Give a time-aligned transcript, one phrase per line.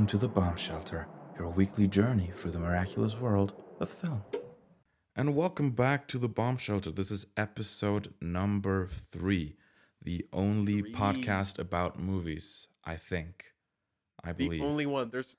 [0.00, 1.06] welcome to the Bomb Shelter,
[1.38, 4.24] your weekly journey through the miraculous world of film.
[5.14, 6.90] And welcome back to the Bomb Shelter.
[6.90, 9.56] This is episode number three,
[10.02, 10.94] the only Three.
[10.94, 13.52] podcast about movies, I think.
[14.24, 14.62] I The believe.
[14.62, 15.10] only one.
[15.10, 15.36] There's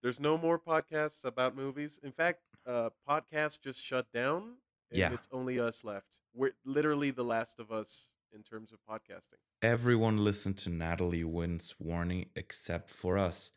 [0.00, 1.98] there's no more podcasts about movies.
[2.00, 4.58] In fact, uh podcasts just shut down
[4.92, 5.12] and Yeah.
[5.12, 6.20] it's only us left.
[6.32, 9.40] We're literally the last of us in terms of podcasting.
[9.60, 13.50] Everyone listened to Natalie Wynn's warning except for us.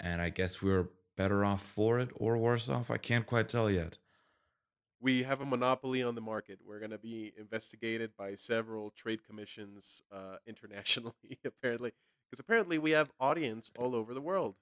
[0.00, 2.90] And I guess we're better off for it or worse off.
[2.90, 3.98] I can't quite tell yet.
[5.00, 6.58] We have a monopoly on the market.
[6.66, 11.92] We're going to be investigated by several trade commissions uh internationally apparently
[12.30, 14.54] because apparently we have audience all over the world.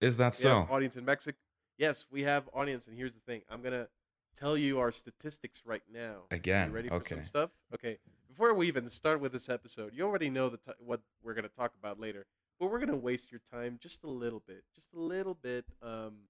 [0.00, 0.60] Is that We so?
[0.60, 1.38] have audience in Mexico.
[1.78, 3.42] Yes, we have audience and here's the thing.
[3.50, 3.88] I'm going to
[4.34, 6.22] tell you our statistics right now.
[6.30, 7.16] Again, You ready for okay.
[7.16, 7.50] some stuff?
[7.74, 7.98] Okay.
[8.28, 11.48] Before we even start with this episode, you already know the t- what we're going
[11.48, 12.26] to talk about later,
[12.60, 15.64] but we're going to waste your time just a little bit, just a little bit.
[15.82, 16.28] Um,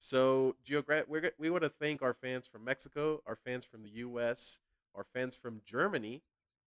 [0.00, 3.90] so, geogra- we're, we want to thank our fans from Mexico, our fans from the
[3.90, 4.60] U.S.,
[4.94, 6.22] our fans from Germany,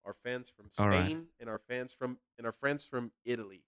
[0.05, 1.05] our fans from All right.
[1.05, 3.63] Spain, and our fans from and our friends from Italy.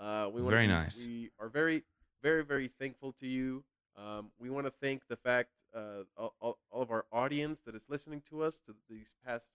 [0.00, 1.06] Uh, we wanna Very nice.
[1.06, 1.84] We are very,
[2.22, 3.64] very, very thankful to you.
[3.96, 7.74] Um, we want to thank the fact uh, all, all, all of our audience that
[7.74, 9.50] is listening to us to these past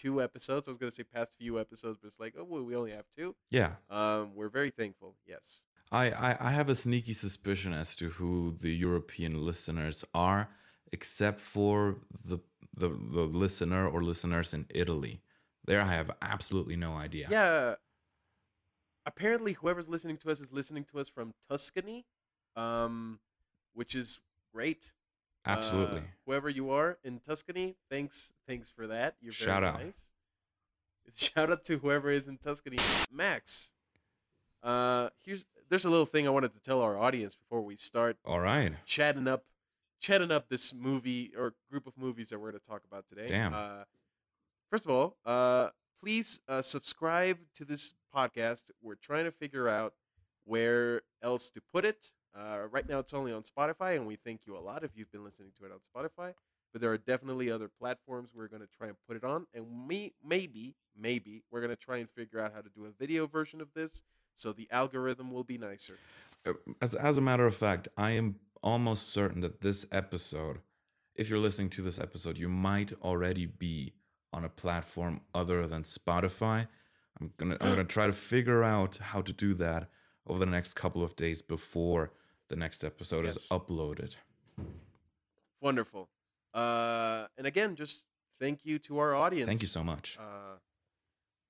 [0.00, 0.66] two episodes.
[0.66, 2.92] I was going to say past few episodes, but it's like, oh, well, we only
[2.92, 3.34] have two.
[3.50, 3.72] Yeah.
[3.90, 5.16] Um, we're very thankful.
[5.26, 5.62] Yes.
[5.92, 10.48] I, I, I have a sneaky suspicion as to who the European listeners are,
[10.92, 11.98] except for
[12.28, 12.38] the,
[12.74, 15.20] the the listener or listeners in Italy.
[15.64, 17.26] There, I have absolutely no idea.
[17.30, 17.74] Yeah.
[19.04, 22.06] Apparently, whoever's listening to us is listening to us from Tuscany,
[22.54, 23.18] um,
[23.74, 24.20] which is
[24.54, 24.92] great.
[25.46, 25.98] Absolutely.
[26.00, 29.16] Uh, whoever you are in Tuscany, thanks, thanks for that.
[29.20, 29.80] You're very Shout out.
[29.80, 30.10] nice.
[31.14, 32.78] Shout out to whoever is in Tuscany,
[33.12, 33.72] Max.
[34.62, 38.18] Uh, here's there's a little thing I wanted to tell our audience before we start
[38.24, 38.72] All right.
[38.84, 39.44] chatting up,
[40.00, 43.28] chatting up this movie or group of movies that we're going to talk about today.
[43.28, 43.54] Damn.
[43.54, 43.84] Uh,
[44.70, 45.68] first of all, uh,
[46.02, 48.64] please uh, subscribe to this podcast.
[48.82, 49.94] We're trying to figure out
[50.44, 52.12] where else to put it.
[52.38, 55.10] Uh, right now, it's only on Spotify, and we thank you a lot if you've
[55.10, 56.34] been listening to it on Spotify.
[56.72, 59.88] But there are definitely other platforms we're going to try and put it on, and
[59.88, 63.26] me maybe maybe we're going to try and figure out how to do a video
[63.26, 64.02] version of this,
[64.36, 65.98] so the algorithm will be nicer.
[66.46, 70.60] Uh, As, as a matter of fact, I am almost certain that this episode,
[71.16, 73.94] if you're listening to this episode, you might already be
[74.32, 76.68] on a platform other than Spotify.
[77.20, 79.88] I'm gonna I'm gonna try to figure out how to do that
[80.26, 82.12] over the next couple of days before
[82.50, 84.16] the next episode is uploaded.
[85.62, 86.08] Wonderful.
[86.52, 88.02] Uh, and again, just
[88.40, 89.46] thank you to our audience.
[89.46, 90.18] Thank you so much.
[90.18, 90.58] Uh,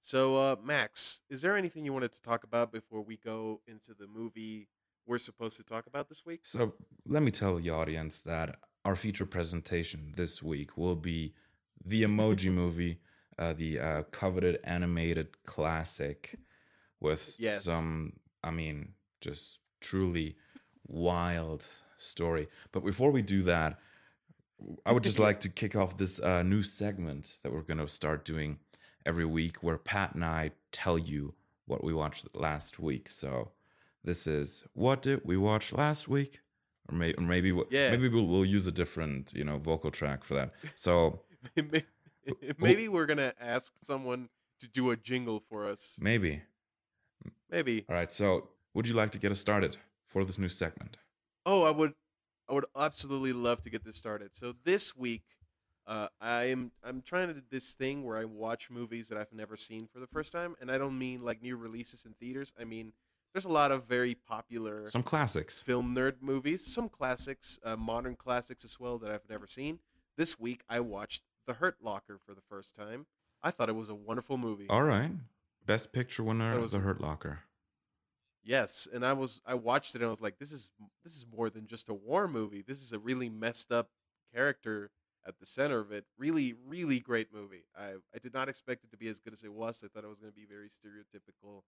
[0.01, 3.95] so, uh, Max, is there anything you wanted to talk about before we go into
[3.95, 4.69] the movie
[5.07, 6.41] we're supposed to talk about this week?
[6.45, 6.75] So
[7.07, 11.33] let me tell the audience that our feature presentation this week will be
[11.83, 13.01] the Emoji Movie,
[13.39, 16.39] uh, the uh, coveted animated classic
[17.01, 17.65] with Yes.
[17.65, 18.13] some,
[18.45, 20.37] I mean, just truly
[20.91, 22.49] wild story.
[22.73, 23.79] But before we do that,
[24.85, 27.89] I would just like to kick off this uh, new segment that we're going to
[27.89, 28.59] start doing
[29.07, 31.35] every week where Pat and I tell you
[31.67, 33.09] what we watched last week.
[33.09, 33.53] So
[34.05, 36.41] this is what did we watch last week?
[36.89, 37.91] Or, may, or maybe we- Yeah.
[37.91, 40.53] maybe we'll, we'll use a different you know vocal track for that.
[40.75, 41.21] So
[41.57, 41.85] May-
[42.59, 44.29] Maybe we're gonna ask someone
[44.61, 45.97] to do a jingle for us.
[46.01, 46.43] maybe
[47.51, 47.85] Maybe.
[47.89, 48.13] all right.
[48.13, 49.77] So would you like to get us started
[50.11, 50.99] for this new segment?
[51.47, 51.95] Oh, I would,
[52.49, 54.35] I would absolutely love to get this started.
[54.35, 55.23] So this week,
[55.87, 59.57] uh, I'm I'm trying to do this thing where I watch movies that I've never
[59.57, 62.53] seen for the first time, and I don't mean like new releases in theaters.
[62.61, 62.93] I mean,
[63.33, 65.63] there's a lot of very popular Some classics.
[65.63, 69.79] film nerd movies, some classics, uh, modern classics as well that I've never seen.
[70.17, 73.07] This week, I watched The Hurt Locker for the first time.
[73.43, 74.67] I thought it was a wonderful movie.
[74.69, 75.13] All right.
[75.65, 77.41] Best picture winner was- The Hurt Locker.
[78.43, 80.71] Yes, and I was I watched it and I was like, this is
[81.05, 82.63] this is more than just a war movie.
[82.63, 83.91] This is a really messed up
[84.35, 84.91] character
[85.27, 86.07] at the center of it.
[86.19, 87.65] Really, really great movie.
[87.79, 89.83] I I did not expect it to be as good as it was.
[89.85, 91.63] I thought it was going to be very stereotypical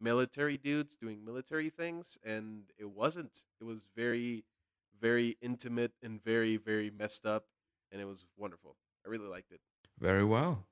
[0.00, 3.44] military dudes doing military things, and it wasn't.
[3.60, 4.44] It was very,
[5.00, 7.46] very intimate and very, very messed up,
[7.92, 8.76] and it was wonderful.
[9.04, 9.60] I really liked it.
[9.98, 10.66] Very well.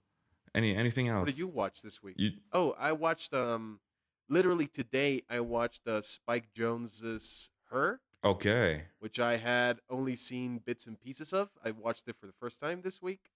[0.55, 1.21] Any anything else?
[1.21, 2.15] What did you watch this week?
[2.19, 3.81] You Oh, I watched um
[4.29, 8.85] literally today I watched uh Spike Jonze's Her, okay?
[8.99, 11.51] which I had only seen bits and pieces of.
[11.65, 13.31] I watched it for the first time this week.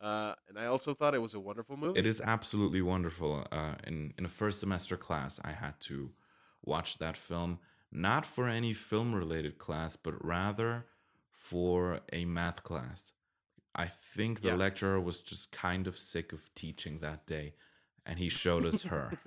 [0.00, 1.98] Uh and I also thought it was a wonderful movie.
[1.98, 3.46] It is absolutely wonderful.
[3.50, 6.12] Uh, in in a first semester class, I had to
[6.64, 7.58] watch that film
[7.90, 10.84] not for any film related class, but rather
[11.30, 13.12] for a math class.
[13.74, 14.56] I think the Yeah.
[14.56, 17.54] lecturer was just kind of sick of teaching that day,
[18.04, 19.18] and he showed us her.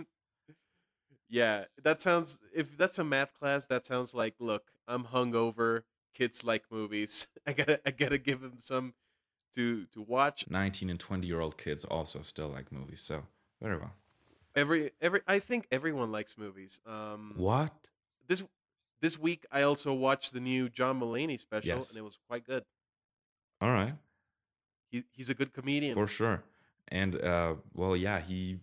[1.31, 2.37] Yeah, that sounds.
[2.53, 4.35] If that's a math class, that sounds like.
[4.39, 5.83] Look, I'm hungover.
[6.13, 7.27] Kids like movies.
[7.47, 8.93] I gotta, I gotta give them some
[9.55, 10.45] to to watch.
[10.49, 13.23] 19 and 20 year old kids also still like movies, so
[13.61, 13.93] very well.
[14.55, 15.21] Every, every.
[15.25, 16.81] I think everyone likes movies.
[16.85, 17.87] Um, What?
[18.27, 18.43] this
[19.01, 21.89] this week I also watched the new John Mulaney special, Yes.
[21.89, 22.65] and it was quite good.
[23.61, 23.93] All right.
[24.91, 25.95] He, he's a good comedian.
[25.95, 26.43] For sure.
[26.89, 28.59] And uh well yeah, he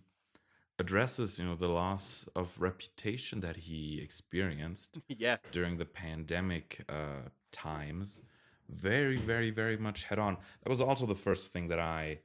[0.79, 7.29] addresses, you know, the loss of reputation that he experienced yeah, during the pandemic uh
[7.51, 8.21] times
[8.69, 10.37] very very very much head on.
[10.63, 12.19] That was also the first thing that I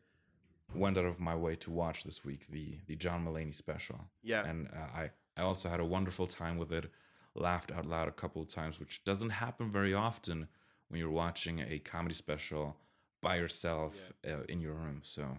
[0.74, 3.98] went out of my way to watch this week, the the John Mulaney special.
[4.22, 6.90] yeah, And uh, I I also had a wonderful time with it.
[7.34, 10.46] Laughed out loud a couple of times, which doesn't happen very often
[10.88, 12.76] when you're watching a comedy special
[13.20, 15.00] by yourself uh, in your room.
[15.02, 15.38] So,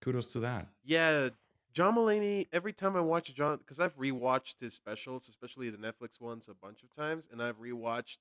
[0.00, 0.68] kudos to that.
[0.84, 1.30] yeah.
[1.72, 2.48] John Mulaney.
[2.52, 6.54] Every time I watch John, because I've rewatched his specials, especially the Netflix ones, a
[6.54, 8.18] bunch of times, and I've rewatched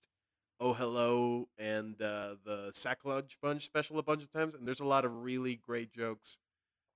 [0.60, 4.82] Oh Hello and uh, the Sack Lunch Bunch special a bunch of times, and there's
[4.82, 6.38] a lot of really great jokes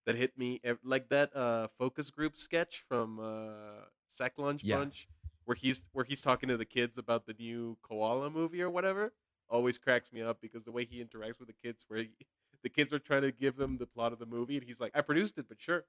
[0.05, 4.77] that hit me, like that uh, focus group sketch from uh, Sack Lunch Yeah.
[4.77, 5.07] Bunch,
[5.45, 9.13] where he's where he's talking to the kids about the new koala movie or whatever.
[9.49, 12.09] Always cracks me up because the way he interacts with the kids, where he,
[12.63, 14.91] the kids are trying to give them the plot of the movie, and he's like,
[14.93, 15.85] "I produced it, but sure."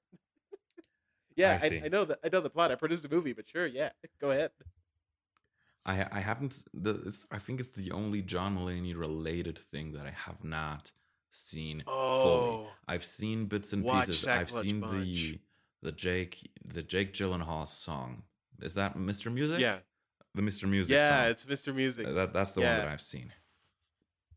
[1.35, 1.81] Yeah, I I.
[1.85, 2.71] I, know that I know the plot.
[2.71, 3.89] I produced the movie, but sure, yeah,
[4.21, 4.51] go ahead.
[5.85, 6.63] I I haven't.
[6.73, 10.91] The, it's, I think it's the only John Mulaney related thing that I have not
[11.29, 11.97] seen fully.
[11.97, 14.19] Oh, I've seen bits and pieces.
[14.19, 15.03] Sack I've seen Bunch.
[15.03, 15.39] the
[15.83, 18.23] the Jake the Jake Gyllenhaal song.
[18.61, 19.31] Is that Mr.
[19.31, 19.59] Music?
[19.59, 19.79] yeah,
[20.33, 20.67] the Mr.
[20.69, 20.93] Music.
[20.93, 21.31] yeah, song.
[21.31, 21.75] it's Mr.
[21.75, 22.07] Music.
[22.13, 23.33] That that's the one that I've seen.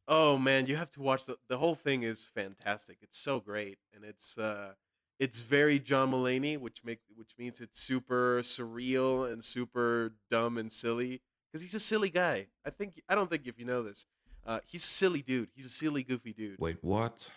[0.06, 2.98] Oh man, you have to watch the the whole thing is fantastic.
[3.02, 4.72] It's so great and it's uh
[5.18, 10.72] it's very John Mulaney, which make which means it's super surreal and super dumb and
[10.72, 11.22] silly
[11.52, 12.48] cuz he's a silly guy.
[12.64, 14.06] I think I don't think if you know this.
[14.44, 15.50] Uh he's a silly dude.
[15.54, 16.58] He's a silly goofy dude.
[16.58, 17.30] Wait, what?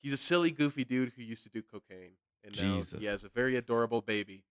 [0.00, 2.12] He's a silly goofy dude who used to do cocaine
[2.44, 3.00] and now Jesus.
[3.00, 4.44] he has a very adorable baby.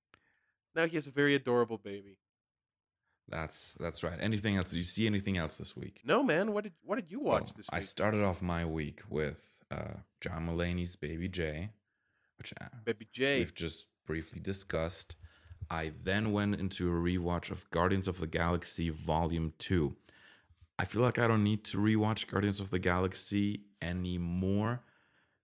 [0.75, 2.18] Now he has a very adorable baby.
[3.30, 4.18] That's that's right.
[4.21, 4.69] Anything else?
[4.69, 6.01] Did you see anything else this week?
[6.06, 9.01] No man, what did what did you watch Well, this I started off my week
[9.09, 11.71] with uh, John Mulaney's Baby J,
[12.38, 13.39] which uh, Baby J.
[13.39, 15.16] we've just briefly discussed.
[15.69, 19.95] I then went into a rewatch of Guardians of the Galaxy Volume 2.
[20.80, 24.81] I feel like I don't need to rewatch Guardians of the Galaxy anymore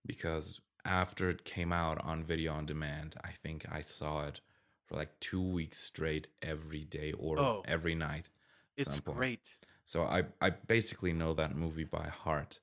[0.06, 4.40] because after it came out on video on demand, I think I saw it
[4.86, 7.62] for like two weeks straight every day or Oh.
[7.66, 8.28] every night.
[8.76, 9.56] It's great.
[9.84, 12.60] So I, I basically know that movie by heart.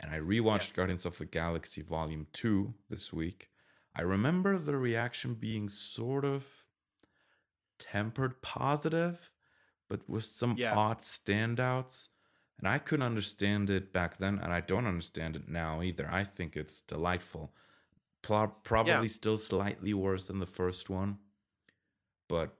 [0.00, 3.48] And I rewatched Guardians of the Galaxy Volume 2 this week.
[3.98, 6.46] I remember the reaction being sort of
[7.80, 9.32] tempered positive,
[9.88, 10.76] but with some Yeah.
[10.76, 12.08] odd standouts.
[12.58, 16.08] And I couldn't understand it back then, and I don't understand it now either.
[16.10, 17.54] I think it's delightful.
[18.22, 21.18] Pro- probably still slightly worse than the first one.
[22.28, 22.56] But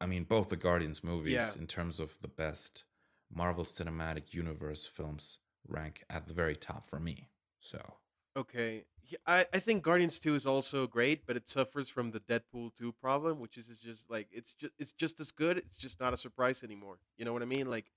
[0.00, 1.54] I mean, both the Guardians movies, Yeah.
[1.54, 2.84] in terms of the best
[3.30, 7.28] Marvel Cinematic Universe films, rank at the very top for me.
[7.60, 7.98] So,
[8.36, 8.84] Okay.
[9.06, 12.74] Yeah, I, I think Guardians 2 is also great, but it suffers from the Deadpool
[12.74, 16.14] 2 problem, which is, just like it's just it's just as good, it's just not
[16.14, 16.98] a surprise anymore.
[17.18, 17.68] You know what I mean?
[17.68, 17.92] Like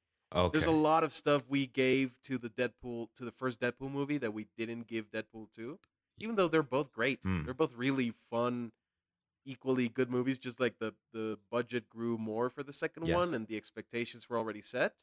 [0.52, 4.18] there's a lot of stuff we gave to the Deadpool to the first Deadpool movie
[4.18, 5.80] that we didn't give Deadpool 2.
[6.20, 7.22] Even though they're both great.
[7.24, 7.44] Hmm.
[7.46, 8.72] They're both really fun,
[9.46, 13.16] equally good movies, just like the the budget grew more for the second Yes.
[13.16, 14.96] one and the expectations were already set.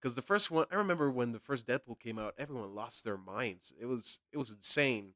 [0.00, 3.16] Because the first one, I remember when the first Deadpool came out, everyone lost their
[3.18, 3.72] minds.
[3.80, 5.14] It was it was insane.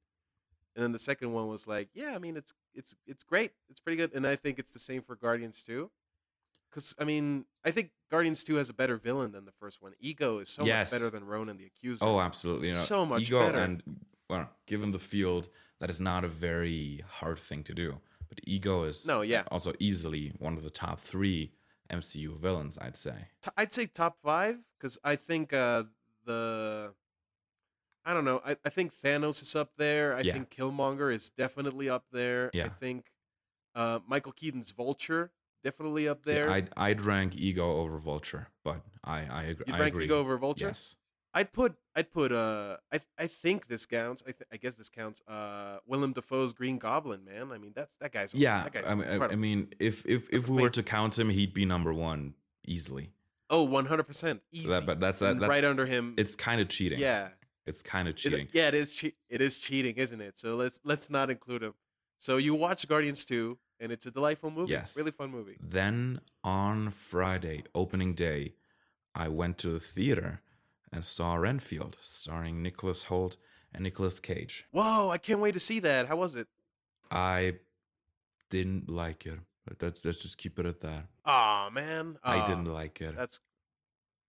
[0.74, 3.78] And then the second one was like, yeah, I mean, it's it's it's great, it's
[3.80, 5.90] pretty good, and I think it's the same for Guardians too.
[6.70, 9.92] Because I mean, I think Guardians two has a better villain than the first one.
[10.00, 10.90] Ego is so Yes.
[10.90, 12.04] much better than Ronan the Accuser.
[12.04, 12.68] Oh, absolutely.
[12.68, 13.58] You know, So much ego better.
[13.58, 13.82] and
[14.30, 18.00] well, given the field, that is not a very hard thing to do.
[18.30, 19.42] But ego is No, yeah.
[19.50, 21.52] also easily one of the top three
[21.92, 23.14] MCU villains, I'd say.
[23.56, 25.84] I'd say top five because I think uh,
[26.24, 26.94] the
[28.04, 28.40] I don't know.
[28.44, 30.16] I, I think Thanos is up there.
[30.16, 30.32] I Yeah.
[30.32, 32.50] think Killmonger is definitely up there.
[32.52, 32.64] Yeah.
[32.66, 33.12] I think
[33.74, 35.30] uh, Michael Keaton's Vulture
[35.62, 36.50] definitely up See, there.
[36.50, 40.04] I'd I'd rank ego over Vulture, but I I, ag- You'd I rank agree.
[40.06, 40.66] Ego over Vulture?
[40.68, 40.96] Yes.
[41.34, 44.22] I'd put I'd put uh I I think this counts.
[44.26, 45.22] I th- I guess this counts.
[45.26, 47.52] Uh, Willem Dafoe's Green Goblin, man.
[47.52, 50.24] I mean that's that guy's Yeah, That guy's I mean, I, I mean, if if
[50.30, 52.34] if That's we were to count him, he'd be number one
[52.66, 53.12] easily.
[53.50, 54.68] oh oh, one hundred percent easy.
[54.68, 55.38] That, but that's that.
[55.40, 56.14] That's right under him.
[56.18, 56.98] It's kind of cheating.
[57.00, 57.28] yeah,
[57.66, 58.48] it's kind of It- cheating.
[58.52, 58.92] yeah, it is.
[58.92, 60.38] Che- it is cheating, isn't it?
[60.38, 61.74] So let's let's not include him.
[62.18, 64.72] So you watch Guardians two, and it's a delightful movie.
[64.72, 64.96] Yes.
[64.96, 65.56] really fun movie.
[65.60, 68.54] Then on Friday, opening day,
[69.14, 70.40] I went to the theater
[70.92, 73.36] and saw Renfield, starring Nicholas Hoult
[73.72, 74.66] and Nicolas Cage.
[74.70, 76.06] Whoa, I can't wait to see that.
[76.08, 76.46] How was it?
[77.10, 77.54] I
[78.50, 79.38] didn't like it.
[79.80, 81.06] Let's, just keep it at that.
[81.24, 82.18] Aw, man.
[82.22, 83.16] I didn't like it.
[83.16, 83.40] That's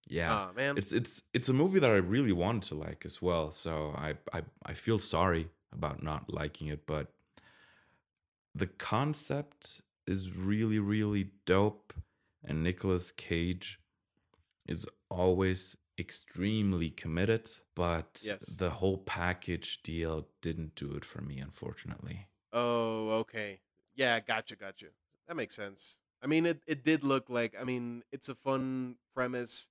[0.08, 0.32] Yeah.
[0.34, 0.78] ah man.
[0.78, 3.52] It's it's it's a movie that I really wanted to like as well.
[3.52, 7.12] So I I I feel sorry about not liking it, but
[8.54, 11.94] the concept is really really dope
[12.44, 13.80] and Nicolas Cage
[14.68, 18.46] is always extremely committed, but Yes.
[18.46, 22.28] the whole package deal didn't do it for me unfortunately.
[22.52, 23.62] Oh, okay.
[23.96, 24.88] Yeah, gotcha, gotcha.
[25.28, 25.98] That makes sense.
[26.22, 29.70] I mean, it, it did look like, I mean, it's a fun premise,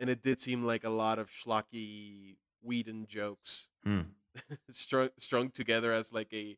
[0.00, 4.00] and it did seem like a lot of schlocky Whedon jokes Hmm.
[4.70, 6.56] strung, strung together as like a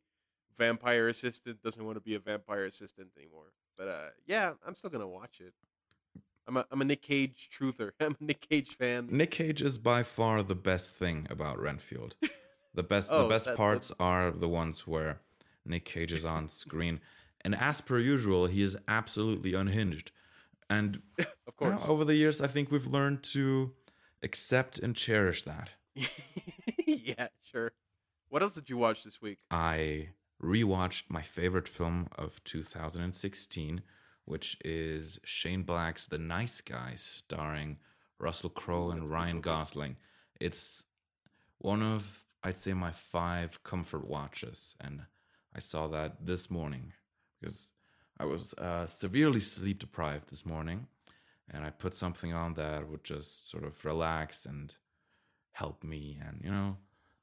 [0.57, 3.53] vampire assistant doesn't want to be a vampire assistant anymore.
[3.77, 5.53] But uh, yeah, I'm still going to watch it.
[6.47, 7.91] I'm a, I'm a Nick Cage truther.
[7.99, 9.09] I'm a Nick Cage fan.
[9.11, 12.15] Nick Cage is by far the best thing about Renfield.
[12.73, 15.19] The best Oh, the best that- parts are the ones where
[15.65, 16.99] Nick Cage is on screen.
[17.41, 20.11] And as per usual, he is absolutely unhinged.
[20.69, 21.89] And Of you know, course.
[21.89, 23.73] over the years I think we've learned to
[24.21, 25.71] accept and cherish that.
[26.85, 27.71] yeah, sure.
[28.29, 29.39] What else did you watch this week?
[29.49, 33.81] I rewatched my favorite film of 2016,
[34.27, 37.77] which is Shane Black's The Nice Guys, starring
[38.19, 39.41] Russell Crowe and that's Ryan.
[39.41, 39.95] Gosling.
[40.39, 40.85] It's
[41.59, 44.75] one of, I'd say, my five comfort watches.
[44.81, 45.01] And
[45.55, 46.91] I saw that this morning
[47.39, 47.71] because
[48.19, 50.87] I was uh, severely sleep deprived this morning.
[51.49, 54.75] And I put something on that would just sort of relax and
[55.53, 56.75] help me and, you know,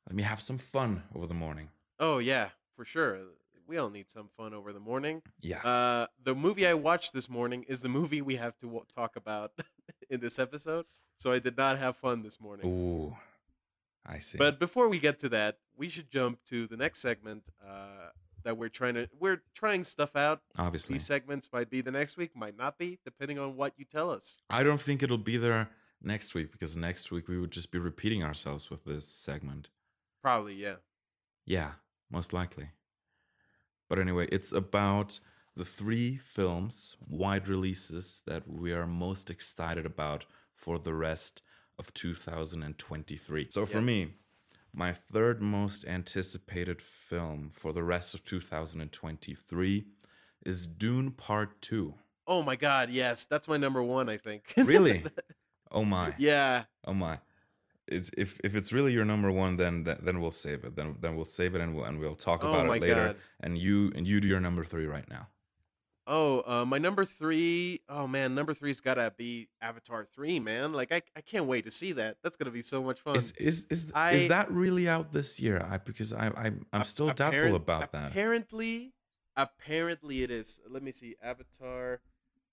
[0.08, 1.68] let me have some fun over the morning.
[2.00, 3.18] Oh yeah, for sure.
[3.66, 5.22] We all need some fun over the morning.
[5.40, 5.58] Yeah.
[5.58, 9.16] Uh, the movie I watched this morning is the movie we have to w- talk
[9.16, 9.52] about
[10.10, 10.86] in this episode.
[11.16, 12.66] So I did not have fun this morning.
[12.66, 13.16] Ooh,
[14.04, 14.36] I see.
[14.38, 18.10] But before we get to that, we should jump to the next segment uh,
[18.42, 19.08] that we're trying to.
[19.18, 20.42] We're trying stuff out.
[20.58, 23.84] obviously, These segments might be the next week, might not be, depending on what you
[23.84, 24.38] tell us.
[24.50, 25.70] I don't think it'll be there
[26.02, 29.70] next week because next week we would just be repeating ourselves with this segment.
[30.20, 30.76] Probably, yeah.
[31.46, 31.72] Yeah,
[32.10, 32.70] most likely.
[33.94, 35.20] But anyway, it's about
[35.54, 41.42] the three films, wide releases that we are most excited about for the rest
[41.78, 43.46] of 2023.
[43.50, 44.14] So for me,
[44.72, 49.84] my third most anticipated film for the rest of 2023
[50.44, 51.94] is Dune Part 2.
[52.26, 54.08] Oh my God, yes, that's my number one.
[54.08, 54.54] I think.
[54.56, 55.04] Really?
[55.70, 56.14] Oh my.
[56.18, 56.64] yeah.
[56.84, 57.18] Oh my.
[57.86, 60.74] It's if if it's really your number one, then then, then we'll save it.
[60.76, 62.94] Then then we'll save it and we'll and we'll talk Oh about it later.
[63.08, 63.16] God.
[63.40, 65.28] And you and you do your number three right now.
[66.06, 67.80] Oh, uh, my number three.
[67.88, 70.72] Oh man, number three's gotta be Avatar three, man.
[70.74, 72.18] Like I, I can't wait to see that.
[72.22, 73.16] That's gonna be so much fun.
[73.16, 75.66] Is is is, I- is that really out this year?
[75.70, 78.10] I because I I'm I'm still doubtful apparent- about that.
[78.12, 78.92] Apparently,
[79.36, 80.60] apparently it is.
[80.68, 82.00] Let me see, Avatar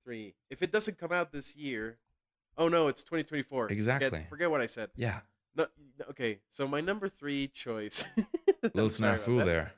[0.03, 0.33] three.
[0.49, 1.97] If it doesn't come out this year,
[2.57, 3.69] oh no, it's 2024.
[3.69, 4.25] Exactly.
[4.29, 4.89] Forget, what I said.
[4.95, 5.21] Yeah,
[5.55, 5.67] No,
[6.09, 6.39] okay.
[6.49, 8.05] So my number three choice.
[8.73, 9.73] little snafu there.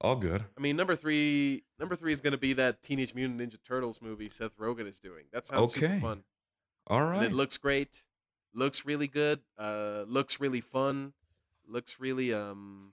[0.00, 0.44] All good.
[0.56, 1.64] I mean, number three.
[1.78, 5.24] Number three is gonna be that Teenage Mutant Ninja Turtles movie Seth Rogen is doing.
[5.32, 6.00] That sounds super Okay.
[6.00, 6.24] fun.
[6.86, 8.02] All And it looks great.
[8.52, 9.40] Looks really good.
[9.58, 11.14] Uh, looks really fun.
[11.66, 12.92] Looks really um,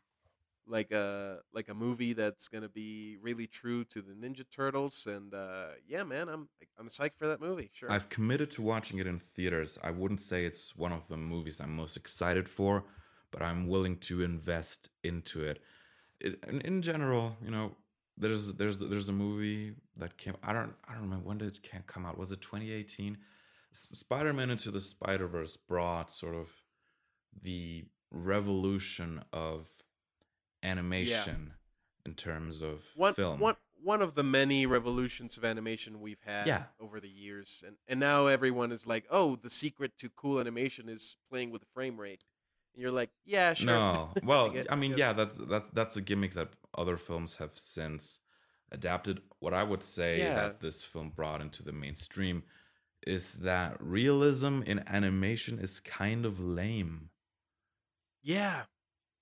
[0.67, 5.05] like a like a movie that's gonna be really true to the Ninja Turtles.
[5.07, 7.69] And uh, yeah, man, I'm I'm psyched for that movie.
[7.73, 7.91] Sure.
[7.91, 9.77] I've committed to watching it in theaters.
[9.83, 12.85] I wouldn't say it's one of the movies I'm most excited for,
[13.31, 15.59] but I'm willing to invest into it.
[16.19, 17.75] it in, in general, you know,
[18.17, 20.35] there's there's there's a movie that came.
[20.43, 22.17] I don't I don't remember when did it come out.
[22.17, 23.17] Was it 2018?
[23.75, 26.51] Spider-Man into the Spider-Verse brought sort of
[27.41, 29.67] the revolution of
[30.63, 31.53] animation
[32.05, 33.39] in terms of one film.
[33.39, 36.63] one one of the many revolutions of animation we've had Yeah.
[36.79, 40.87] over the years, and and now everyone is like, oh, the secret to cool animation
[40.89, 42.23] is playing with the frame rate.
[42.73, 43.67] And you're like, yeah, sure.
[43.67, 47.51] No, well, get- I mean, yeah, that's that's that's a gimmick that other films have
[47.57, 48.19] since
[48.71, 49.21] adapted.
[49.39, 50.35] What I would say Yeah.
[50.35, 52.43] that this film brought into the mainstream
[53.05, 57.09] is that realism in animation is kind of lame.
[58.21, 58.63] Yeah,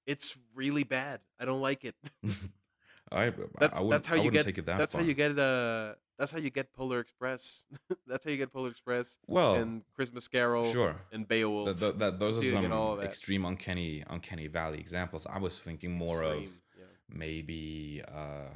[0.06, 1.22] it's really bad.
[1.40, 1.96] I don't like it.
[3.12, 5.02] I That's I that's how you get take it that that's far.
[5.02, 7.64] how you get uh that's how you get Polar Express.
[8.08, 10.96] that's how you get Polar Express well, and Christmas Carol sure.
[11.12, 11.66] and Beowulf.
[11.66, 15.26] Th- th- that, those are some extreme uncanny uncanny valley examples.
[15.26, 16.44] I was thinking more of
[16.78, 16.86] yeah.
[17.10, 18.50] maybe uh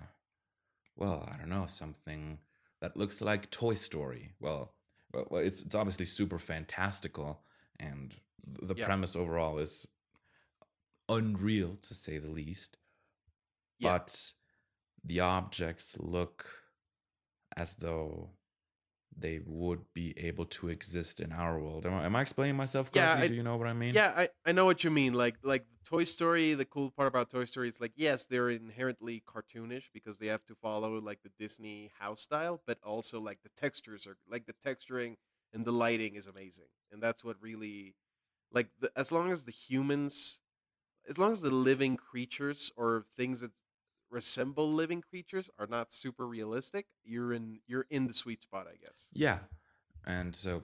[0.95, 2.39] well, I don't know, something
[2.81, 4.31] that looks like Toy Story.
[4.39, 4.73] Well,
[5.13, 7.41] well, well it's it's obviously super fantastical
[7.79, 8.13] and
[8.61, 8.85] the Yeah.
[8.85, 9.85] premise overall is
[11.09, 12.77] unreal to say the least.
[13.79, 13.91] Yeah.
[13.97, 14.31] But
[15.03, 16.45] the objects look
[17.55, 18.31] as though
[19.17, 21.85] they would be able to exist in our world.
[21.85, 23.25] Am I, am I explaining myself Yeah, correctly?
[23.25, 23.93] I- Do you know what I mean?
[23.93, 25.13] Yeah, I, I know what you mean.
[25.13, 29.23] Like like Toy Story, the cool part about Toy Story is like yes, they're inherently
[29.25, 33.49] cartoonish because they have to follow like the Disney house style, but also like the
[33.55, 35.15] textures are like the texturing
[35.53, 36.65] and the lighting is amazing.
[36.91, 37.95] And that's what really
[38.51, 40.39] like the, as long as the humans
[41.09, 43.51] as long as the living creatures or things that
[44.09, 48.77] resemble living creatures are not super realistic, you're in you're in the sweet spot, I
[48.77, 49.11] guess.
[49.13, 49.39] Yeah.
[50.05, 50.63] And so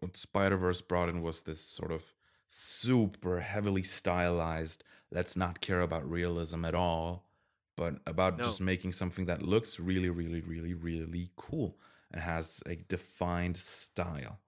[0.00, 2.14] what Spider Verse brought in was this sort of
[2.48, 7.30] super heavily stylized, let's not care about realism at all,
[7.76, 8.42] but about No.
[8.42, 11.78] just making something that looks really, really, really, really cool
[12.12, 14.40] and has a defined style.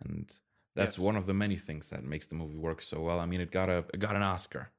[0.00, 0.38] And
[0.74, 1.04] that's Yes.
[1.04, 3.20] one of the many things that makes the movie work so well.
[3.20, 4.70] I mean, it got a it got an Oscar.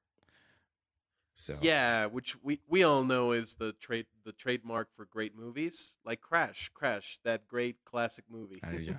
[1.33, 5.95] So Yeah, which we we all know is the trade the trademark for great movies,
[6.05, 8.61] like Crash, Crash, that great classic movie.
[8.63, 8.97] Uh, yeah.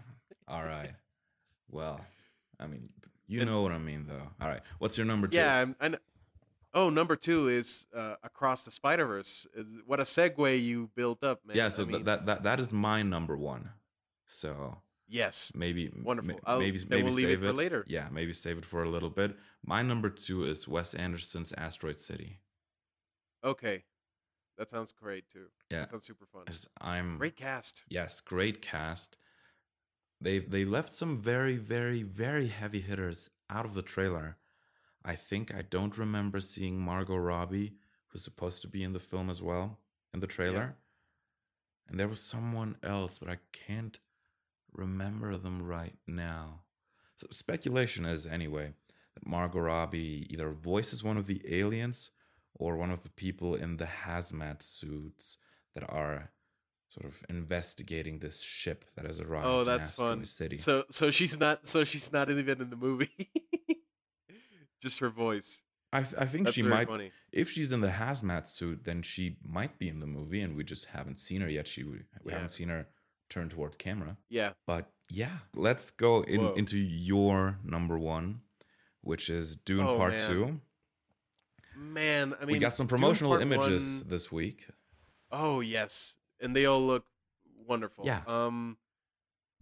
[0.48, 0.92] All right.
[1.68, 2.00] Well,
[2.60, 2.90] I mean,
[3.26, 4.30] you And- know what I mean, though.
[4.40, 4.62] All right.
[4.78, 5.36] What's your number two?
[5.36, 5.96] yeah, I'm-
[6.72, 9.48] Oh, number two is uh, Across the Spider Verse.
[9.84, 11.56] What a segue you built up, man.
[11.56, 11.66] yeah.
[11.68, 13.70] So I th- mean, that that that is my number one.
[14.26, 16.34] So yes, maybe Wonderful.
[16.34, 17.84] ma- I'll- maybe maybe we'll leave it save for later.
[17.88, 19.36] Yeah, maybe save it for a little bit.
[19.64, 22.40] My number two is Wes Anderson's Asteroid City.
[23.44, 23.84] okay,
[24.58, 25.46] that sounds great too.
[25.70, 26.44] Yeah, That sounds super fun.
[26.80, 27.84] I'm Great cast.
[27.88, 29.18] Yes, great cast.
[30.20, 34.38] They they left some very very very heavy hitters out of the trailer.
[35.04, 37.74] I think I don't remember seeing Margot Robbie,
[38.08, 39.78] who's supposed to be in the film as well,
[40.14, 40.76] in the trailer.
[41.88, 44.00] And there was someone else, but I can't
[44.76, 46.60] remember them right now.
[47.16, 48.74] So speculation is anyway
[49.14, 52.10] that Margot Robbie either voices one of the aliens
[52.54, 55.38] or one of the people in the hazmat suits
[55.74, 56.30] that are
[56.88, 59.46] sort of investigating this ship that has arrived.
[59.46, 60.24] Oh, that's fun.
[60.26, 60.56] City.
[60.58, 63.30] So so she's not so she's not even in the movie.
[64.82, 65.62] Just her voice.
[65.92, 66.88] I, th- I think That's she might.
[66.88, 67.10] funny.
[67.32, 70.64] If she's in the hazmat suit, then she might be in the movie, and we
[70.64, 71.66] just haven't seen her yet.
[71.66, 72.32] She we Yeah.
[72.34, 72.86] haven't seen her
[73.28, 74.16] turn toward camera.
[74.28, 74.52] Yeah.
[74.66, 76.54] But yeah, let's go in, Whoa.
[76.54, 78.40] into your number one,
[79.02, 80.28] which is Dune Oh, Part man.
[80.30, 80.60] Two.
[81.76, 84.68] Man, I mean, we got some promotional images One- this week.
[85.30, 87.04] Oh yes, and they all look
[87.66, 88.06] wonderful.
[88.06, 88.22] Yeah.
[88.26, 88.78] Um,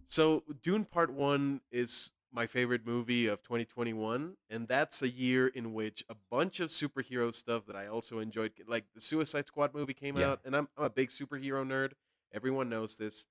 [0.05, 5.73] so Dune Part One is my favorite movie of 2021, and that's a year in
[5.73, 9.93] which a bunch of superhero stuff that I also enjoyed, like the Suicide Squad movie
[9.93, 10.31] came Yeah.
[10.31, 11.93] out, and I'm, I'm a big superhero nerd.
[12.33, 13.25] Everyone knows this.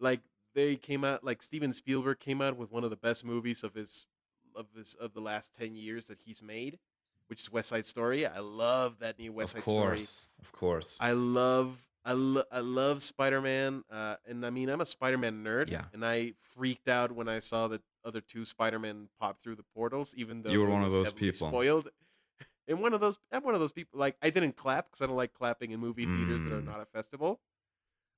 [0.00, 0.20] Like
[0.54, 3.74] they came out, like Steven Spielberg came out with one of the best movies of
[3.74, 4.06] his
[4.56, 6.78] of his of the last 10 years that he's made,
[7.28, 8.26] which is West Side Story.
[8.26, 9.96] I love that new West of Side Story.
[9.98, 10.96] course, of course.
[11.00, 15.18] I love I, lo- I love Spider Man, uh, and I mean I'm a Spider
[15.18, 15.84] Man nerd, Yeah.
[15.92, 19.64] and I freaked out when I saw the other two Spider Man pop through the
[19.74, 21.48] portals, even though You were one of those people.
[21.48, 21.88] Spoiled,
[22.68, 24.00] and one of those I'm one of those people.
[24.00, 26.66] Like I didn't clap because I don't like clapping in movie theaters that are Mm.
[26.66, 27.38] not a festival.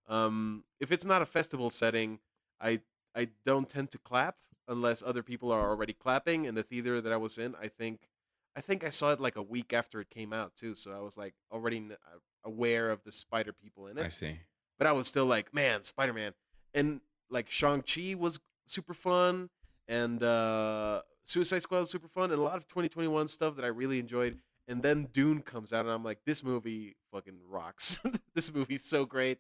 [0.08, 2.20] Um, if it's not a festival setting,
[2.60, 2.80] I
[3.14, 4.36] I don't tend to clap
[4.68, 6.44] unless other people are already clapping.
[6.44, 8.08] In the theater that I was in, I think
[8.56, 11.00] I think I saw it like a week after it came out too, so I
[11.00, 14.04] was like already uh, aware of the spider people in it.
[14.04, 14.40] I see.
[14.78, 16.32] But I was still like, man, Spider Man,
[16.74, 19.50] and like Shang Chi was super fun,
[19.86, 23.68] and uh, Suicide Squad was super fun, and a lot of 2021 stuff that I
[23.68, 24.38] really enjoyed.
[24.68, 27.98] And then Dune comes out, and I'm like, this movie fucking rocks.
[28.34, 29.38] this movie's so great.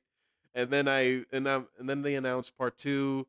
[0.54, 3.26] And then I and um, and then they announced part two,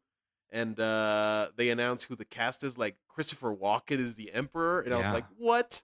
[0.51, 2.77] and uh, they announced who the cast is.
[2.77, 5.13] Like Christopher Walken is the Emperor, and I was Yeah.
[5.13, 5.83] like, what?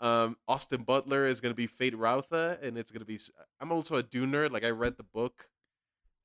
[0.00, 3.18] Um, Austin Butler is gonna be Feyd-Rautha, and it's gonna be.
[3.60, 4.50] I'm also a Dune nerd.
[4.50, 5.48] Like I read the book,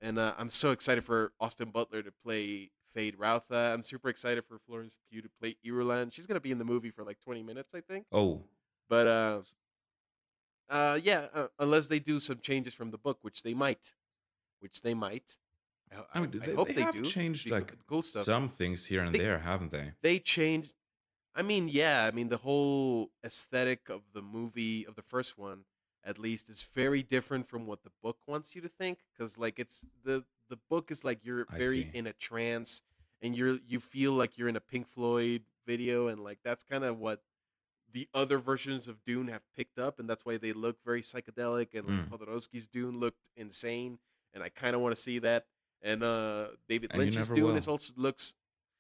[0.02, 3.72] and uh, I'm so excited for Austin Butler to play Feyd-Rautha.
[3.74, 6.12] I'm super excited for Florence Pugh to play Irulan.
[6.12, 8.08] She's gonna be in the movie for like 20 minutes, I think.
[8.12, 8.42] Oh,
[8.90, 9.42] But uh,
[10.70, 13.94] uh, yeah, uh, unless they do some changes from the book, which they might,
[14.60, 15.38] which they might.
[15.92, 17.04] I, I mean, I they, hope they they, have do.
[17.04, 18.26] changed like cool stuff.
[18.26, 19.94] some things here and They- there, haven't they?
[20.02, 20.74] they changed.
[21.36, 22.06] I mean, yeah.
[22.06, 25.66] I mean, the whole aesthetic of the movie of the first one,
[26.04, 29.00] at least, is very different from what the book wants you to think.
[29.14, 32.82] Because like it's the the book is like you're very in a trance,
[33.22, 36.84] and you're you feel like you're in a Pink Floyd video, and like that's kind
[36.84, 37.22] of what
[37.92, 41.74] the other versions of Dune have picked up, and that's why they look very psychedelic.
[41.74, 42.10] And like Mm.
[42.10, 44.00] Jodorowsky's Dune looked insane,
[44.34, 45.46] and I kind of want to see that.
[45.82, 47.56] And uh David And Lynch's Dune will.
[47.56, 48.34] is also looks,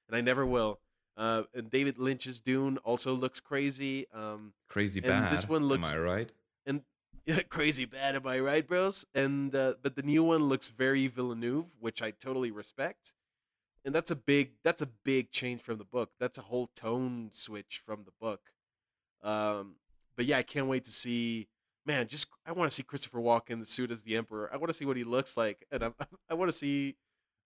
[0.07, 0.79] and I never will.
[1.17, 4.07] Uh, and David Lynch's Dune also looks crazy.
[4.13, 5.33] Um, Crazy and bad.
[5.33, 6.31] this one looks- Am I right?
[6.65, 6.81] and
[7.25, 9.05] yeah, crazy bad, am I right, bros?
[9.13, 13.15] And uh, but the new one looks very Villeneuve, which I totally respect.
[13.85, 16.11] And that's a big that's a big change from the book.
[16.19, 18.41] That's a whole tone switch from the book.
[19.23, 19.75] Um,
[20.15, 21.47] but yeah, I can't wait to see.
[21.89, 24.47] Man, just I want to see Christopher Walken in the suit as the Emperor.
[24.53, 25.91] I want to see what he looks like, and I
[26.29, 26.95] I want to see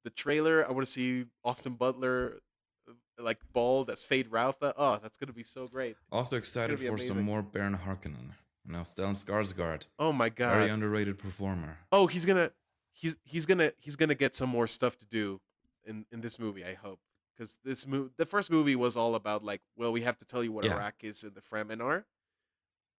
[0.03, 0.67] the trailer.
[0.67, 2.41] I want to see Austin Butler
[2.89, 4.73] uh, like bald as Feyd-Rautha.
[4.75, 5.95] Oh, that's gonna be so great.
[6.11, 7.23] Also excited for some amazing.
[7.23, 8.31] more Baron Harkonnen.
[8.65, 10.55] Now, Stellan Skarsgård, Oh my god.
[10.57, 11.77] very underrated performer.
[11.91, 12.51] Oh, he's gonna
[12.91, 15.39] he's he's gonna he's gonna get some more stuff to do
[15.85, 16.65] in in this movie.
[16.65, 16.99] I hope
[17.35, 20.43] because this movie, the first movie was all about like, well, we have to tell
[20.43, 20.75] you what Yeah.
[20.75, 22.05] Iraq is and the Fremen are,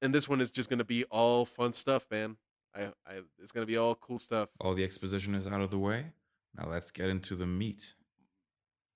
[0.03, 2.37] and this one is just gonna be all fun stuff, man.
[2.75, 4.51] I I it's gonna be all cool stuff.
[4.61, 6.07] All the exposition is out of the way.
[6.57, 7.95] Now let's get into the meat.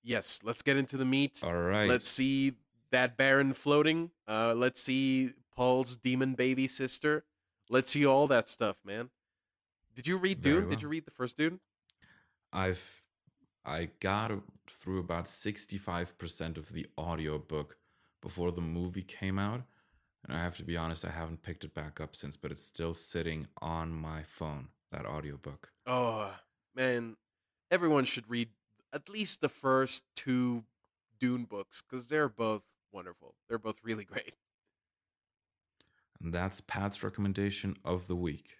[0.03, 1.41] Yes, let's get into the meat.
[1.43, 1.89] All right.
[1.89, 2.53] Let's see
[2.91, 4.11] that Baron floating.
[4.27, 7.25] Uh, let's see Paul's demon baby sister.
[7.69, 9.09] Let's see all that stuff, man.
[9.93, 10.69] Did you read Very Dune?
[10.69, 11.59] Did you read the first Dune?
[12.53, 13.03] I've
[13.65, 14.31] I got
[14.67, 17.77] through about 65% of the audiobook
[18.21, 19.61] before the movie came out.
[20.27, 22.65] And I have to be honest, I haven't picked it back up since, but it's
[22.65, 25.71] still sitting on my phone, that audiobook.
[25.87, 26.35] Oh
[26.75, 27.15] man,
[27.71, 28.49] everyone should read
[28.91, 30.65] at least the first two
[31.19, 33.35] Dune books because they're both wonderful.
[33.47, 34.33] They're both really great.
[36.21, 38.57] And that's Pat's recommendation of the week.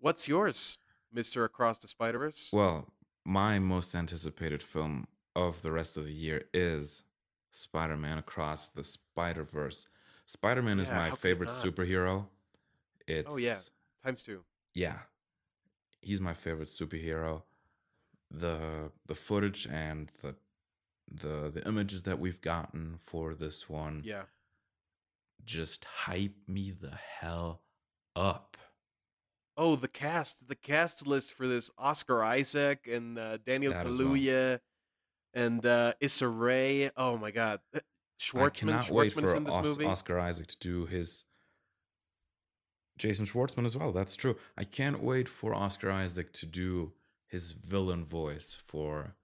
[0.00, 0.78] What's yours,
[1.12, 2.50] Mister Across the Spider Verse?
[2.52, 2.88] Well,
[3.24, 7.04] my most anticipated film of the rest of the year is
[7.52, 9.86] Spider Man Across the Spider Verse.
[10.30, 12.26] Spider Man is my how could it favorite superhero.
[13.08, 13.58] It's Oh yeah,
[14.04, 14.44] times two.
[14.74, 14.98] yeah,
[16.00, 17.42] he's my favorite superhero.
[18.30, 20.36] The the footage and the
[21.10, 24.22] the the images that we've gotten for this one Yeah.
[25.44, 27.62] just hype me the hell
[28.14, 28.56] up.
[29.56, 33.84] Oh, the cast, the cast list for this: Oscar Isaac and uh, Daniel That.
[33.84, 34.60] Kaluuya
[35.34, 36.90] and uh, Issa Rae.
[36.96, 37.58] Oh my God,
[38.34, 39.78] Uh, I cannot wait for Os-.
[39.80, 41.24] Oscar Isaac to do his
[42.98, 43.92] Jason Schwartzman as well.
[43.92, 44.36] That's true.
[44.58, 46.92] I can't wait for Oscar Isaac to do
[47.26, 49.14] his villain voice for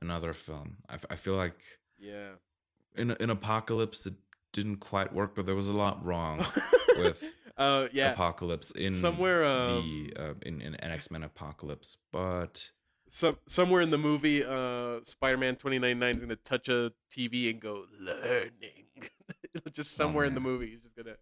[0.00, 0.76] another film.
[0.88, 1.58] I, f- I feel like
[1.98, 2.32] Yeah.
[2.96, 4.14] in in Apocalypse it
[4.52, 6.44] didn't quite work, but there was a lot wrong
[6.96, 7.22] with
[7.58, 12.70] uh yeah Apocalypse in somewhere, the uh, in in an X Men Apocalypse, but
[13.14, 17.60] some somewhere in the movie uh Spider-Man 2099 is going to touch a TV and
[17.60, 18.86] go learning.
[19.72, 21.16] just somewhere in the movie he's just going to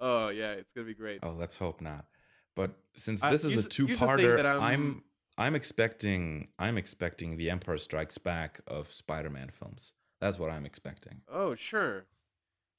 [0.00, 1.20] Oh yeah, it's going to be great.
[1.22, 2.06] Oh, let's hope not.
[2.54, 5.04] But since Uh, this is a here's the thing two-parter, I'm, I'm-
[5.38, 9.92] I'm expecting I'm expecting the Empire Strikes Back of Spider-Man films.
[10.22, 11.20] That's what I'm expecting.
[11.30, 12.06] Oh, sure.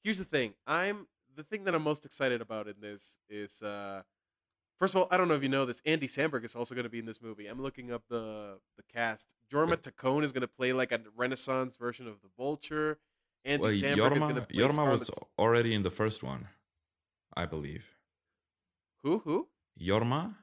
[0.02, 0.54] Here's the thing.
[0.66, 4.02] I'm the thing that I'm most excited about in this is uh
[4.78, 6.84] first of all, I don't know if you know this, Andy Samberg is also going
[6.84, 7.46] to be in this movie.
[7.46, 9.34] I'm looking up the the cast.
[9.52, 12.98] Jorma Taccone is going to play like a Renaissance version of the Vulture.
[13.44, 16.48] Andy well, Samberg is going to Jorma, play Jorma was already in the first one,
[17.36, 17.94] I believe.
[19.02, 19.48] Who who?
[19.80, 20.34] Jorma?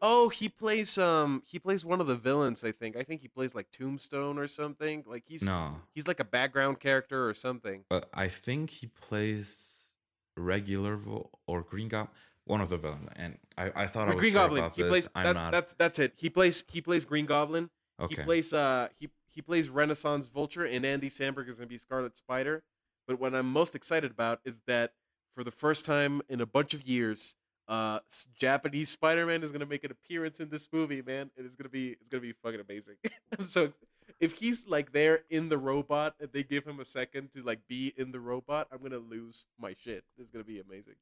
[0.00, 2.96] Oh, he plays um he plays one of the villains, I think.
[2.96, 5.04] I think he plays like Tombstone or something.
[5.06, 7.84] Like he's No, he's like a background character or something.
[7.88, 9.90] but I think he plays
[10.36, 12.14] regular vo- or Green Goblin,
[12.46, 13.08] one of the villains.
[13.16, 14.64] And I, I thought I was Green sure Goblin.
[14.64, 14.90] About he this.
[14.90, 15.08] plays.
[15.14, 15.52] I'm that, not.
[15.52, 16.14] that's that's it.
[16.16, 17.70] He plays he plays Green Goblin.
[18.00, 18.16] okay.
[18.16, 21.78] He plays uh he he plays Renaissance Vulture and Andy Samberg is going to be
[21.78, 22.62] Scarlet Spider.
[23.06, 24.92] But what I'm most excited about is that
[25.34, 28.00] for the first time in a bunch of years, uh
[28.34, 31.30] Japanese Spider-Man is going to make an appearance in this movie, man.
[31.36, 32.96] It is going to be it's going to be fucking amazing.
[33.38, 33.72] I'm so
[34.20, 37.66] if he's like there in the robot and they give him a second to like
[37.66, 40.04] be in the robot, I'm going to lose my shit.
[40.16, 40.94] This is going to be amazing.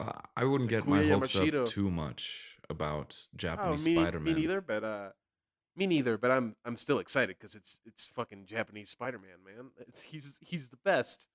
[0.00, 1.62] Uh, I wouldn't get my hopes Yamashiro.
[1.64, 4.24] up too much about Oh, Japanese me, Spider-Man.
[4.34, 5.10] me neither, but uh
[5.76, 9.70] me neither, but I'm I'm still excited cuz it's it's fucking Japanese Spider-Man, man.
[9.86, 11.26] It's he's he's the best.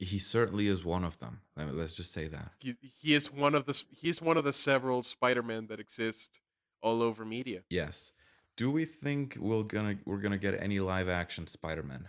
[0.00, 1.42] He certainly is one of them.
[1.56, 2.52] Let me- Let's just say that.
[2.58, 6.40] He he is one of the he's one of the several Spider-Men that exist
[6.80, 7.62] all over media.
[7.70, 8.12] Yes.
[8.56, 12.08] Do we think we're gonna we're gonna get any live action Spider-Man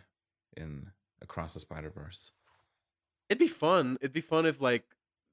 [0.57, 2.31] in Across the Spider-Verse?
[3.29, 3.97] It'd be fun.
[4.01, 4.83] It'd be fun if like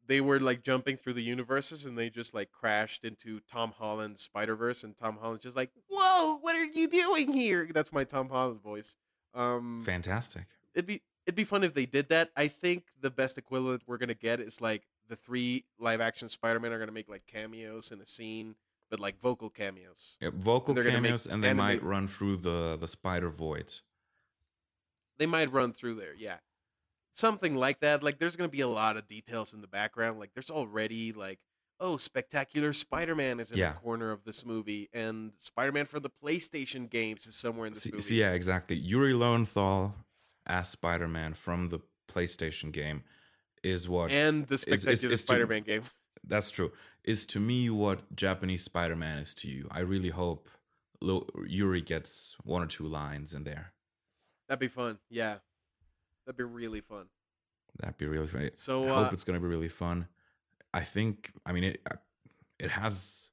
[0.06, 4.22] they were like jumping through the universes and they just like crashed into Tom Holland's
[4.22, 8.04] Spider Verse and Tom Holland's just like, "Whoa, what are you doing here?" That's my
[8.04, 8.96] Tom Holland voice.
[9.34, 10.44] Um, Fantastic.
[10.74, 12.30] it'd be it'd be fun if they did that.
[12.36, 16.60] I think the best equivalent we're gonna get is like the three live action Spider
[16.60, 18.56] Man are gonna make like cameos in a scene,
[18.90, 20.16] but like vocal cameos.
[20.20, 23.80] Yeah, vocal make cameos, and they might run through the the Spider Void.
[25.18, 26.38] They might run through there, yeah.
[27.14, 28.02] Something like that.
[28.02, 30.18] Like there's gonna be a lot of details in the background.
[30.18, 31.38] Like there's already like,
[31.80, 33.72] oh, spectacular Spider Man is in Yeah.
[33.74, 37.72] the corner of this movie, and Spider Man for the PlayStation games is somewhere in
[37.74, 38.02] this See, movie.
[38.02, 38.76] see, yeah, exactly.
[38.76, 39.94] Yuri Lowenthal
[40.46, 41.78] as Spider-Man from the
[42.10, 43.04] PlayStation game
[43.62, 45.84] is what And the spectacular it's to- Spider Man game.
[46.24, 46.72] that's true.
[47.04, 49.68] Is to me what Japanese Spider-Man is to you.
[49.70, 50.48] I really hope
[51.46, 53.72] Yuri gets one or two lines in there.
[54.48, 54.98] That'd be fun.
[55.10, 55.38] Yeah.
[56.26, 57.06] That'd be really fun.
[57.78, 58.50] That'd be really funny.
[58.54, 60.08] So I hope uh, it's gonna be really fun.
[60.74, 61.32] I think.
[61.46, 61.86] I mean, it.
[62.58, 63.30] It has.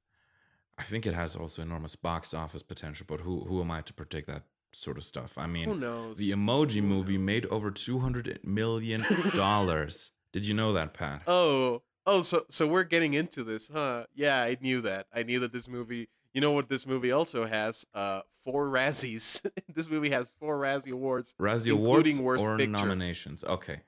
[0.78, 3.06] I think it has also enormous box office potential.
[3.08, 5.38] But who who am I to predict that sort of stuff?
[5.38, 6.18] I mean, who knows?
[6.18, 9.04] the Emoji Who Movie made over two hundred million
[9.36, 10.12] dollars.
[10.32, 11.24] Did you know that, Pat?
[11.28, 14.06] Oh, oh, so so we're getting into this, huh?
[14.14, 15.08] Yeah, I knew that.
[15.14, 16.10] I knew that this movie.
[16.40, 17.86] You know what this movie also has?
[17.94, 19.46] Uh, four Razzies.
[19.76, 21.36] this movie has four Razzie awards.
[21.38, 22.72] Razzie including Awards Worst or Picture.
[22.72, 23.44] nominations?
[23.44, 23.82] Okay,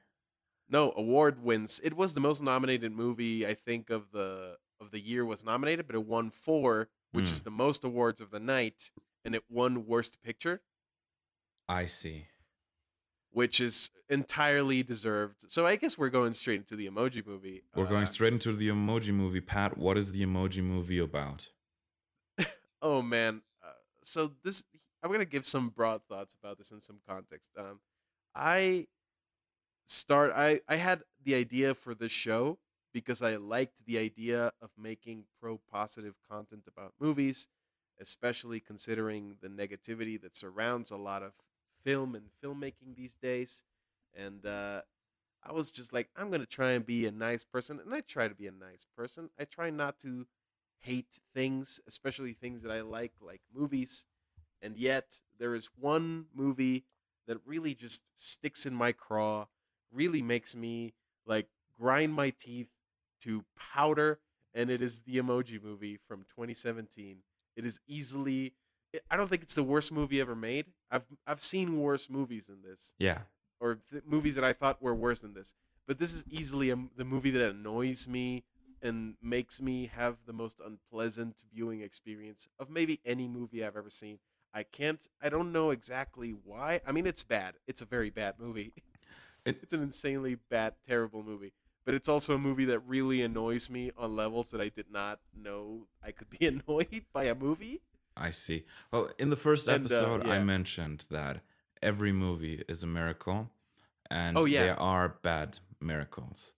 [0.68, 1.80] No award wins.
[1.82, 5.88] It was the most nominated movie I think of the of the year was nominated,
[5.88, 7.32] but it won four, which Mm.
[7.32, 8.92] is the most awards of the night,
[9.24, 10.62] and it won Worst Picture,
[11.70, 12.28] I see.
[13.30, 15.46] which is entirely deserved.
[15.48, 17.64] So I guess we're going straight into the Emoji Movie.
[17.74, 19.40] We're going Uh, straight into the Emoji Movie.
[19.40, 21.50] Pat, what is the Emoji Movie about?
[22.82, 23.42] Oh man.
[23.64, 23.72] Uh,
[24.04, 24.64] so this
[25.04, 27.50] I'm gonna give some broad thoughts about this in some context.
[27.58, 27.80] Um,
[28.36, 28.88] I
[29.88, 30.32] start.
[30.36, 32.60] I I had the idea for this show
[32.94, 37.48] because I liked the idea of making pro positive content about movies,
[38.00, 41.34] especially considering the negativity that surrounds a lot of
[41.84, 43.66] film and filmmaking these days.
[44.16, 44.82] And uh,
[45.44, 48.28] I was just like, I'm gonna try and be a nice person, and I try
[48.28, 49.30] to be a nice person.
[49.40, 50.28] I try not to
[50.82, 54.06] hate things, especially things that I like, like movies.
[54.62, 56.86] And yet, there is one movie
[57.28, 59.48] that really just sticks in my craw,
[59.92, 60.94] really makes me
[61.26, 61.48] like
[61.80, 62.70] grind my teeth
[63.22, 64.20] to powder,
[64.54, 67.24] and it is the Emoji Movie from 2017.
[67.56, 68.54] It is easily.
[69.10, 70.68] I don't think it's the worst movie ever made.
[70.90, 73.20] I've I've seen worse movies than this Yeah,
[73.60, 75.54] or th- movies that I thought were worse than this.
[75.88, 78.44] But this is easily a the movie that annoys me
[78.82, 83.90] and makes me have the most unpleasant viewing experience of maybe any movie I've ever
[83.90, 84.20] seen.
[84.54, 85.08] I can't.
[85.22, 86.82] I don't know exactly why.
[86.86, 87.56] I mean, it's bad.
[87.68, 88.74] It's a very bad movie.
[89.44, 91.52] It- it's an insanely bad, terrible movie.
[91.84, 95.20] But it's also a movie that really annoys me on levels that I did not
[95.36, 97.82] know I could be annoyed by a movie.
[98.16, 98.66] I see.
[98.92, 101.42] Well, in the first And, uh, episode, I mentioned that
[101.82, 103.50] every movie is a miracle,
[104.12, 104.62] and Oh, yeah.
[104.64, 106.54] there are bad miracles.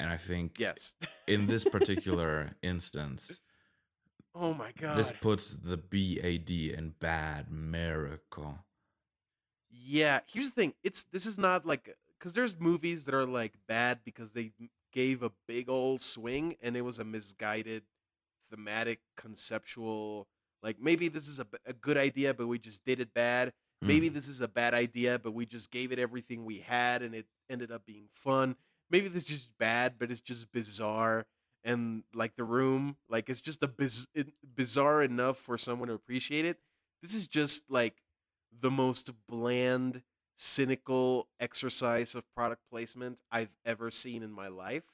[0.00, 0.94] And I think Yes.
[1.26, 3.40] in this particular instance,
[4.34, 4.96] oh my god.
[4.96, 8.58] this puts the BAD in bad miracle.
[9.70, 10.74] Yeah, here's the thing.
[10.82, 14.52] It's this is not like because there's movies that are like bad because they
[14.92, 17.82] gave a big old swing and it was a misguided
[18.50, 20.26] thematic conceptual
[20.62, 23.52] like maybe this is a, a good idea but we just did it bad
[23.84, 23.86] Mm.
[23.86, 27.14] maybe this is a bad idea but we just gave it everything we had and
[27.14, 28.56] it ended up being fun
[28.90, 31.26] maybe this is just bad but it's just bizarre
[31.64, 34.06] and like the room like it's just a biz-
[34.56, 36.58] bizarre enough for someone to appreciate it.
[37.02, 37.96] This is just like
[38.58, 40.02] the most bland
[40.36, 44.84] cynical exercise of product placement i've ever seen in my life.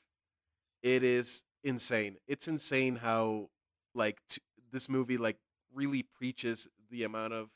[0.83, 2.17] It is insane.
[2.27, 3.51] It's insane how
[3.95, 5.39] like t- this movie like
[5.73, 7.51] really preaches the amount of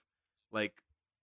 [0.52, 0.74] like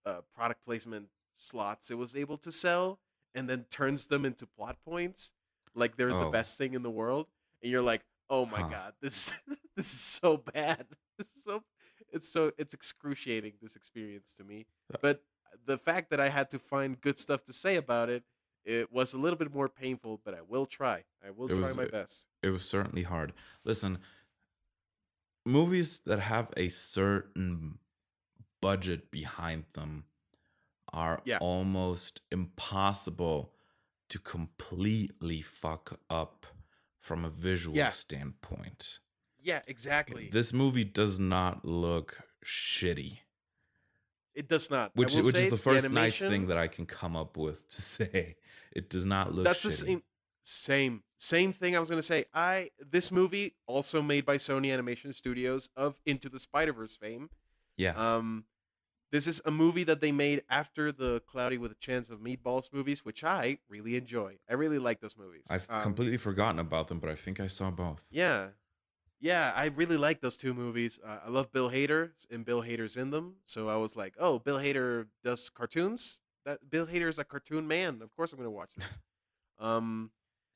[0.05, 2.99] uh, product placement slots it was able to sell
[3.35, 5.33] and then turns them into plot points
[5.75, 6.31] like they're the Oh.
[6.31, 7.27] best thing in the world
[7.61, 8.69] and you're like oh my Huh.
[8.69, 9.31] god this
[9.75, 11.63] this is so bad this is so
[12.11, 15.23] it's so it's excruciating this experience to me Uh, but
[15.65, 18.23] the fact that i had to find good stuff to say about it
[18.63, 21.67] it was a little bit more painful but i will try i will It try
[21.67, 23.33] was, my best It was certainly hard.
[23.63, 23.99] Listen,
[25.45, 27.79] movies that have a certain
[28.61, 30.05] budget behind them
[30.95, 31.37] are Yeah.
[31.39, 33.53] almost impossible
[34.09, 36.45] to completely fuck up
[36.99, 37.89] from a visual Yeah.
[37.89, 38.99] standpoint.
[39.39, 40.29] Yeah, exactly.
[40.31, 43.19] This movie does not look shitty,
[44.33, 44.95] it does not.
[44.95, 47.69] Which will which is the first nice animation- thing that I can come up with
[47.69, 48.35] to say.
[48.71, 49.45] It does not look.
[49.45, 50.03] That's the same
[50.43, 52.25] same same thing I was gonna say.
[52.33, 57.29] I this movie also made by Sony Animation Studios of Into the Spider Verse fame.
[57.77, 58.45] Yeah, Um,
[59.15, 62.73] this is a movie that they made after the Cloudy with a Chance of Meatballs
[62.73, 64.39] movies, which I really enjoy.
[64.49, 65.45] I really like those movies.
[65.49, 68.07] I've Um, completely forgotten about them, but I think I saw both.
[68.11, 68.49] Yeah.
[69.21, 70.99] Yeah, I really like those two movies.
[71.01, 73.37] Uh, I love Bill Hader, and Bill Hader's in them.
[73.45, 76.19] So I was like, oh, Bill Hader does cartoons?
[76.43, 78.01] That Bill Hader is a cartoon man.
[78.01, 78.99] Of course I'm going to watch this.
[79.59, 80.11] um,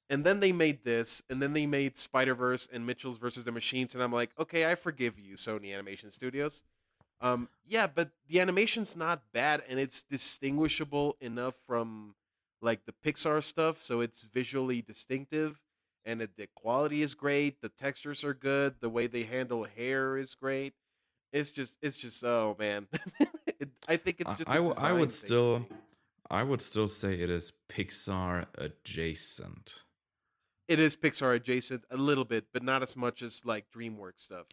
[0.09, 3.53] and then they made this, and then they made Spider Verse and Mitchell's versus the
[3.53, 6.61] Machines, and I'm like, okay, I forgive you, Sony Animation Studios.
[7.21, 12.15] Um, yeah, but the animation's not bad, and it's distinguishable enough from
[12.61, 15.61] like the Pixar stuff, so it's visually distinctive
[16.05, 17.61] and it, the quality is great.
[17.61, 18.75] The textures are good.
[18.79, 20.73] The way they handle hair is great.
[21.31, 22.87] It's just, it's just, oh man,
[23.59, 24.49] it, I think it's just.
[24.49, 25.67] I I would thing still-
[26.31, 29.83] I would still say it is Pixar adjacent.
[30.67, 34.45] It is Pixar adjacent a little bit, but not as much as like DreamWorks stuff,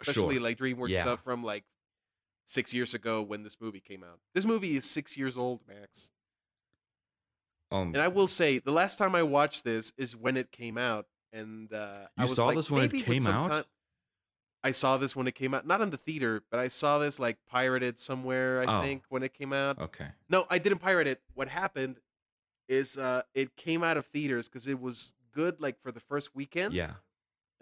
[0.00, 0.42] especially Sure.
[0.44, 1.02] like DreamWorks Yeah.
[1.02, 1.64] stuff from like
[2.44, 4.20] six years ago when this movie came out.
[4.34, 6.10] This movie is six years old, Max.
[7.70, 10.78] Um, And I will say, the last time I watched this is when it came
[10.78, 13.50] out, and uh, I You was saw like, this when it came out?
[13.50, 13.64] time-
[14.62, 17.18] I saw this when it came out, not in the theater, but I saw this
[17.18, 18.62] like pirated somewhere.
[18.62, 18.80] I Oh.
[18.82, 19.78] think when it came out.
[19.78, 20.08] okay.
[20.30, 21.20] No, I didn't pirate it.
[21.34, 22.00] What happened
[22.66, 26.34] is uh, it came out of theaters because it was good like for the first
[26.34, 26.94] weekend, Yeah.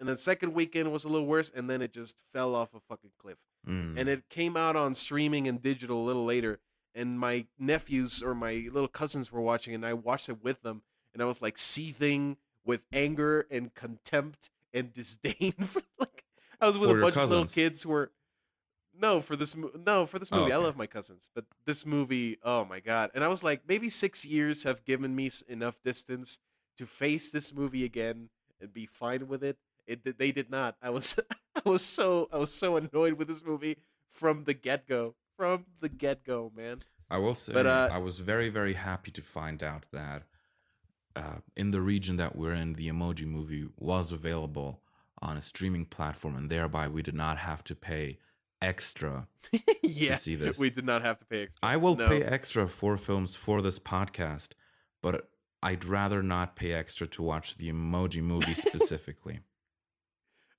[0.03, 2.79] And then second weekend was a little worse, and then it just fell off a
[2.81, 3.37] fucking cliff.
[3.65, 3.97] Mm.
[3.97, 6.59] and it came out on streaming and digital a little later
[6.93, 10.81] and my nephews or my little cousins were watching and i watched it with them
[11.13, 12.35] and i was like seething
[12.65, 16.25] with anger and contempt and disdain for like
[16.59, 18.11] i was with For a bunch of little kids who were
[18.93, 20.51] no for this no for this Oh, movie.
[20.51, 23.11] I love my cousins but this movie oh my god.
[23.15, 26.37] And i was like maybe six years have given me enough distance
[26.75, 28.27] to face this movie again
[28.59, 31.17] and be fine with it it did- they did not i was
[31.55, 33.77] i was so i was so annoyed with this movie
[34.09, 36.77] from the get-go from the get-go man
[37.09, 40.23] I will say But, uh, I was very very happy to find out that
[41.15, 44.81] uh, in the region that we're in, the Emoji Movie was available
[45.21, 48.17] on a streaming platform, and thereby we did not have to pay
[48.63, 49.27] extra.
[49.83, 50.57] yeah see this.
[50.57, 51.59] we did not have to pay extra.
[51.61, 52.07] I will No.
[52.07, 54.53] pay extra for films for this podcast,
[55.03, 55.29] but
[55.61, 59.41] I'd rather not pay extra to watch the Emoji Movie specifically.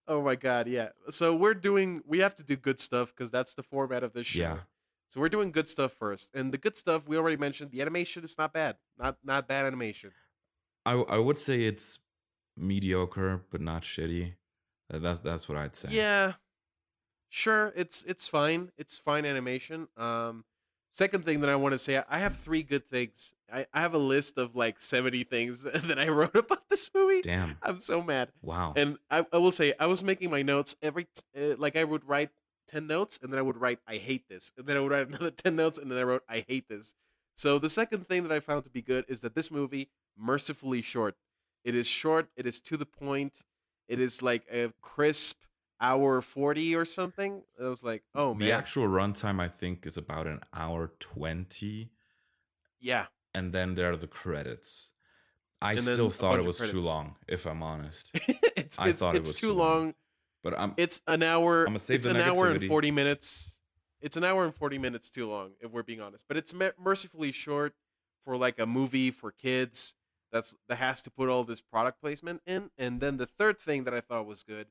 [0.08, 3.54] Oh my god yeah so we're doing we have to do good stuff because that's
[3.54, 4.56] the format of this show Yeah.
[5.08, 8.24] so we're doing good stuff first and the good stuff we already mentioned the animation
[8.24, 10.12] is not bad not not bad animation
[10.86, 11.98] I I would say it's
[12.58, 14.34] mediocre, but not shitty.
[14.90, 15.88] That's that's what I'd say.
[15.90, 16.34] Yeah.
[17.30, 18.70] Sure, it's it's fine.
[18.76, 19.88] It's fine animation.
[19.96, 20.44] Um
[20.94, 23.34] second thing that I want to say, I have three good things.
[23.52, 27.20] I, I have a list of like 70 things that I wrote about this movie.
[27.20, 27.58] Damn.
[27.62, 28.30] I'm so mad.
[28.40, 28.72] Wow.
[28.76, 31.84] And I, I will say I was making my notes every t- uh, like I
[31.84, 32.30] would write
[32.68, 34.52] 10 notes and then I would write I hate this.
[34.56, 36.94] And then I would write another 10 notes and then I wrote I hate this.
[37.36, 40.80] So the second thing that I found to be good is that this movie mercifully
[40.82, 41.16] short.
[41.64, 43.40] It is short, it is to the point.
[43.88, 45.40] It is like a crisp
[45.80, 47.42] hour 40 or something.
[47.62, 48.46] I was like, "Oh man.
[48.48, 51.90] the actual runtime I think is about an hour twenty,
[52.80, 53.06] yeah.
[53.34, 54.90] and then there are the credits.
[55.62, 58.10] I And still thought it was too long, if I'm honest.
[58.56, 59.84] it's I it's, thought it was too long.
[59.84, 59.94] long.
[60.42, 61.66] But I'm It's an hour.
[61.78, 63.58] Save it's the an hour and forty minutes.
[64.00, 66.26] It's an hour and forty minutes too long, if we're being honest.
[66.28, 67.74] But it's mercifully short
[68.22, 69.94] for like a movie for kids.
[70.30, 72.70] That's that has to put all this product placement in.
[72.76, 74.66] And then the third thing that I thought was good,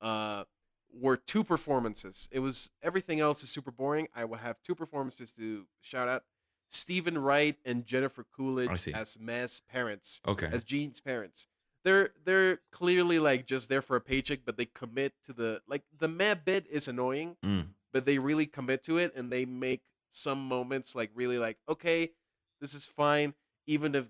[0.00, 0.44] uh,
[0.92, 2.28] were two performances.
[2.32, 4.08] It was everything else is super boring.
[4.14, 6.24] I will have two performances to shout out:
[6.68, 10.48] Steven Wright and Jennifer Coolidge as Ma's parents okay.
[10.50, 11.46] as Gene's parents.
[11.84, 15.82] They're they're clearly like just there for a paycheck, but they commit to the like
[15.96, 17.68] the mad bit is annoying, Mm.
[17.92, 22.10] but they really commit to it and they make some moments like really like okay,
[22.60, 23.34] this is fine,
[23.66, 24.06] even if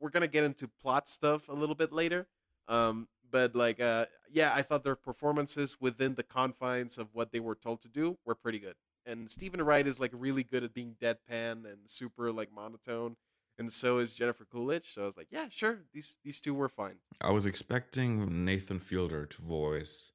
[0.00, 2.26] we're gonna get into plot stuff a little bit later.
[2.68, 7.40] Um, but like uh, yeah, I thought their performances within the confines of what they
[7.40, 8.74] were told to do were pretty good.
[9.06, 13.16] And Steven Wright is like really good at being deadpan and super like monotone
[13.58, 14.94] and so is Jennifer Coolidge.
[14.94, 16.96] So I was like, yeah, sure, these these two were fine.
[17.20, 20.12] I was expecting Nathan Fielder to voice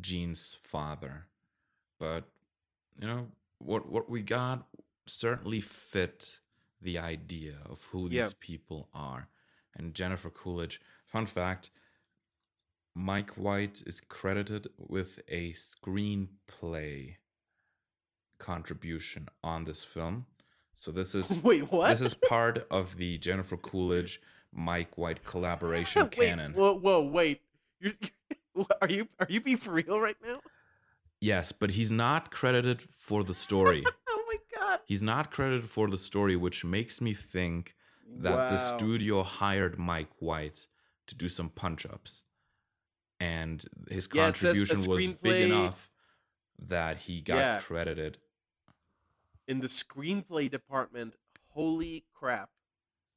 [0.00, 1.26] Gene's father,
[1.98, 2.24] but
[3.00, 3.28] you know
[3.58, 4.66] what what we got
[5.06, 6.40] certainly fit
[6.82, 8.28] the idea of who these Yeah.
[8.40, 9.28] people are.
[9.74, 11.70] And Jennifer Coolidge, fun fact,
[12.98, 17.16] Mike White is credited with a screenplay
[18.38, 20.24] contribution on this film.
[20.72, 21.90] So this is Wait, what?
[21.90, 26.54] this is part of the Jennifer Coolidge Mike White collaboration wait, canon.
[26.54, 27.42] Whoa, whoa, wait.
[27.80, 27.92] You're,
[28.80, 30.40] are you are you being for real right now?
[31.20, 33.84] Yes, but he's not credited for the story.
[34.08, 34.80] Oh my god.
[34.86, 37.74] he's not credited for the story, which makes me think
[38.20, 40.66] that the studio hired Mike White
[41.08, 42.22] to do some punch ups.
[43.20, 45.90] And his Yeah, contribution was big enough
[46.58, 47.60] that he got Yeah.
[47.60, 48.18] credited.
[49.48, 51.14] in the screenplay department.
[51.50, 52.50] Holy crap.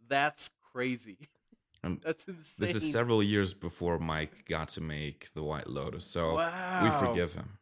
[0.07, 1.17] That's crazy.
[1.81, 2.67] And um, That's insane.
[2.67, 6.83] This is several years before Mike got to make The White Lotus, so wow.
[6.83, 7.57] we forgive him.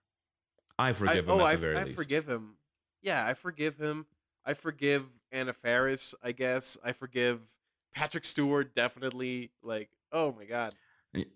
[0.78, 1.98] I I, forgive him oh, at I, the very I least.
[1.98, 2.58] forgive him.
[3.02, 4.06] Yeah, I forgive him.
[4.46, 6.78] I forgive Anna Faris, I guess.
[6.84, 7.40] I forgive
[7.94, 9.52] Patrick Stewart, definitely.
[9.64, 10.74] Like, oh my god.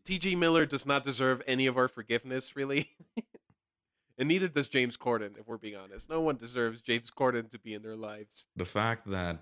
[0.05, 0.35] T.J.
[0.35, 2.89] Miller does not deserve any of our forgiveness, really.
[4.17, 6.09] and neither does James Corden, if we're being honest.
[6.09, 8.45] No one deserves James Corden to be in their lives.
[8.55, 9.39] the fact that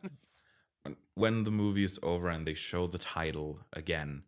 [1.16, 4.24] when- the movie is over and they show the title again,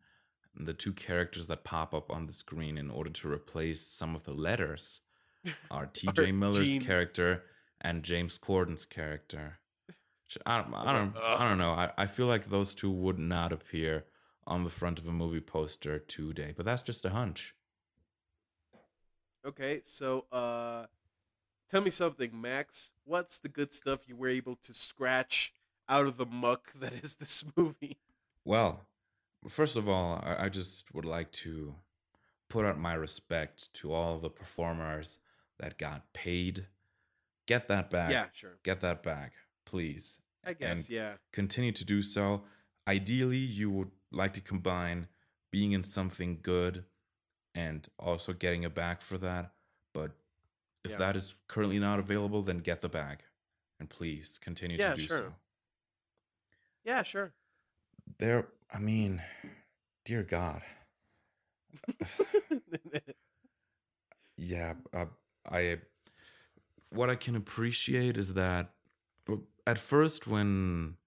[0.54, 4.26] the two characters that pop up on the screen in order to replace some of
[4.26, 5.02] the letters
[5.72, 6.34] are T.J.
[6.34, 7.44] Miller's Gene- character
[7.80, 9.60] and James Corden's character.
[10.46, 11.36] I don't, I don't, Uh.
[11.40, 11.72] I don't know.
[11.72, 14.06] I, I feel like those two would not appear
[14.48, 17.56] on the front of a movie poster today, but that's just a hunch.
[19.46, 20.86] Okay, so uh
[21.70, 22.92] tell me something, Max.
[23.06, 25.54] What's the good stuff you were able to scratch
[25.90, 27.98] out of the muck that is this movie?
[28.46, 28.86] Well,
[29.48, 31.76] first of all, I, I just would like to
[32.50, 35.20] put out my respect to all the performers
[35.60, 36.68] that got paid.
[37.48, 38.12] Get that back.
[38.12, 38.58] Yeah, sure.
[38.64, 39.34] Get that back,
[39.66, 40.20] please.
[40.46, 41.14] I guess, And yeah.
[41.32, 42.44] Continue to do so.
[42.88, 45.08] Ideally, you would like to combine
[45.52, 46.86] being in something good
[47.54, 49.54] and also getting a bag for that.
[49.94, 50.12] But
[50.84, 50.98] if Yeah.
[50.98, 53.24] that is currently not available, then get the bag.
[53.80, 55.18] And please continue Yeah, to do sure.
[55.18, 55.36] so.
[56.84, 57.34] Yeah, sure.
[58.18, 59.22] There, I mean,
[60.06, 60.62] dear God.
[64.42, 65.06] Yeah, uh,
[65.50, 65.78] I.
[66.90, 68.74] What I can appreciate is that
[69.68, 70.98] at first, when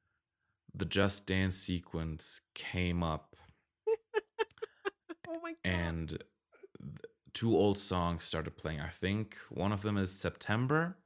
[0.75, 3.37] the Just Dance sequence came up
[5.29, 5.57] oh my god.
[5.65, 6.23] and th-
[7.33, 10.97] two old songs started playing, I think one of them is September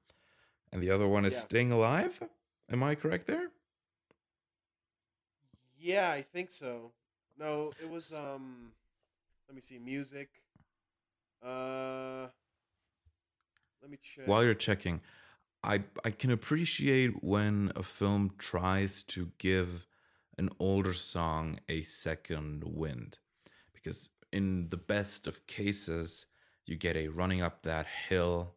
[0.73, 1.41] and the other one is Yeah.
[1.41, 2.23] Staying Alive.
[2.71, 3.51] Am I correct there?
[5.79, 6.93] Yeah, I think so.
[7.39, 8.73] No, it was um
[9.49, 10.29] let me see, music.
[11.43, 12.27] Uh
[13.81, 14.27] let me check.
[14.27, 15.01] While you're checking,
[15.63, 19.87] I I can appreciate when a film tries to give
[20.37, 23.19] an older song a second wind,
[23.73, 26.27] because in the best of cases,
[26.65, 28.55] you get a running up that hill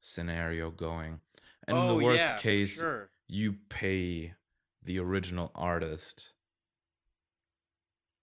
[0.00, 1.20] scenario going,
[1.66, 3.10] and in oh, the worst yeah, case, sure.
[3.28, 4.32] you pay
[4.82, 6.32] the original artist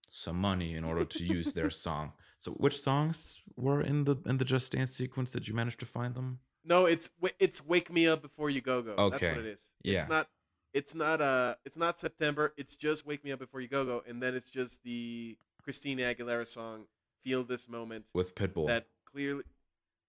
[0.10, 2.14] some money in order to use their song.
[2.38, 5.32] So, which songs were in the in the Just Dance sequence?
[5.32, 6.40] Did you manage to find them?
[6.66, 7.10] No, it's
[7.40, 9.10] it's wake me up before you go go.
[9.10, 9.64] That's what it is.
[9.84, 10.02] yeah.
[10.02, 10.30] It's not
[10.74, 12.54] it's not uh it's not September.
[12.58, 16.04] It's just wake me up before you go go and then it's just the Christina
[16.04, 16.86] Aguilera song
[17.22, 18.68] Feel This Moment with Pitbull.
[18.68, 19.44] that clearly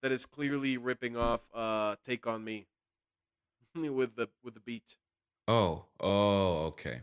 [0.01, 2.67] that is clearly ripping off uh Take on Me
[3.75, 4.95] with the with the beat.
[5.47, 7.01] oh, oh, okay.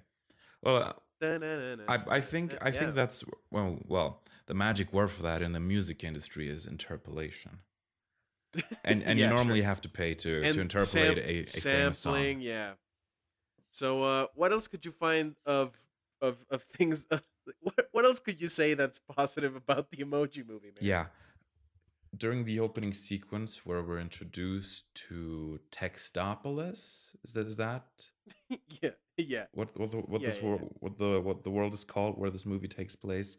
[0.63, 1.85] Well, Da-na-na-na.
[1.89, 2.79] I I think I Yeah.
[2.81, 7.59] think that's well well the magic word for that in the music industry is interpolation,
[8.85, 9.37] and and Yeah, you sure.
[9.37, 12.15] normally have to pay to and to interpolate sam- a, a famous song.
[12.15, 12.73] sampling, yeah.
[13.71, 15.77] So, uh, what else could you find of
[16.21, 17.07] of of things?
[17.61, 20.81] what what else could you say that's positive about the Emoji Movie, man?
[20.81, 21.07] Yeah.
[22.15, 28.11] During the opening sequence where we're introduced to Textopolis, is that is that
[28.83, 29.45] yeah, yeah.
[29.53, 30.45] what what the, what Yeah, this yeah.
[30.45, 33.39] world what the what the world is called where this movie takes place?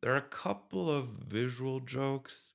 [0.00, 2.51] There are a couple of visual jokes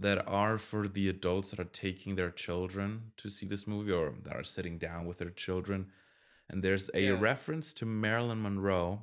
[0.00, 4.14] that are for the adults that are taking their children to see this movie or
[4.22, 5.90] that are sitting down with their children.
[6.48, 7.18] And there's a Yeah.
[7.20, 9.02] reference to Marilyn Monroe.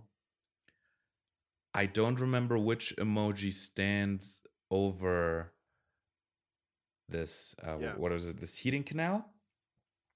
[1.73, 4.41] I don't remember which emoji stands
[4.71, 5.51] over
[7.09, 7.95] this uh, Yeah.
[7.97, 9.31] what is it this heating canal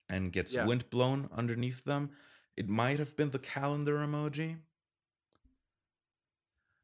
[0.07, 0.65] and gets Yeah.
[0.65, 2.09] wind blown underneath them
[2.55, 4.57] it might have been the calendar emoji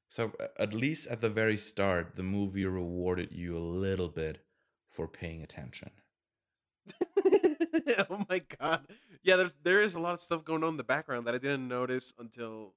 [0.07, 4.43] so at least at the very start the movie rewarded you a little bit
[4.89, 5.91] for paying attention
[8.09, 8.87] oh my god.
[9.23, 11.39] Yeah, there's there is a lot of stuff going on in the background that I
[11.39, 12.73] didn't notice until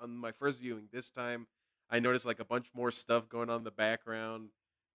[0.00, 0.88] on my first viewing.
[0.92, 1.46] This time,
[1.90, 4.50] I noticed like a bunch more stuff going on in the background,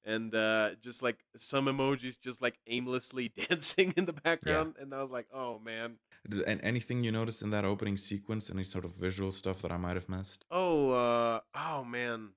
[0.05, 5.01] and uh, just like some emojis just like aimlessly dancing in the background, and I
[5.01, 5.97] was like, oh man.
[6.45, 8.49] And anything you noticed in that opening sequence?
[8.49, 10.45] Any sort of visual stuff that I might have missed?
[10.51, 12.33] Oh, uh, oh man,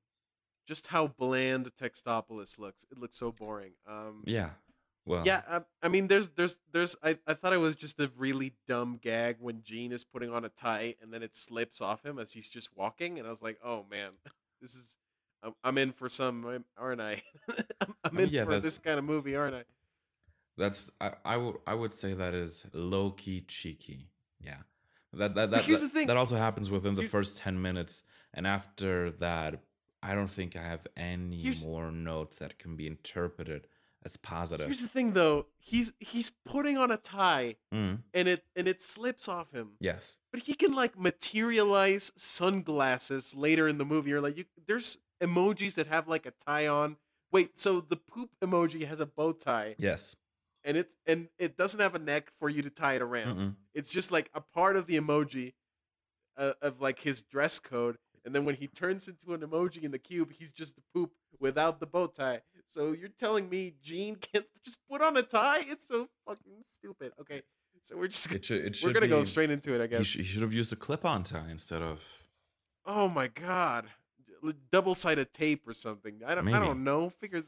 [0.67, 2.87] just how bland Textopolis looks.
[2.91, 3.73] It looks so boring.
[3.87, 4.51] Um, Yeah.
[5.05, 5.27] Well.
[5.27, 5.43] yeah.
[5.49, 6.95] I, I mean, there's, there's, there's.
[7.03, 10.45] I, I thought it was just a really dumb gag when Gene is putting on
[10.45, 13.43] a tie and then it slips off him as he's just walking, and I was
[13.43, 14.11] like, oh man,
[14.61, 14.97] this is.
[15.43, 17.23] I'm, I'm in for some, aren't I?
[17.81, 19.65] I'm, I'm Oh, in yeah, for that's- this kind of movie, aren't I?
[20.59, 24.11] That's I I would I would say that is low key cheeky.
[24.41, 24.57] Yeah.
[25.15, 26.07] That that that, that, the thing.
[26.09, 28.03] that also happens within the Here- first 10 minutes
[28.35, 29.63] and after that
[30.03, 33.67] I don't think I have any more notes that can be interpreted
[34.05, 34.67] as positive.
[34.67, 35.47] Here's the thing, though.
[35.59, 39.73] He's he's putting on a tie Mm, and it and it slips off him.
[39.81, 40.17] yes.
[40.33, 44.11] But he can like materialize sunglasses later in the movie.
[44.11, 46.97] You're like, you, there's emojis that have like a tie on.
[47.31, 50.17] Wait, so the poop emoji has a bow tie, Yes.
[50.65, 53.37] and it's and it doesn't have a neck for you to tie it around.
[53.37, 53.55] Mm-mm.
[53.75, 55.55] It's just like a part of the emoji
[56.37, 57.97] uh, of like his dress code.
[58.25, 61.11] And then when he turns into an emoji in the cube, he's just the poop
[61.41, 62.43] without the bow tie.
[62.69, 65.65] So you're telling me Gene can't just put on a tie?
[65.67, 67.13] It's so fucking stupid.
[67.21, 67.43] Okay,
[67.83, 69.89] so we're just It should it should we're gonna go straight into it, I He,
[69.89, 70.07] guess.
[70.07, 72.25] sh- he should have used a clip-on tie instead of
[72.85, 73.87] Oh my god,
[74.71, 76.21] double sided tape or something.
[76.27, 76.49] I don't.
[76.49, 77.11] I don't know.
[77.11, 77.43] Figure.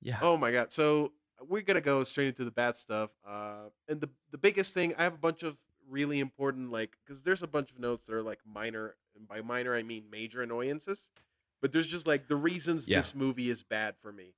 [0.00, 0.18] yeah.
[0.20, 0.72] Oh my god.
[0.72, 1.12] So
[1.46, 3.10] we're gonna go straight into the bad stuff.
[3.26, 5.56] Uh, and the the biggest thing, I have a bunch of
[5.88, 9.40] really important like because there's a bunch of notes that are like minor, and by
[9.42, 11.08] minor I mean major annoyances.
[11.62, 12.98] But there's just like the reasons Yeah.
[12.98, 14.34] this movie is bad for me.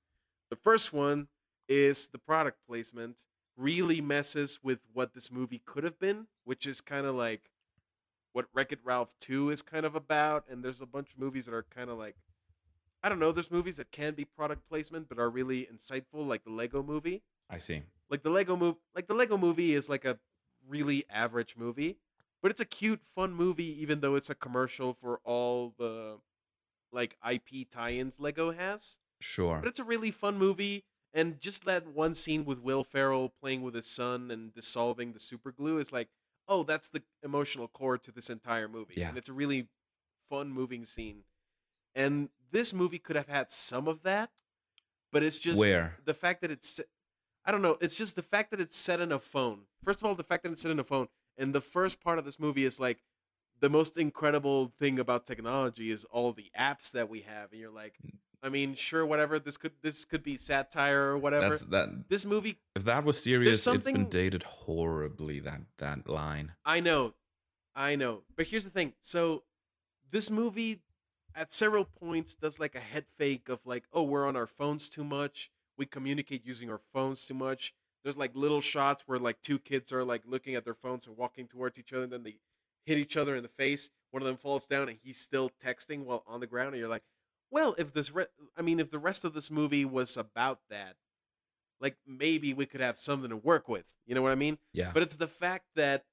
[0.50, 1.28] The first one
[1.68, 3.24] is the product placement
[3.56, 7.50] really messes with what this movie could have been, which is kind of like
[8.32, 10.44] what Wreck It Ralph 2 is kind of about.
[10.48, 12.16] And there's a bunch of movies that are kind of like,
[13.02, 16.44] I don't know, there's movies that can be product placement but are really insightful, like
[16.44, 17.22] the Lego movie.
[17.48, 17.82] I see.
[18.08, 20.18] Like the Lego movie, like the Lego movie is like a
[20.68, 21.96] really average movie,
[22.42, 26.18] but it's a cute, fun movie, even though it's a commercial for all the
[26.92, 28.98] like IP tie-ins Lego has.
[29.20, 29.58] Sure.
[29.60, 33.62] But it's a really fun movie, and just that one scene with Will Ferrell playing
[33.62, 36.08] with his son and dissolving the super glue is like,
[36.50, 39.08] oh, that's the emotional core to this entire movie, Yeah.
[39.08, 39.68] and it's a really
[40.28, 41.24] fun, moving scene.
[41.94, 44.30] And this movie could have had some of that,
[45.10, 45.96] but it's just Where?
[46.04, 46.80] the fact that it's,
[47.44, 49.62] I don't know, it's just the fact that it's set in a phone.
[49.82, 52.18] First of all, the fact that it's set in a phone, and the first part
[52.18, 52.98] of this movie is like.
[53.60, 57.68] The most incredible thing about technology is all the apps that we have, and you're
[57.70, 58.12] like, mm.
[58.42, 59.38] I mean, sure, whatever.
[59.38, 61.50] This could this could be satire or whatever.
[61.50, 66.52] That's that this movie, if that was serious, it's been dated horribly that that line.
[66.64, 67.14] I know,
[67.74, 68.22] I know.
[68.36, 68.94] But here's the thing.
[69.00, 69.42] So,
[70.10, 70.80] this movie,
[71.34, 74.88] at several points, does like a head fake of like, oh, we're on our phones
[74.88, 75.50] too much.
[75.76, 77.74] We communicate using our phones too much.
[78.02, 81.16] There's like little shots where like two kids are like looking at their phones and
[81.16, 82.36] walking towards each other, and then they
[82.86, 83.90] hit each other in the face.
[84.10, 86.70] One of them falls down, and he's still texting while on the ground.
[86.70, 87.02] And you're like,
[87.50, 88.26] well, if this, re-
[88.56, 90.96] I mean, if the rest of this movie was about that,
[91.80, 93.86] like maybe we could have something to work with.
[94.06, 94.58] You know what I mean?
[94.72, 94.90] Yeah.
[94.92, 96.04] But it's the fact that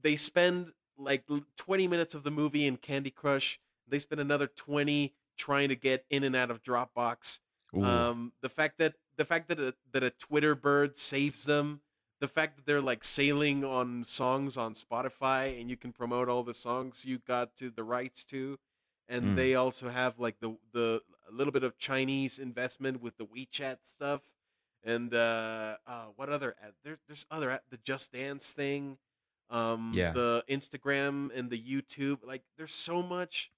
[0.00, 1.24] they spend like
[1.56, 3.60] 20 minutes of the movie in Candy Crush.
[3.86, 7.40] They spend another 20 trying to get in and out of Dropbox.
[7.76, 7.84] Ooh.
[7.84, 11.80] Um, the fact that the fact that a, that a Twitter bird saves them,
[12.20, 16.42] the fact that they're like sailing on songs on Spotify and you can promote all
[16.42, 18.58] the songs you got to the rights to,
[19.08, 19.36] and Mm.
[19.36, 23.78] they also have like the the a little bit of Chinese investment with the WeChat
[23.84, 24.22] stuff,
[24.82, 28.98] and uh, uh what other ad- there, there's other ad- the Just Dance thing,
[29.50, 30.12] um, Yeah.
[30.12, 33.50] the Instagram and the YouTube, like there's so much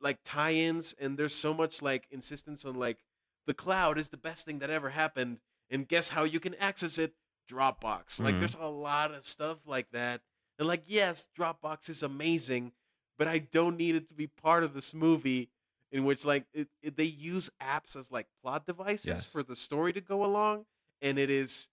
[0.00, 2.98] like tie-ins and there's so much like insistence on like
[3.46, 5.40] the cloud is the best thing that ever happened
[5.70, 7.14] and guess how you can access it
[7.50, 8.38] dropbox like Mhm.
[8.40, 10.20] there's a lot of stuff like that
[10.58, 12.72] and like yes dropbox is amazing
[13.18, 15.50] but i don't need it to be part of this movie
[15.92, 19.24] in which like it, it- they use apps as like plot devices Yes.
[19.24, 20.66] for the story to go along
[21.02, 21.68] and it is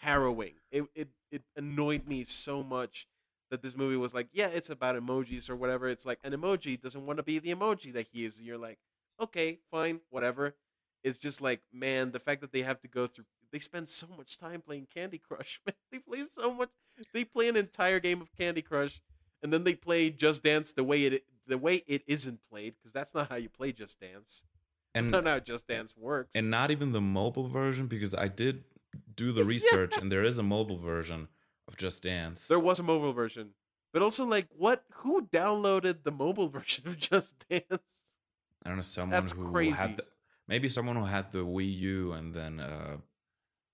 [0.00, 3.06] harrowing it, it it annoyed me so much
[3.50, 5.88] that this movie was like, yeah, it's about emojis or whatever.
[5.88, 8.38] It's like an emoji doesn't want to be the emoji that he is.
[8.38, 8.78] And you're like,
[9.20, 10.54] okay, fine, whatever.
[11.04, 14.06] It's just like, man, the fact that they have to go through, they spend so
[14.16, 15.60] much time playing Candy Crush.
[15.66, 16.70] Man, they play so much.
[17.12, 19.00] They play an entire game of Candy Crush,
[19.44, 22.92] and then they play Just Dance the way it the way it isn't played, because
[22.92, 24.42] that's not how you play Just Dance.
[24.94, 26.30] That's and not how Just Dance works.
[26.34, 28.64] and not even the mobile version because I did
[29.14, 31.28] do the research and there is a mobile version
[31.68, 32.48] of Just Dance.
[32.48, 33.50] there was a mobile version.
[33.92, 34.82] But also, like, what?
[34.96, 37.64] Who downloaded the mobile version of Just Dance?
[38.64, 39.76] I don't know someone That's who crazy.
[39.76, 40.04] had the,
[40.48, 42.96] maybe someone who had the Wii U and then uh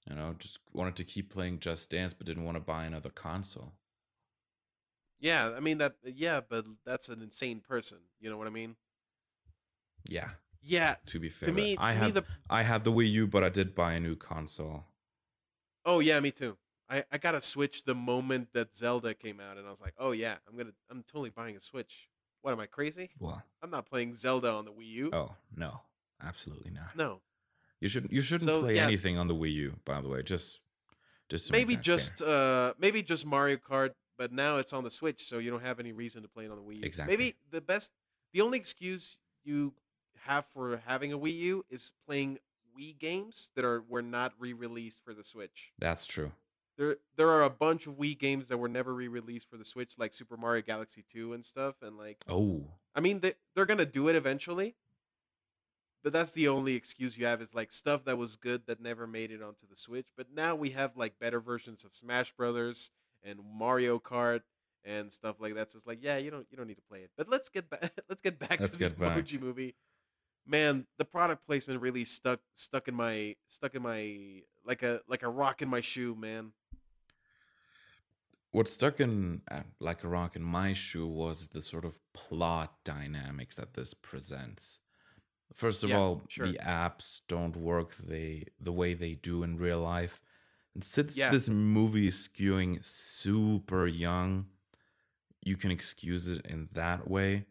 [0.08, 3.08] you know just wanted to keep playing Just Dance but didn't want to buy another
[3.10, 3.72] console.
[5.20, 5.96] Yeah, I mean that.
[6.04, 7.98] Yeah, but that's an insane person.
[8.20, 8.76] You know what I mean?
[10.08, 10.30] Yeah,
[10.62, 10.96] Yeah.
[11.06, 13.26] to be fair, To me, I to had me, the I had the Wii U,
[13.26, 14.84] but I did buy a new console.
[15.84, 16.56] oh yeah, me too.
[16.88, 19.94] I I got a Switch the moment that Zelda came out, and I was like,
[19.98, 22.08] oh yeah, I'm gonna, I'm totally buying a Switch.
[22.42, 23.10] What am I crazy?
[23.18, 25.10] Well, I'm not playing Zelda on the Wii U.
[25.12, 25.82] oh no,
[26.22, 26.96] absolutely not.
[26.96, 27.20] No,
[27.80, 28.84] You shouldn't you shouldn't So, play yeah.
[28.86, 29.76] anything on the Wii U.
[29.84, 30.60] By the way, just
[31.28, 33.90] just maybe just uh maybe just Mario Kart,
[34.20, 36.50] but now it's on the Switch, so you don't have any reason to play it
[36.50, 36.82] on the Wii U.
[36.82, 37.16] Exactly.
[37.16, 37.90] Maybe the best,
[38.34, 39.72] the only excuse you
[40.26, 42.38] have for having a Wii U is playing
[42.78, 45.72] Wii games that are were not re-released for the Switch.
[45.78, 46.32] that's true.
[46.76, 49.94] There there are a bunch of Wii games that were never re-released for the Switch,
[49.96, 53.86] like Super Mario Galaxy 2 and stuff, and like Oh, I mean they they're gonna
[53.86, 54.76] do it eventually.
[56.02, 59.06] But that's the only excuse you have is like stuff that was good that never
[59.06, 60.08] made it onto the Switch.
[60.14, 62.90] But now we have like better versions of Smash Brothers
[63.24, 64.40] and Mario Kart
[64.84, 65.70] and stuff like that.
[65.70, 67.10] So it's like, yeah, you don't you don't need to play it.
[67.16, 69.16] But let's get back let's get back Let's to get the back.
[69.16, 69.74] Emoji movie.
[70.46, 75.22] Man, the product placement really stuck stuck in my stuck in my like a like
[75.22, 76.52] a rock in my shoe, man.
[78.52, 82.74] what stuck in uh, like a rock in my shoe was the sort of plot
[82.84, 84.80] dynamics that this presents.
[85.54, 86.46] First of Yeah, all, sure.
[86.46, 90.20] the apps don't work they the way they do in real life.
[90.74, 91.30] And since Yeah.
[91.30, 94.50] this movie is skewing super young,
[95.42, 97.46] you can excuse it in that way.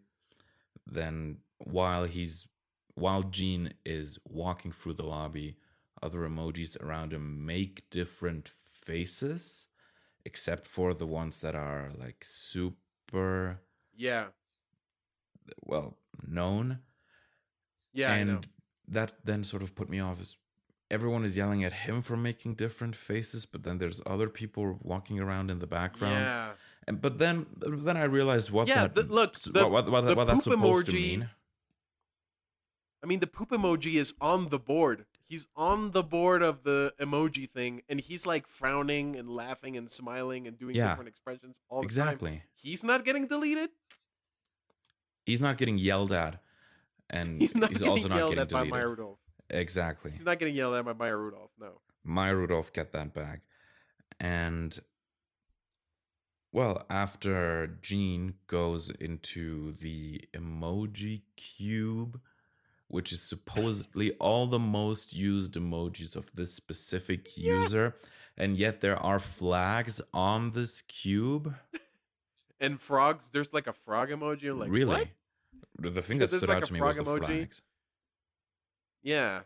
[0.86, 2.48] Then while he's
[2.96, 5.58] while Gene is walking through the lobby,
[6.02, 9.70] other emojis around him make different faces,
[10.26, 13.62] except for the ones that are like super
[13.96, 14.32] Yeah.
[15.66, 15.98] well
[16.28, 16.80] known.
[17.94, 18.48] Yeah, and
[18.88, 20.38] that then sort of put me off is
[20.92, 25.20] everyone is yelling at him for making different faces, but then there's other people walking
[25.20, 26.16] around in the background.
[26.16, 26.52] Yeah.
[26.88, 30.16] And but then then I realized what Yeah, that the- look, the- what, what, the
[30.16, 31.30] what that's poop supposed to emoji- mean.
[33.04, 35.06] I mean, the poop emoji is on the board.
[35.28, 39.90] He's on the board of the emoji thing, and he's like frowning and laughing and
[39.90, 40.90] smiling and doing Yeah.
[40.90, 41.86] different expressions all the time.
[41.88, 42.44] Exactly.
[42.56, 43.70] He's not getting deleted.
[45.26, 46.42] He's not getting yelled at,
[47.10, 49.16] and He's not getting also not yelled getting at by deleted.
[49.50, 50.12] Exactly.
[50.12, 51.52] He's not getting yelled at by Maya Rudolph.
[51.60, 51.82] No.
[52.04, 53.42] Maya Rudolph get that back.
[54.20, 54.78] And
[56.52, 62.20] well, after Gene goes into the emoji cube,
[62.88, 67.96] which is supposedly all the most used emojis of this specific user,
[68.38, 71.56] and yet there are flags on this cube.
[72.62, 73.30] And frogs.
[73.32, 74.52] There's like a frog emoji.
[74.52, 75.10] I'm like, really?
[75.80, 75.94] what?
[75.94, 77.26] The- thing that stood like out to me was the emoji.
[77.26, 77.62] flags.
[79.10, 79.42] Yeah.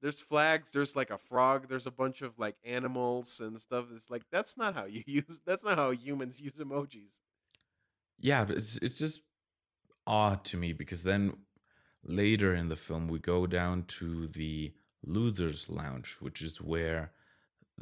[0.00, 0.70] There's flags.
[0.70, 1.68] There's like a frog.
[1.68, 3.86] There's a bunch of like animals and stuff.
[3.94, 5.40] It's like that's not how you use.
[5.46, 7.14] That's not how humans use emojis.
[8.18, 9.22] Yeah, it's it's just
[10.06, 11.32] odd to me because then
[12.04, 14.72] later in the film we go down to the
[15.04, 17.12] losers lounge, which is where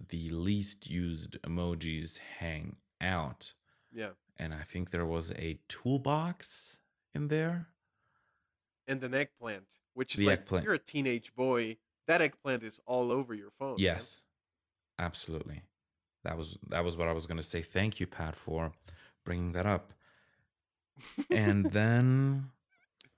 [0.08, 3.54] the least used emojis hang out.
[3.92, 4.10] Yeah.
[4.38, 6.78] And I think there was a toolbox
[7.14, 7.68] in there.
[8.86, 10.64] and an eggplant, which is The like eggplant.
[10.64, 11.76] you're a teenage boy.
[12.07, 13.70] That eggplant is all over your phone.
[13.72, 13.78] man.
[13.78, 14.22] Yes.
[14.99, 15.62] Absolutely.
[16.24, 17.62] That was that was what I was going to say.
[17.62, 18.72] Thank you Pat for
[19.24, 19.93] bringing that up.
[21.30, 22.51] and then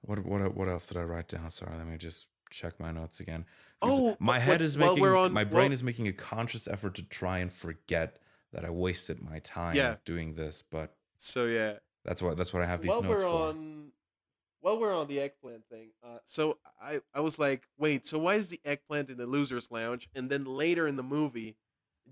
[0.02, 1.50] what what what else did I write down?
[1.50, 3.44] Sorry, let me just check my notes again.
[3.80, 6.68] Because Oh, my head wh- is making on- my brain well- is making a conscious
[6.68, 8.18] effort to try and forget
[8.52, 9.96] that I wasted my time Yeah.
[10.04, 11.78] doing this, but So yeah.
[12.04, 13.48] that's what that's what I have these while notes we're for.
[13.48, 13.92] on,
[14.62, 18.36] while we're on the eggplant thing, uh, so I I was like, wait, so why
[18.36, 20.08] is the eggplant in the losers lounge?
[20.14, 21.56] And then later in the movie,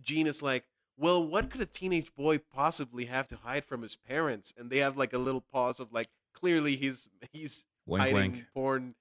[0.02, 0.64] Gene is like,
[0.98, 4.52] well, what could a teenage boy possibly have to hide from his parents?
[4.58, 8.44] And they have like a little pause of like, clearly he's he's Wink hiding wink.
[8.54, 8.94] porn.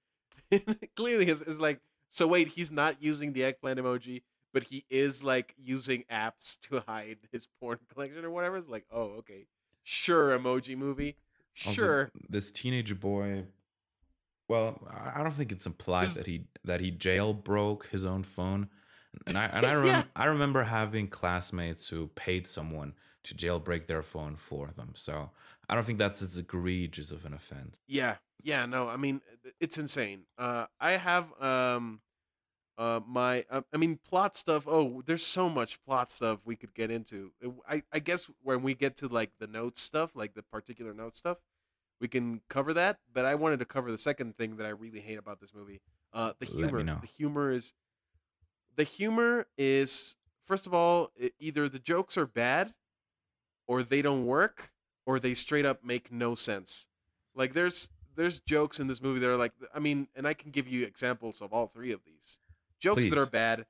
[0.96, 1.80] Clearly, his is like.
[2.08, 4.22] So wait, he's not using the eggplant emoji,
[4.52, 8.56] but he is like using apps to hide his porn collection or whatever.
[8.56, 9.46] It's like, oh, okay,
[9.84, 11.16] sure, emoji movie,
[11.60, 12.10] Sure.
[12.28, 13.44] this teenage boy
[14.48, 14.80] well,
[15.14, 18.68] I don't think it's implied that he that he jailbroke his own phone.
[19.26, 20.02] And I and I Yeah.
[20.02, 22.94] remember I remember having classmates who paid someone
[23.24, 24.92] to jailbreak their phone for them.
[24.94, 25.30] So
[25.68, 27.80] I don't think that's as egregious of an offense.
[27.86, 29.20] Yeah, yeah, no, I mean,
[29.60, 30.24] it's insane.
[30.38, 32.00] Uh, I have um
[32.78, 34.64] Uh, my, uh, I mean, plot stuff.
[34.68, 37.32] Oh, there's so much plot stuff we could get into.
[37.68, 41.16] I, I guess when we get to like the notes stuff, like the particular note
[41.16, 41.38] stuff,
[42.00, 42.98] we can cover that.
[43.12, 45.80] But I wanted to cover the second thing that I really hate about this movie.
[46.12, 46.78] Uh, the humor.
[47.00, 47.72] The humor is,
[48.76, 52.74] the humor is first of all e- either the jokes are bad,
[53.66, 54.72] or they don't work,
[55.06, 56.88] or they straight up make no sense.
[57.34, 60.50] Like there's there's jokes in this movie that are like I mean, and I can
[60.50, 62.40] give you examples of all three of these
[62.80, 63.66] jokes that are bad.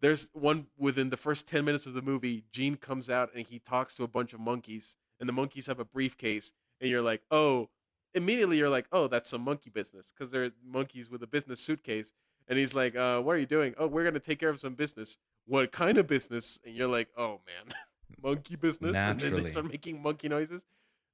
[0.00, 2.44] There's one within the first ten minutes of the movie.
[2.50, 5.78] Gene comes out and he talks to a bunch of monkeys, and the monkeys have
[5.78, 7.68] a briefcase, and you're like, oh,
[8.14, 12.12] immediately you're like, oh, that's some monkey business because they're monkeys with a business suitcase.
[12.48, 13.74] And he's like, uh, what are you doing?
[13.78, 15.16] Oh, we're gonna take care of some business.
[15.46, 16.58] What kind of business?
[16.64, 17.74] And you're like, oh man,
[18.22, 18.96] monkey business.
[18.96, 19.50] And then they Naturally.
[19.50, 20.64] start making monkey noises.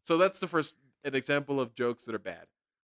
[0.05, 2.47] So that's the first an example of jokes that are bad.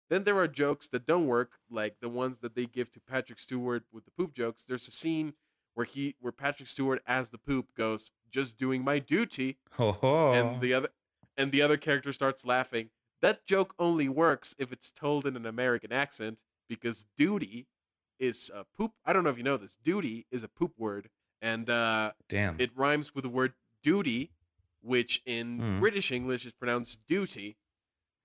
[0.09, 3.39] Then there are jokes that don't work, like the ones that they give to Patrick
[3.39, 4.63] Stewart with the poop jokes.
[4.67, 5.33] There's a scene
[5.75, 10.59] where he where Patrick Stewart as the poop goes, just doing my duty, Oh, and
[10.61, 10.89] the other
[11.37, 12.89] and the other character starts laughing.
[13.21, 17.67] That joke only works if it's told in an American accent because duty
[18.19, 18.91] is a poop.
[19.05, 19.77] I don't know if you know this.
[19.83, 21.09] Duty is a poop word,
[21.41, 22.55] and uh, Damn.
[22.59, 24.31] it rhymes with the word duty,
[24.81, 25.79] which in Hmm.
[25.79, 27.57] British English is pronounced duty,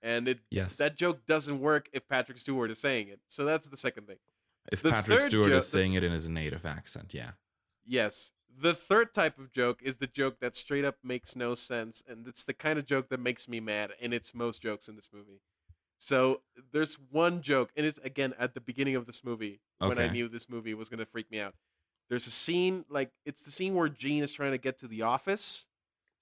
[0.01, 0.75] and it yes.
[0.77, 3.19] that joke doesn't work if Patrick Stewart is saying it.
[3.27, 4.17] So that's the second thing.
[4.71, 7.31] if the Patrick Stewart jo- is saying it in his native accent, yeah.
[7.85, 8.31] Yes.
[8.55, 12.27] The third type of joke is the joke that straight up makes no sense, and
[12.27, 15.09] it's the kind of joke that makes me mad, and it's most jokes in this
[15.13, 15.41] movie.
[15.97, 16.41] So
[16.71, 20.27] there's one joke, and it's again at the beginning of this movie when I knew
[20.27, 21.53] this movie was gonna freak me out.
[22.09, 25.01] There's a scene like it's the scene where Gene is trying to get to the
[25.03, 25.67] office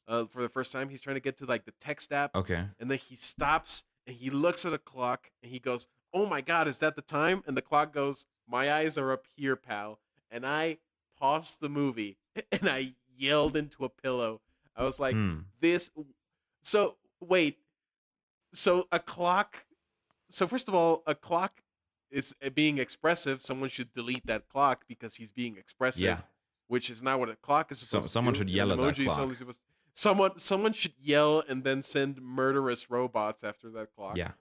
[0.07, 0.89] uh, for the first time.
[0.89, 2.65] He's trying to get to like the text app, Okay.
[2.79, 6.41] and then he stops and he looks at a clock and he goes, "Oh my
[6.41, 9.99] god, is that the time?" And the clock goes, "My eyes are up here, pal."
[10.29, 10.79] And I
[11.19, 12.17] paused the movie
[12.51, 14.41] and I yelled into a pillow.
[14.75, 15.39] I was like, Hmm.
[15.59, 15.89] "This."
[16.61, 17.57] So wait,
[18.53, 19.65] so a clock.
[20.29, 21.61] So first of all, a clock
[22.11, 23.41] is uh, being expressive.
[23.41, 26.01] Someone should delete that clock because he's being expressive.
[26.03, 26.19] Yeah.
[26.67, 28.77] Which is not what a clock is So- supposed to someone should An yell at
[28.77, 29.35] that clock.
[29.35, 29.61] supposed-
[29.93, 34.15] Someone, someone should yell and then send murderous robots after that clock.
[34.15, 34.33] Yeah.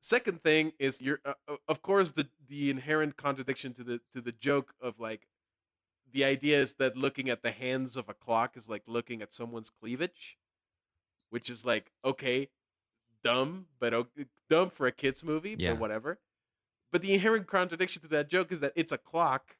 [0.00, 1.34] Second thing is you're, uh,
[1.68, 5.28] of course, the the inherent contradiction to the to the joke of like,
[6.10, 9.32] the idea is that looking at the hands of a clock is like looking at
[9.32, 10.38] someone's cleavage,
[11.30, 12.48] which is like okay,
[13.22, 15.72] dumb, but o- eh, dumb for a kids movie, Yeah.
[15.72, 16.18] but whatever.
[16.92, 19.56] But the inherent contradiction to that joke is that it's a clock,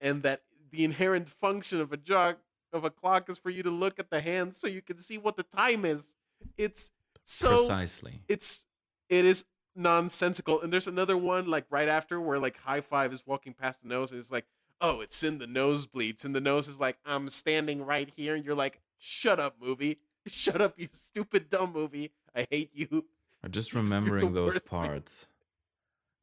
[0.00, 2.38] and that the inherent function of a joke
[2.72, 5.18] of a clock is for you to look at the hands so you can see
[5.18, 6.14] what the time is.
[6.56, 6.90] It's
[7.24, 8.22] so Precisely.
[8.28, 8.64] it's
[9.08, 10.60] it is nonsensical.
[10.62, 13.88] And there's another one like right after where like high five is walking past the
[13.88, 14.46] nose and it's like,
[14.82, 16.24] oh, it's in the nosebleeds.
[16.24, 18.34] And the nose is like, I'm standing right here.
[18.34, 19.98] And you're like, shut up, movie.
[20.28, 22.12] Shut up, you stupid dumb movie.
[22.36, 23.06] I hate you.
[23.50, 24.62] Just You're remembering those thing.
[24.66, 25.26] parts.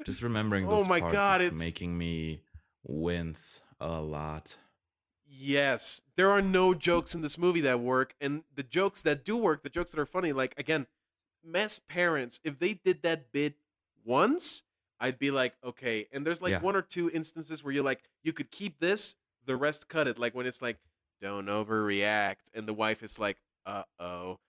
[0.06, 2.44] Just remembering Oh those my parts God, is it's- making me
[2.86, 4.56] wince a lot.
[5.28, 9.36] Yes, there are no jokes in this movie that work, and the jokes that do
[9.38, 10.88] work, the jokes that are funny, like again,
[11.44, 12.40] mess parents.
[12.44, 13.56] If they did that bit
[14.06, 14.64] once,
[15.00, 16.08] I'd be like, okay.
[16.12, 16.62] And there's like Yeah.
[16.62, 20.20] one or two instances where you're like, you could keep this, the rest cut it.
[20.20, 20.78] Like when it's like,
[21.22, 24.40] don't overreact, and the wife is like, uh oh,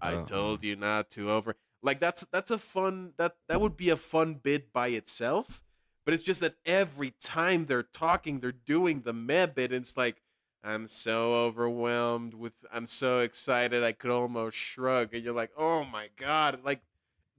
[0.00, 1.56] I told you not to over.
[1.82, 5.62] Like that's that's a fun that that would be a fun bit by itself.
[6.04, 9.72] But it's just that every time they're talking, they're doing the meh bit.
[9.72, 10.22] And it's like,
[10.62, 15.12] I'm so overwhelmed with, I'm so excited, I could almost shrug.
[15.14, 16.60] And you're like, oh my God.
[16.64, 16.82] Like,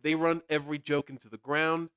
[0.02, 1.92] they run every joke into the ground.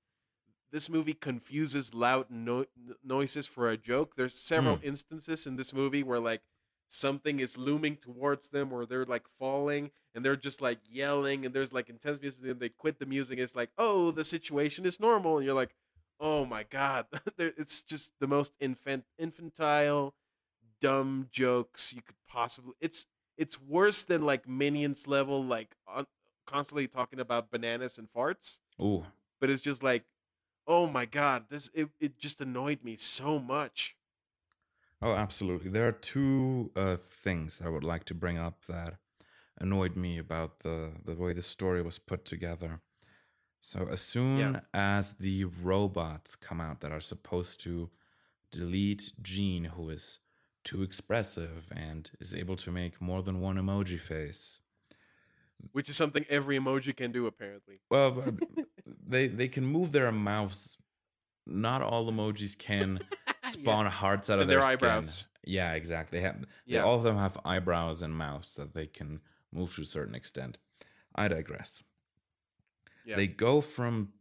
[0.72, 2.66] This movie confuses loud no-
[3.02, 4.14] noises for a joke.
[4.16, 4.84] There's several Hmm.
[4.86, 6.42] instances in this movie where, like,
[6.88, 11.54] something is looming towards them or they're like falling and they're just like yelling and
[11.54, 14.98] there's like intense music and they quit the music it's like oh the situation is
[14.98, 15.76] normal and you're like
[16.18, 17.06] oh my god
[17.38, 20.16] it's just the most infant infantile
[20.80, 23.06] dumb jokes you could possibly it's
[23.36, 26.06] it's worse than like minions level like on,
[26.46, 29.06] constantly talking about bananas and farts Ooh.
[29.40, 30.04] but it's just like
[30.70, 33.96] oh my god this it, it just annoyed me so much
[35.02, 35.70] Oh, absolutely.
[35.70, 38.96] There are two uh, things I would like to bring up that
[39.58, 42.80] annoyed me about the, the way the story was put together.
[43.60, 47.90] So, as soon as the robots come out that are supposed to
[48.50, 50.18] delete Gene, who is
[50.64, 54.60] too expressive and is able to make more than one emoji face,
[55.72, 58.24] which is something every emoji can do apparently well,
[59.06, 60.76] they they can move their mouths.
[61.46, 63.00] Not all emojis can.
[63.50, 64.88] spawn hearts out of And their, their skin.
[64.88, 65.26] eyebrows.
[65.44, 66.18] Yeah, exactly.
[66.20, 69.20] They have, they- all of them have eyebrows and mouths that they can
[69.52, 70.58] move to a certain extent.
[71.16, 71.82] I digress.
[73.04, 73.16] Yeah.
[73.16, 74.12] They go from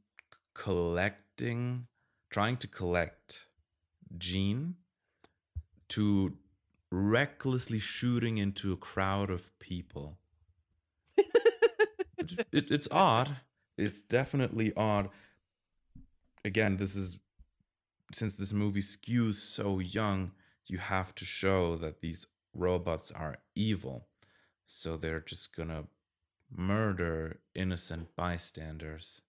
[0.55, 1.87] collecting,
[2.31, 3.45] trying to collect
[4.17, 4.75] Gene,
[5.89, 6.37] to
[6.91, 10.17] recklessly shooting into a crowd of people.
[12.19, 13.37] It's, it, it's odd.
[13.77, 15.09] It's definitely odd.
[16.45, 17.19] Again, this is
[18.13, 20.31] since this movie skews so young,
[20.67, 24.07] you have to show that these robots are evil.
[24.65, 25.85] So they're just gonna
[26.51, 29.23] murder innocent bystanders.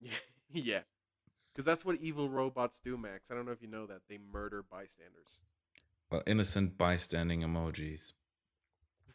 [0.00, 0.12] Yeah,
[0.52, 0.80] yeah.
[1.52, 3.30] Because that's what evil robots do, Max.
[3.30, 5.40] I don't know if you know that they murder bystanders,
[6.10, 8.12] Well, innocent bystanding emojis.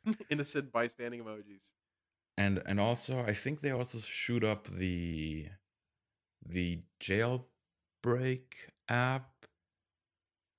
[0.29, 1.71] innocent bystanding emojis.
[2.38, 5.47] And and also I think they also shoot up the
[6.45, 8.43] the jailbreak
[8.89, 9.31] app.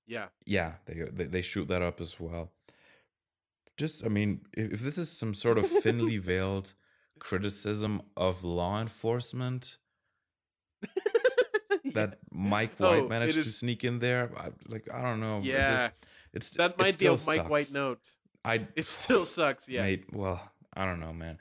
[0.07, 2.51] Yeah, Yeah, they they, they shoot that up as well.
[3.77, 6.73] Just I mean, if, if this is some sort of thinly veiled
[7.19, 9.77] criticism of law enforcement,
[11.93, 14.31] that Mike Oh, White it managed to sneak in there.
[14.37, 15.39] I, like I don't know.
[15.39, 15.87] it yeah.
[15.89, 17.99] just- it's That it might be a Mike White note.
[18.45, 19.67] I It still sucks.
[19.67, 20.39] Yeah, mate, well,
[20.73, 21.37] I don't know, man.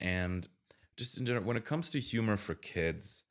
[0.00, 0.48] And
[0.96, 3.24] just in general, when it comes to humor for kids,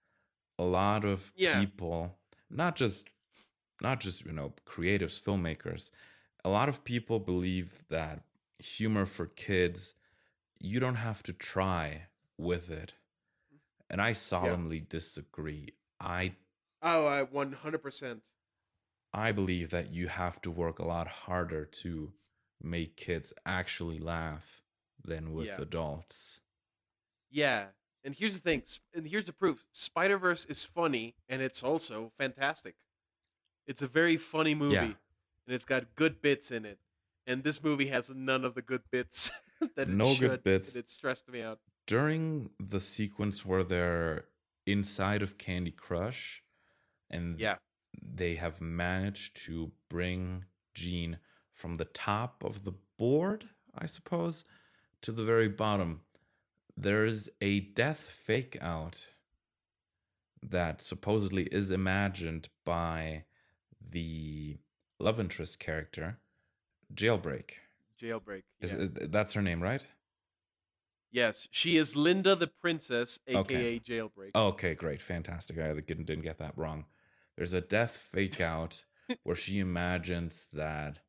[0.57, 1.53] a lot of Yeah.
[1.53, 3.09] people, not just
[3.82, 5.91] not just you know creatives, filmmakers,
[6.45, 8.24] a lot of people believe that
[8.59, 9.95] humor for kids,
[10.59, 12.07] you don't have to try
[12.38, 12.93] with it.
[13.89, 15.74] And I solemnly disagree.
[15.99, 16.36] I
[16.82, 18.24] Oh, I one hundred percent.
[19.13, 22.13] I believe that you have to work a lot harder to
[22.59, 24.63] make kids actually laugh
[25.03, 25.59] than with Yeah.
[25.59, 26.41] adults.
[27.30, 27.68] Yeah,
[28.04, 31.64] and here's the thing, sp- and here's the proof: Spider Verse is funny, and it's
[31.64, 32.76] also fantastic.
[33.68, 34.76] It's a very funny movie,
[35.46, 36.80] and it's got good bits in it.
[37.28, 39.32] And this movie has none of the good bits
[39.76, 40.76] that it No good should, and bits.
[40.76, 41.60] It stressed me out.
[41.86, 44.26] During the sequence where they're
[44.66, 46.44] inside of Candy Crush
[47.10, 47.56] and Yeah,
[48.02, 51.20] they have managed to bring Gene
[51.54, 54.46] from the top of the board, I suppose,
[55.02, 56.02] to the very bottom.
[56.82, 59.08] There's a death fake out
[60.42, 63.26] that supposedly is imagined by
[63.92, 64.60] the
[64.98, 66.20] love interest character,
[66.94, 67.52] Jailbreak.
[68.02, 68.44] Jailbreak.
[68.62, 69.84] Is, is that's her name, right?
[71.12, 73.80] yes, she is Linda the Princess, aka Okay.
[73.80, 74.32] Jailbreak.
[74.34, 75.60] Okay, great, fantastic.
[75.60, 76.86] I didn't, didn't get that wrong.
[77.36, 78.86] There's a death fake out
[79.24, 81.00] where she imagines that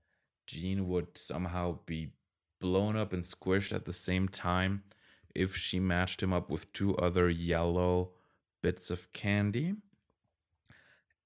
[0.49, 2.15] Gene would somehow be
[2.61, 4.83] blown up and squished at the same time
[5.35, 8.11] if she matched him up with two other yellow
[8.63, 9.75] bits of candy.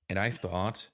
[0.09, 0.91] And I thought,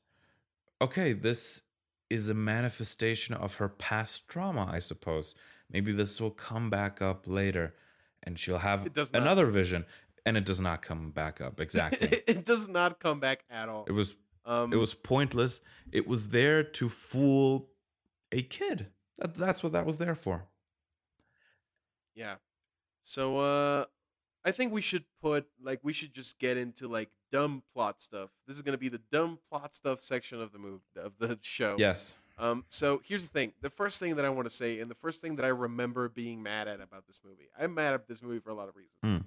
[0.81, 1.63] okay, this
[2.09, 5.35] is a manifestation of her past trauma, I suppose.
[5.71, 7.75] Maybe this will come back up later
[8.23, 9.23] and she'll have It does not.
[9.23, 9.85] another vision.
[10.27, 11.61] And it does not come back up.
[11.67, 12.23] Exactly.
[12.27, 13.85] it does not come back at all.
[13.89, 15.61] it was Um, it was pointless.
[15.93, 17.71] It was there to fool
[18.33, 18.87] a kid.
[19.19, 20.47] That, that's what that was there for.
[22.15, 22.37] Yeah.
[23.03, 23.85] So uh
[24.45, 28.31] I think we should put like we should just get into like dumb plot stuff.
[28.47, 31.39] This is going to be the dumb plot stuff section of the movie of the
[31.43, 31.77] show.
[31.79, 32.17] Yes.
[32.39, 33.53] Um so here's the thing.
[33.61, 36.09] The first thing that I want to say and the first thing that I remember
[36.09, 37.49] being mad at about this movie.
[37.59, 38.95] I'm mad at this movie for a lot of reasons.
[39.05, 39.27] Mm.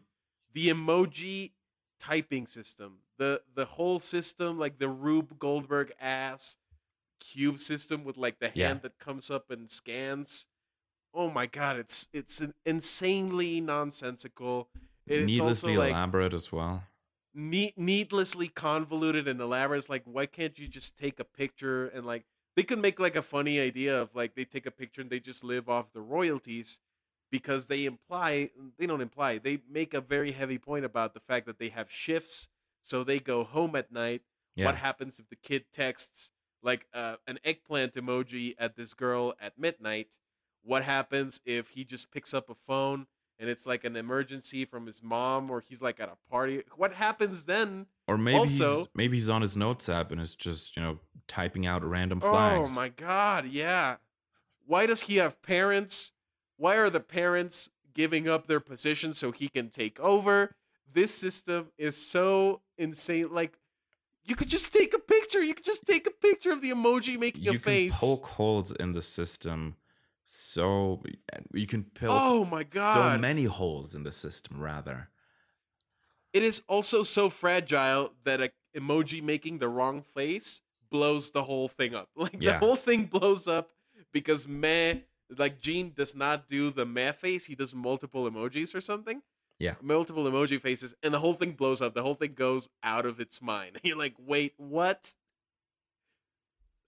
[0.54, 1.52] The emoji
[2.00, 3.00] typing system.
[3.18, 6.58] The the whole system like the Rube Goldberg ass
[7.20, 8.74] cube system with like the hand Yeah.
[8.82, 10.46] that comes up and scans.
[11.14, 14.70] Oh my god, it's it's an insanely nonsensical.
[15.08, 16.84] It's Needlessly also like elaborate as well.
[17.34, 19.80] need, needlessly convoluted and elaborate.
[19.80, 23.16] It's like, why can't you just take a picture and like they could make like
[23.16, 26.02] a funny idea of like they take a picture and they just live off the
[26.02, 26.80] royalties
[27.32, 31.48] because they imply they don't imply they make a very heavy point about the fact
[31.48, 32.48] that they have shifts
[32.84, 34.22] so they go home at night
[34.56, 34.66] Yeah.
[34.66, 39.58] what happens if the kid texts like uh, an eggplant emoji at this girl at
[39.58, 40.16] midnight
[40.64, 43.08] what happens if he just picks up a phone
[43.40, 46.64] and it's like an emergency from his mom or he's like at a party?
[46.76, 48.62] What happens then Or maybe he's,
[48.96, 52.32] maybe he's on his notes app and is just you know typing out random oh
[52.32, 52.70] flags.
[52.70, 53.98] oh my god yeah.
[54.66, 56.12] Why does he have parents?
[56.58, 60.52] Why are the parents giving up their position so he can take over?
[60.94, 63.58] This system is so insane like
[64.26, 65.42] you could just take a picture.
[65.44, 68.00] You could just take a picture of the emoji making you a can face.
[68.00, 69.76] poke holes in the system,
[70.36, 71.04] so
[71.54, 74.60] you can poke oh my god so many holes in the system.
[74.60, 75.10] Rather,
[76.34, 81.68] it is also so fragile that a emoji making the wrong face blows the whole
[81.68, 82.10] thing up.
[82.16, 82.54] Like Yeah.
[82.54, 83.70] the whole thing blows up
[84.12, 85.02] because meh,
[85.38, 87.46] like Gene does not do the meh face.
[87.46, 89.22] He does multiple emojis or something.
[89.60, 89.76] Yeah.
[89.82, 91.94] multiple emoji faces, and the whole thing blows up.
[91.94, 93.80] The whole thing goes out of its mind.
[93.84, 95.14] You're like, wait, what?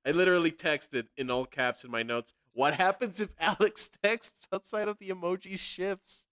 [0.03, 2.33] I literally texted in all caps in my notes.
[2.55, 6.25] What happens if Alex texts outside of the emoji shifts?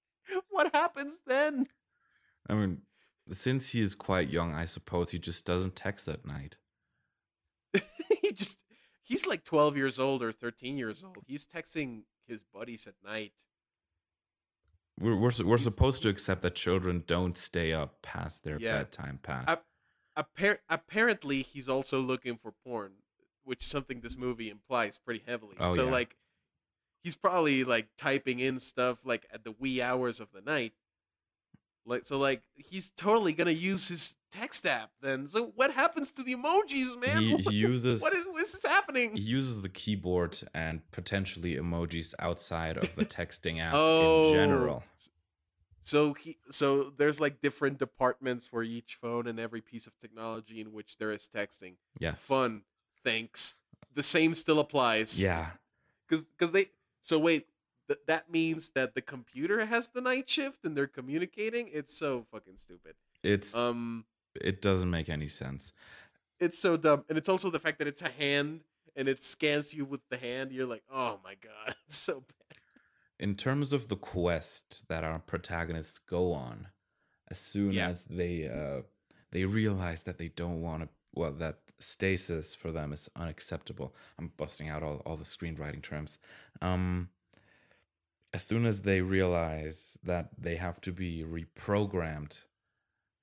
[0.50, 1.68] What happens then?
[2.50, 2.84] I mean,
[3.32, 6.56] since he is quite young, I suppose he just doesn't text at night.
[8.22, 8.60] he just
[9.04, 11.18] he's like 12 years old or 13 years old.
[11.28, 13.34] He's texting his buddies at night.
[15.00, 18.78] We're we're, we're supposed to accept that children don't stay up past their Yeah.
[18.78, 19.46] bedtime pass.
[19.48, 19.58] I-
[20.16, 22.92] Appar- apparently he's also looking for porn,
[23.44, 25.56] which is something this movie implies pretty heavily.
[25.60, 25.92] Oh, so yeah.
[25.92, 26.16] like
[27.04, 30.74] he's probably like typing in stuff like at the wee hours of the night.
[31.86, 35.28] Like so like he's totally going to use his text app then.
[35.28, 37.22] So what happens to the emojis, man?
[37.22, 39.16] he, he uses what is, what is happening?
[39.18, 44.28] he uses the keyboard and potentially emojis outside of the texting app Oh.
[44.30, 44.84] in general.
[45.86, 50.62] So he so there's like different departments for each phone and every piece of technology
[50.62, 51.74] in which there is texting.
[52.00, 52.22] Yes.
[52.24, 52.62] Fun.
[53.04, 53.56] Thanks.
[53.94, 55.22] The same still applies.
[55.22, 55.52] Yeah.
[56.10, 56.70] Cuz cuz they
[57.02, 57.48] so wait,
[57.88, 61.70] th- that means that the computer has the night shift and they're communicating?
[61.72, 62.96] It's so fucking stupid.
[63.24, 65.74] It's Um it doesn't make any sense.
[66.40, 67.06] it's so dumb.
[67.08, 68.62] And it's also the fact that it's a hand
[68.96, 70.52] and it scans you with the hand.
[70.52, 72.58] You're like, "Oh my god, it's so bad."
[73.20, 76.68] In terms of the quest that our protagonists go on,
[77.30, 77.90] as soon Yeah.
[77.90, 78.82] as they uh
[79.32, 83.96] they realize that they don't want to well that stasis for them is unacceptable.
[84.20, 86.20] I'm busting out all, all the screenwriting terms.
[86.62, 87.10] Um
[88.34, 92.46] as soon as they realize that they have to be reprogrammed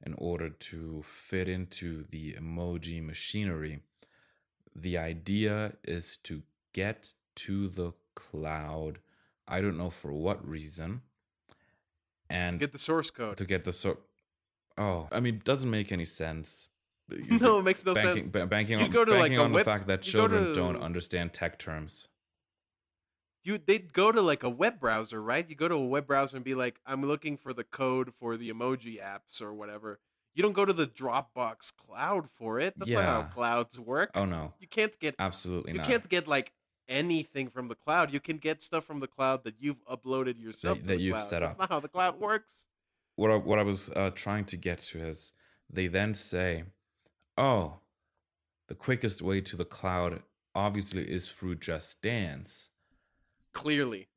[0.07, 3.80] in order to fit into the emoji machinery,
[4.74, 6.42] the idea is to
[6.72, 9.01] get to the cloud.
[9.48, 11.03] I don't know for what reason.
[12.30, 13.36] And Get the source code.
[13.38, 13.98] to get the so
[14.78, 16.68] oh i mean it doesn't make any sense
[17.40, 18.30] no, it makes no banking, sense.
[18.32, 21.32] ba- banking You on, go to, like, a web- the fact that children don't understand
[21.32, 22.08] tech terms
[23.42, 25.48] you they'd go to like a web browser, right?
[25.48, 28.36] You go to a web browser and be like, I'm looking for the code for
[28.36, 29.98] the emoji apps or whatever.
[30.34, 32.74] You don't go to the Dropbox cloud for it.
[32.76, 34.11] That's not how clouds work.
[34.14, 36.52] oh no You can't get absolutely you not can't get like
[36.88, 38.12] anything from the cloud.
[38.12, 41.14] You can get stuff from the cloud that you've uploaded yourself That- to that you've
[41.16, 41.28] cloud.
[41.28, 41.58] set That's up.
[41.61, 42.66] not how the cloud works.
[43.16, 45.32] what I, what I was uh, trying to get to is
[45.72, 46.64] they then say
[47.41, 47.78] oh
[48.68, 50.22] the quickest way to the cloud
[50.55, 52.68] obviously is through just dance
[53.53, 54.09] Clearly.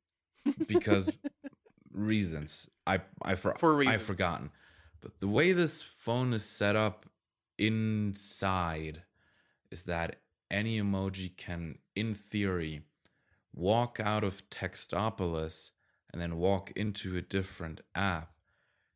[0.68, 1.10] because
[1.92, 3.94] reasons I I for, For reasons.
[3.94, 4.50] I've forgotten.
[5.00, 7.06] But the way this phone is set up
[7.58, 9.02] inside
[9.70, 10.20] is that
[10.50, 12.82] any emoji can, in theory,
[13.52, 15.72] walk out of Textopolis
[16.12, 18.30] and then walk into a different app.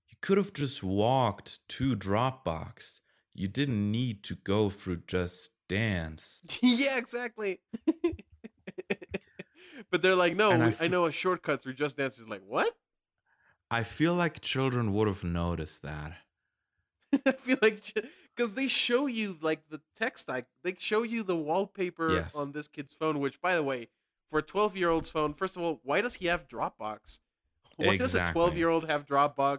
[0.09, 3.01] You could have just walked to Dropbox.
[3.35, 6.43] You didn't need to go through Just Dance.
[6.62, 7.61] yeah, exactly.
[9.91, 12.18] but they're like, no, I we- I, f- know a shortcut through Just Dance.
[12.18, 12.74] Is like, what?
[13.70, 16.14] I feel like children would have noticed that.
[17.26, 17.81] I feel like
[18.35, 22.35] because they show you like the text, like they show you the wallpaper Yes.
[22.35, 23.20] on this kid's phone.
[23.20, 23.89] Which, by the way,
[24.31, 27.18] for a twelve-year-old's phone, first of all, why does he have Dropbox?
[27.76, 29.59] Why does a twelve-year-old have Dropbox?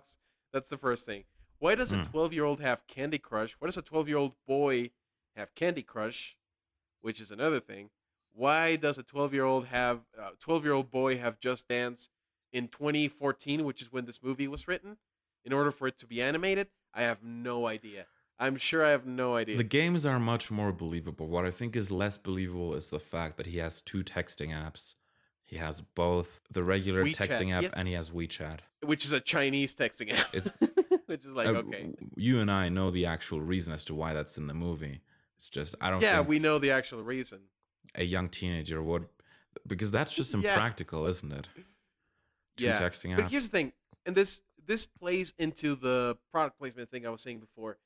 [0.54, 1.24] That's the first thing.
[1.60, 2.10] Why does a Mm.
[2.12, 3.54] twelve-year-old have Candy Crush?
[3.60, 4.92] Why does a twelve-year-old boy
[5.36, 6.36] have Candy Crush?
[7.02, 7.92] Which is another thing.
[8.34, 12.10] Why does a twelve-year-old have uh, twelve-year-old boy have Just Dance
[12.52, 14.98] in 2014, which is when this movie was written?
[15.46, 18.08] In order for it to be animated, I have no idea.
[18.38, 19.58] I'm sure I have no idea.
[19.58, 21.28] The games are much more believable.
[21.28, 24.96] What I think is less believable is the fact that he has two texting apps.
[25.46, 27.74] He has both the regular WeChat, texting app yes.
[27.76, 28.60] and he has WeChat.
[28.84, 30.34] which is a Chinese texting app.
[30.34, 30.70] It's-
[31.14, 31.92] which is like Uh, okay.
[32.16, 35.02] You and I know the actual reason as to why that's in the movie.
[35.38, 37.40] It's just I don't Yeah, we know the actual reason.
[37.96, 39.08] a young teenager would
[39.66, 40.40] because that's just Yeah.
[40.54, 41.48] impractical, isn't it?
[42.58, 43.74] Two yeah, texting but here's the thing,
[44.06, 47.78] and this this plays into the product placement thing I was saying before.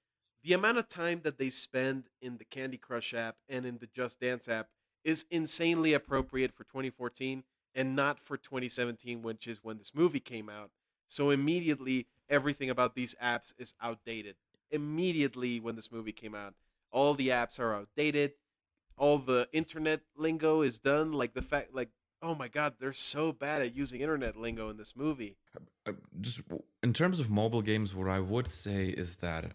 [0.44, 3.88] The amount of time that they spend in the Candy Crush app and in the
[3.88, 4.68] Just Dance app
[5.06, 7.44] is insanely appropriate for 2014
[7.76, 10.72] and not for 2017, which is when this movie came out.
[11.08, 14.36] So immediately, everything about these apps is outdated.
[14.72, 16.54] Immediately, when this movie came out,
[16.92, 18.34] all the apps are outdated.
[18.98, 21.12] All the internet lingo is done.
[21.12, 21.90] Like the fact, like,
[22.22, 25.38] oh my god, they're so bad at using internet lingo in this movie.
[25.86, 26.42] Uh, just
[26.82, 29.52] in terms of mobile games, what I would say is that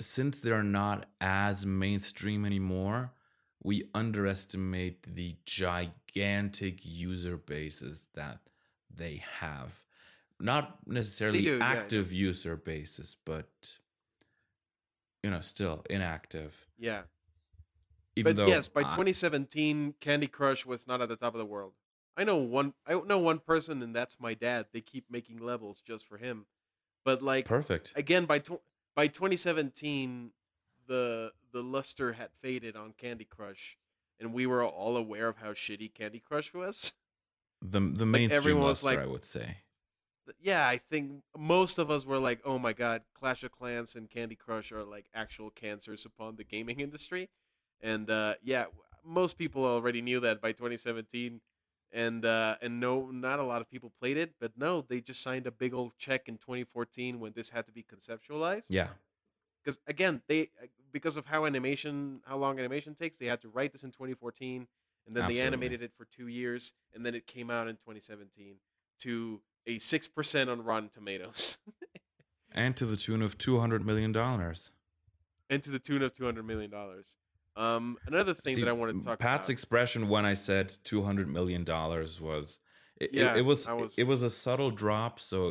[0.00, 3.12] since they're not as mainstream anymore,
[3.62, 8.40] we underestimate the gigantic user bases that
[8.94, 9.84] they have.
[10.42, 13.78] Not necessarily do, yeah, active user bases, but
[15.22, 16.66] you know, still inactive.
[16.78, 17.02] Yeah.
[18.16, 21.38] Even but though yes, by I- 2017, Candy Crush was not at the top of
[21.38, 21.74] the world.
[22.16, 22.74] I know one.
[22.86, 24.66] I know one person, and that's my dad.
[24.72, 26.46] They keep making levels just for him.
[27.04, 27.92] But like perfect.
[27.96, 28.60] again, by tw-
[28.94, 30.32] by 2017,
[30.88, 33.78] the the luster had faded on Candy Crush,
[34.20, 36.92] and we were all aware of how shitty Candy Crush was.
[37.62, 39.56] the the mainstream everyone luster, like- I would say.
[40.40, 44.08] Yeah, I think most of us were like, "Oh my god, Clash of Clans and
[44.10, 47.28] Candy Crush are like actual cancers upon the gaming industry,"
[47.80, 48.66] and uh, yeah,
[49.04, 51.40] most people already knew that by 2017,
[51.92, 55.22] and uh, and no, not a lot of people played it, but no, they just
[55.22, 58.66] signed a big old check in 2014 when this had to be conceptualized.
[58.68, 58.88] Yeah.
[59.62, 63.48] because again, they uh, because of how animation, how long animation takes, they had to
[63.48, 64.68] write this in 2014,
[65.06, 65.40] and then Absolutely.
[65.40, 68.56] they animated it for two years, and then it came out in 2017
[69.00, 71.58] to a six percent on Rotten Tomatoes,
[72.54, 74.70] And to the tune of two hundred million dollars.
[75.50, 77.16] and to the tune of 200 million dollars.
[77.56, 79.52] Um, another thing that I wanted to talk Pat's about.
[79.52, 82.58] expression when I said two hundred million dollars was
[82.96, 85.48] it, it- Yeah, it, was, was- it was a subtle drop, so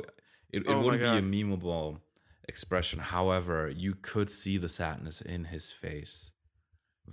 [0.50, 2.00] it, it Oh wouldn't be a memeable
[2.50, 3.00] expression.
[3.00, 6.34] However, you could see the sadness in his face.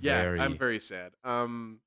[0.00, 1.12] yeah, I'm very sad.
[1.24, 1.80] Um,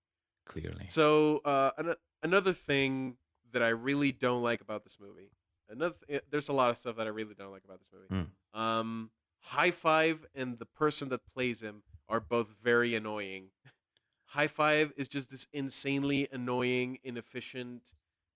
[0.46, 0.86] clearly.
[0.86, 3.18] So uh, an- another thing
[3.54, 5.32] that I really don't like about this movie,
[5.70, 8.08] another th- there's a lot of stuff that I really don't like about this movie.
[8.54, 13.48] Um, High Five and the person that plays him are both very annoying.
[14.28, 17.84] High Five is just this insanely annoying, inefficient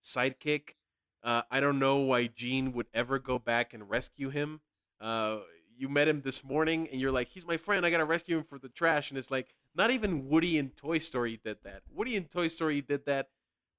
[0.04, 0.76] sidekick.
[1.24, 4.62] Uh, I don't know why Gene would ever go back and rescue him.
[5.02, 5.40] Uh,
[5.78, 7.86] you met him this morning, and you're like, "He's my friend.
[7.86, 10.98] I gotta rescue him for the trash." And it's like, not even Woody in Toy
[11.00, 11.84] Story did that.
[11.94, 13.30] Woody in Toy Story did that,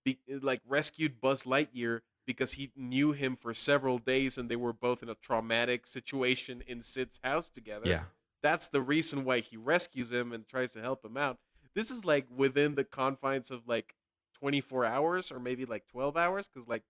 [0.06, 4.56] be, eh, like rescued Buzz Lightyear because he knew him for several days, and they
[4.56, 8.04] were both in a traumatic situation in Sid's house together yeah.
[8.42, 11.38] that's the reason why he rescues him and tries to help him out.
[11.74, 13.94] This is like within the confines of like
[14.38, 16.82] 24 hours or maybe like 12 hours because like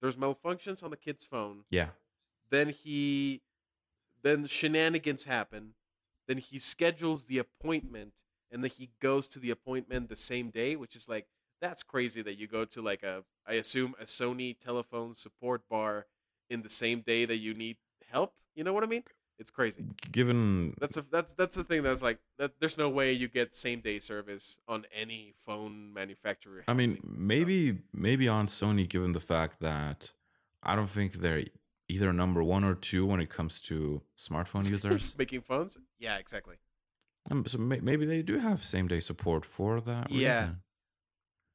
[0.00, 1.64] there's malfunctions on the kid's phone.
[1.70, 1.88] Yeah.
[2.50, 3.42] Then he,
[4.22, 5.74] then shenanigans happen.
[6.28, 8.14] Then he schedules the appointment
[8.50, 11.26] and then he goes to the appointment the same day, which is like,
[11.60, 16.06] that's crazy that you go to like a, I assume a Sony telephone support bar
[16.50, 17.76] in the same day that you need
[18.10, 18.34] help.
[18.54, 19.02] You know what I mean?
[19.38, 19.84] It's crazy.
[20.10, 22.52] Given That's a that's that's the thing that's like that.
[22.58, 26.64] There's no way you get same day service on any phone manufacturer.
[26.66, 27.18] I mean, handling stuff.
[27.18, 30.12] maybe maybe on Sony, given the fact that
[30.64, 31.44] I don't think they're
[31.88, 35.16] either number one or two when it comes to smartphone users.
[35.16, 35.78] making phones.
[36.00, 36.56] Yeah, exactly.
[37.30, 40.28] um, so may- maybe they do have same day support for that Yeah.
[40.40, 40.56] reason.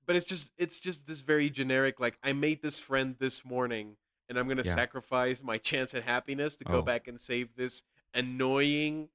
[0.06, 2.00] But it's just it's just this very generic.
[2.00, 3.98] Like I made this friend this morning,
[4.30, 4.76] and I'm gonna Yeah.
[4.76, 6.82] sacrifice my chance at happiness to go Oh.
[6.82, 7.84] back and save this
[8.14, 9.10] annoying,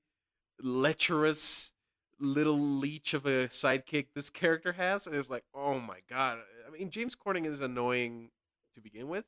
[0.60, 1.72] lecherous
[2.18, 6.38] little leech of a sidekick this character has, and it's like, oh my god.
[6.66, 8.30] I mean, James Corden is annoying
[8.74, 9.24] to begin with,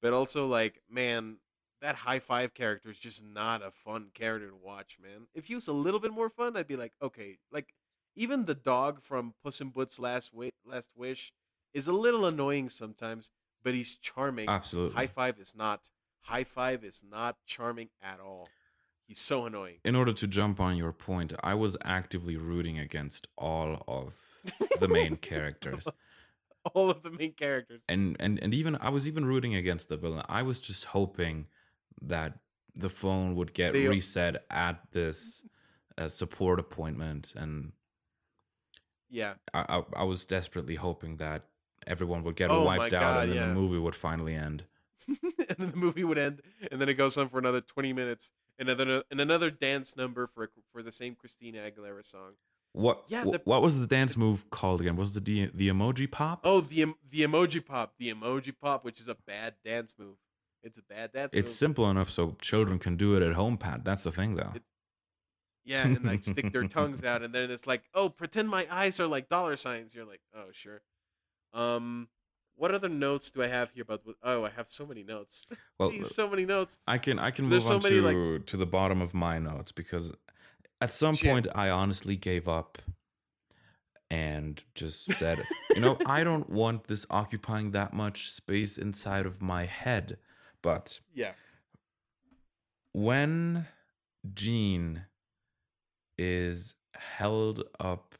[0.00, 1.38] but also like, man,
[1.82, 5.26] that high five character is just not a fun character to watch, man.
[5.34, 7.74] If he was a little bit more fun, I'd be like, okay, like
[8.16, 10.30] even the dog from Puss in Boots' Last
[10.64, 11.32] Last Wish
[11.72, 13.30] is a little annoying sometimes,
[13.62, 14.48] but he's charming.
[14.48, 14.94] Absolutely.
[14.96, 15.88] High five is not.
[16.22, 18.48] High five is not charming at all.
[19.06, 19.78] He's so annoying.
[19.84, 24.16] In order to jump on your point, I was actively rooting against all of
[24.78, 25.88] the main characters.
[26.74, 27.80] All of the main characters.
[27.88, 30.24] and and and even I was even rooting against the villain.
[30.28, 31.46] I was just hoping
[32.02, 32.38] that
[32.74, 35.44] the phone would get They- reset at this
[35.98, 37.72] uh, support appointment, and
[39.10, 39.34] Yeah.
[39.52, 41.42] I, I I was desperately hoping that
[41.86, 43.46] everyone would get Oh wiped out, God, and then yeah.
[43.48, 44.64] the movie would finally end.
[45.08, 48.30] and then the movie would end, and then it goes on for another twenty minutes,
[48.58, 52.32] and another and another dance number for for the same Christina Aguilera song.
[52.72, 54.94] What Yeah, the- what was the dance move called again?
[54.96, 56.40] Was it the the emoji pop?
[56.44, 60.16] Oh, the the emoji pop, the emoji pop, which is a bad dance move.
[60.62, 61.56] It's a bad dance it's move.
[61.56, 63.56] simple enough so children can do it at home.
[63.56, 64.52] Pat, that's the thing, though.
[64.54, 64.62] It-
[65.64, 68.98] Yeah, and like stick their tongues out, and then it's like, oh, pretend my eyes
[68.98, 69.94] are like dollar signs.
[69.94, 70.80] You're like, oh, sure.
[71.52, 72.08] Um,
[72.56, 74.02] what other notes do I have here about?
[74.22, 75.46] Oh, I have so many notes.
[75.78, 76.78] well, Jeez, so many notes.
[76.86, 79.12] I can I can There's move so on many, to like- to the bottom of
[79.14, 80.12] my notes because
[80.80, 81.30] at some Shit.
[81.30, 82.78] point I honestly gave up
[84.10, 85.42] and just said,
[85.74, 90.16] you know, I don't want this occupying that much space inside of my head.
[90.62, 91.32] But Yeah.
[92.92, 93.66] when
[94.34, 95.04] Gene
[96.20, 98.14] is held up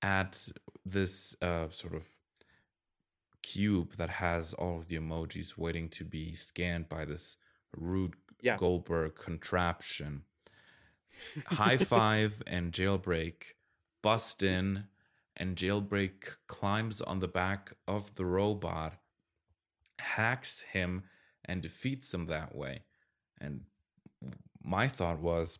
[0.00, 0.48] at
[0.86, 2.06] this uh, sort of
[3.42, 7.38] cube that has all of the emojis waiting to be scanned by this
[7.76, 8.56] rude Yeah.
[8.56, 10.22] Goldberg contraption.
[11.46, 13.54] High five and jailbreak
[14.00, 14.84] bust in,
[15.36, 18.94] and jailbreak climbs on the back of the robot,
[19.98, 21.02] hacks him,
[21.44, 22.82] and defeats him that way.
[23.40, 23.62] And
[24.62, 25.58] my thought was,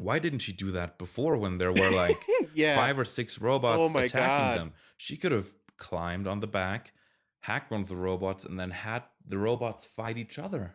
[0.00, 2.16] why didn't she do that before when there were like
[2.54, 2.74] yeah.
[2.74, 4.58] five or six robots Oh attacking God.
[4.58, 4.72] them?
[4.96, 6.92] She could have climbed on the back,
[7.40, 10.74] hacked one of the robots, and then had the robots fight each other.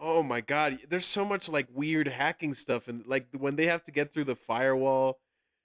[0.00, 3.84] Oh my god, there's so much like weird hacking stuff and like when they have
[3.84, 5.20] to get through the firewall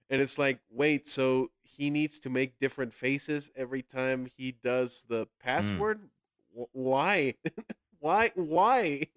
[0.09, 5.05] and it's like, wait, so he needs to make different faces every time he does
[5.09, 5.45] the Hmm.
[5.45, 5.99] password?
[6.55, 7.33] Wh- Why?
[7.99, 9.07] why why?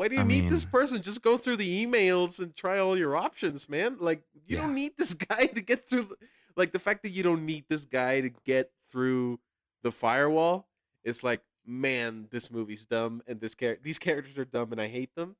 [0.00, 1.02] Why do you I need this person?
[1.02, 3.98] Just go through the emails and try all your options, man.
[4.00, 6.16] Like you don't need this guy to get through the,
[6.56, 9.38] like the fact that you don't need this guy to get through
[9.82, 10.66] the firewall
[11.04, 14.88] it's like man this movie's dumb and this char- these characters are dumb and i
[14.88, 15.36] hate them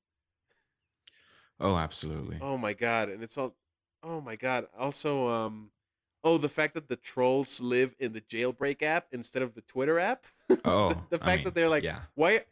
[1.59, 2.39] Oh, absolutely.
[2.41, 3.55] oh my god and it's all
[4.03, 5.71] oh my god also um
[6.25, 9.99] oh the fact that the trolls live in the jailbreak app instead of the twitter
[9.99, 10.25] app
[10.65, 12.01] Oh, the I fact mean, that they're like yeah.
[12.15, 12.45] why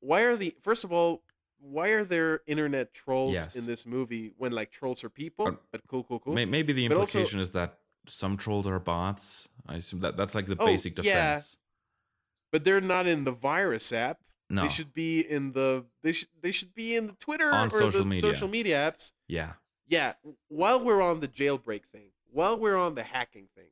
[0.00, 1.22] why are the first of all
[1.58, 3.56] why are there internet trolls Yes.
[3.56, 6.72] in this movie when like trolls are people Uh, but cool cool cool May- Maybe
[6.72, 9.48] the But also- implication is that some trolls are bots.
[9.66, 11.34] I assume that that's like the Oh, basic yeah.
[11.34, 11.58] defense.
[12.52, 14.62] but they're not in the virus app No.
[14.62, 17.70] They should be in the they should they should be in the Twitter On or
[17.70, 18.20] social the media.
[18.32, 19.12] social media apps.
[19.26, 19.54] yeah.
[19.88, 20.14] Yeah,
[20.48, 23.70] while we're on the jailbreak thing, while we're on the hacking thing,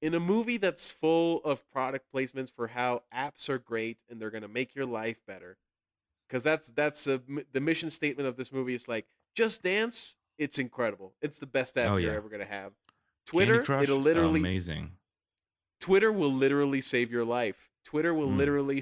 [0.00, 4.30] in a movie that's full of product placements for how apps are great and they're
[4.30, 5.58] gonna make your life better,
[6.28, 7.20] because that's that's a,
[7.52, 10.16] the mission statement of this movie is like just dance.
[10.38, 11.14] It's incredible.
[11.22, 12.72] It's the best app Oh, you're ever gonna have.
[13.30, 14.92] Candy Twitter, it'll literally amazing.
[15.80, 17.70] Twitter will literally save your life.
[17.84, 18.36] Twitter will Mm.
[18.36, 18.78] literally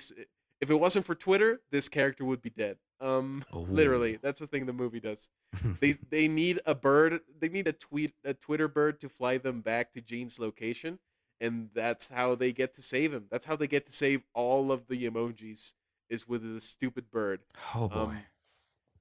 [0.60, 2.78] if it wasn't for Twitter, this character would be dead.
[3.00, 5.30] Um literally, that's the thing the movie does.
[5.80, 9.60] They they need a bird, they need a tweet a Twitter bird to fly them
[9.60, 10.98] back to Gene's location
[11.40, 13.26] and that's how they get to save him.
[13.30, 15.74] That's how they get to save all of the emojis
[16.08, 17.40] is with the stupid bird.
[17.74, 18.00] oh boy.
[18.00, 18.18] Um,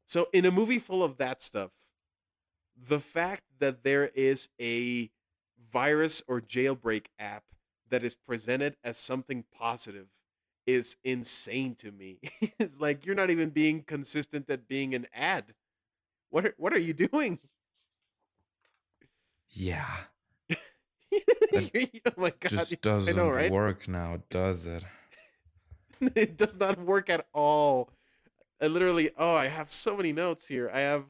[0.05, 1.71] So in a movie full of that stuff,
[2.75, 5.11] the fact that there is a
[5.71, 7.43] virus or jailbreak app
[7.89, 10.07] that is presented as something positive
[10.65, 12.19] is insane to me.
[12.59, 15.53] it's like you're not even being consistent at being an ad.
[16.29, 17.39] What are, what are you doing?
[19.49, 19.85] yeah.
[20.53, 20.57] oh
[22.17, 22.49] my god.
[22.49, 23.51] Just doesn't know, right?
[23.51, 24.83] work now, does it?
[26.15, 27.89] it does not work at all.
[28.61, 30.69] I literally, oh, I have so many notes here.
[30.73, 31.05] I have,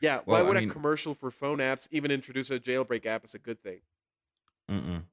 [0.00, 0.20] yeah.
[0.24, 3.24] why Well, I would mean- a commercial for phone apps even introduce a jailbreak app
[3.24, 3.80] as a good thing?
[4.70, 5.04] Mm-mm.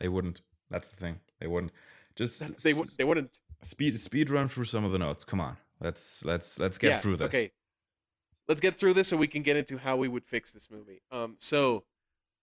[0.00, 0.40] They wouldn't.
[0.70, 1.20] That's the thing.
[1.40, 1.72] They wouldn't.
[2.16, 3.38] Just That's- they would, they wouldn't.
[3.62, 5.24] speed speed run through some of the notes.
[5.24, 5.56] Come on.
[5.80, 7.28] Let's let's let's get yeah, through this.
[7.28, 7.52] Okay,
[8.48, 11.02] let's get through this so we can get into how we would fix this movie.
[11.12, 11.84] Um, so,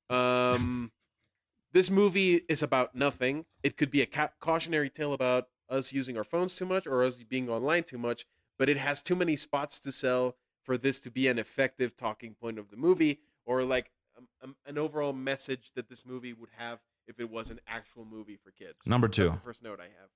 [0.09, 0.93] um,
[1.73, 3.45] this movie is about nothing.
[3.63, 7.03] It could be a ca- cautionary tale about us using our phones too much or
[7.03, 8.25] us being online too much,
[8.57, 12.33] but it has too many spots to sell for this to be an effective talking
[12.33, 16.49] point of the movie or like um, um, an overall message that this movie would
[16.57, 18.87] have if it was an actual movie for kids.
[18.87, 19.29] Number That's two.
[19.29, 20.09] the first note I have.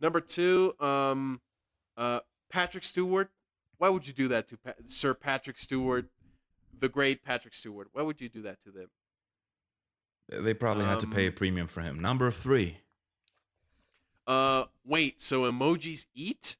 [0.00, 1.40] Number two, um,
[1.96, 2.20] uh,
[2.50, 3.30] Patrick Stewart.
[3.78, 6.06] Why would you do that to pa- Sir Patrick Stewart,
[6.78, 7.88] the great Patrick Stewart?
[7.92, 8.88] Why would you do that to them?
[10.28, 12.00] They probably had to pay a Um, premium for him.
[12.00, 12.78] Number three.
[14.26, 15.20] Uh, wait.
[15.20, 16.56] So emojis eat?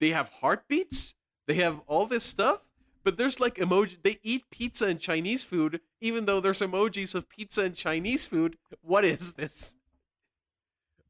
[0.00, 1.14] They have heartbeats?
[1.46, 2.64] They have all this stuff?
[3.04, 3.96] But there's like emoji.
[4.02, 8.56] They eat pizza and Chinese food, even though there's emojis of pizza and Chinese food.
[8.80, 9.76] What is this?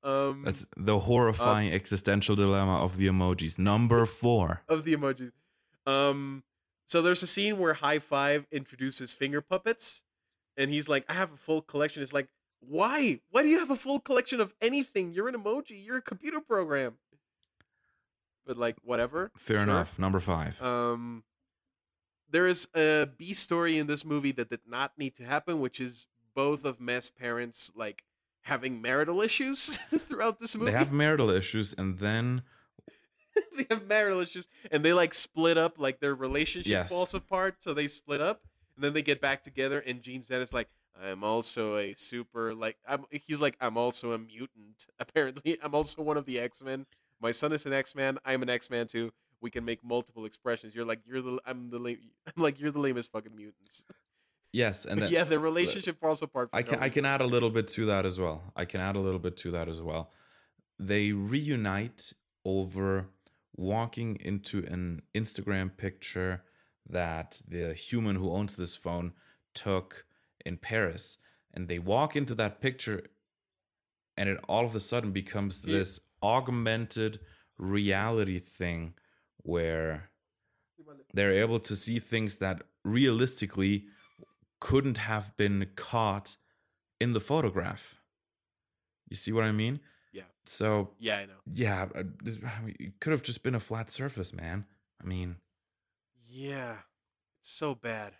[0.02, 3.58] Um, That's the horrifying existential dilemma of the emojis.
[3.58, 4.62] Number four.
[4.68, 5.32] of the emojis.
[5.86, 6.42] Um,
[6.86, 10.02] so there's a scene where High Five introduces finger puppets,
[10.56, 12.28] and he's like, "I have a full collection." It's like,
[12.66, 13.20] why?
[13.30, 15.12] Why do you have a full collection of anything?
[15.12, 15.84] You're an emoji.
[15.84, 16.94] You're a computer program.
[18.46, 19.30] But like, whatever.
[19.36, 19.62] Fair sure.
[19.64, 19.98] enough.
[19.98, 20.60] Number five.
[20.62, 21.24] Um,
[22.30, 25.80] there is a B story in this movie that did not need to happen, which
[25.80, 28.04] is both of Mess parents like
[28.46, 32.42] having marital issues throughout this movie they have marital issues, and then
[33.56, 36.88] they have marital issues and they like split up like their relationship Yes.
[36.88, 38.42] falls apart so they split up
[38.74, 40.68] and then they get back together and Gene said it's like
[41.00, 46.02] I'm also a super like I'm he's like I'm also a mutant apparently I'm also
[46.02, 46.86] one of the X-Men
[47.20, 49.12] my son is an X-Man I'm an X-Man too
[49.42, 50.74] we can make multiple expressions.
[50.74, 53.82] You're like you're the I'm the lame, I'm like you're the lamest fucking mutants.
[54.52, 56.48] Yes, and then yeah, the relationship falls apart.
[56.52, 58.52] I no can I can add a little bit to that as well.
[58.56, 60.10] I can add a little bit to that as well.
[60.78, 62.12] They reunite
[62.44, 63.08] over
[63.54, 66.42] walking into an Instagram picture
[66.88, 69.12] that the human who owns this phone
[69.54, 70.06] took
[70.44, 71.18] in Paris,
[71.52, 73.04] and they walk into that picture,
[74.16, 75.78] and it all of a sudden becomes Yeah.
[75.78, 77.20] this augmented
[77.58, 78.94] reality thing
[79.38, 80.10] where
[81.14, 83.86] they're able to see things that realistically
[84.60, 86.36] couldn't have been caught
[87.00, 88.00] in the photograph.
[89.08, 89.80] You see what I mean?
[90.12, 90.24] Yeah.
[90.46, 91.40] So Yeah, I know.
[91.46, 92.04] yeah, uh,
[92.78, 94.66] it could have just been a flat surface, man.
[95.00, 95.36] I mean,
[96.24, 96.78] Yeah,
[97.40, 98.14] it's so bad.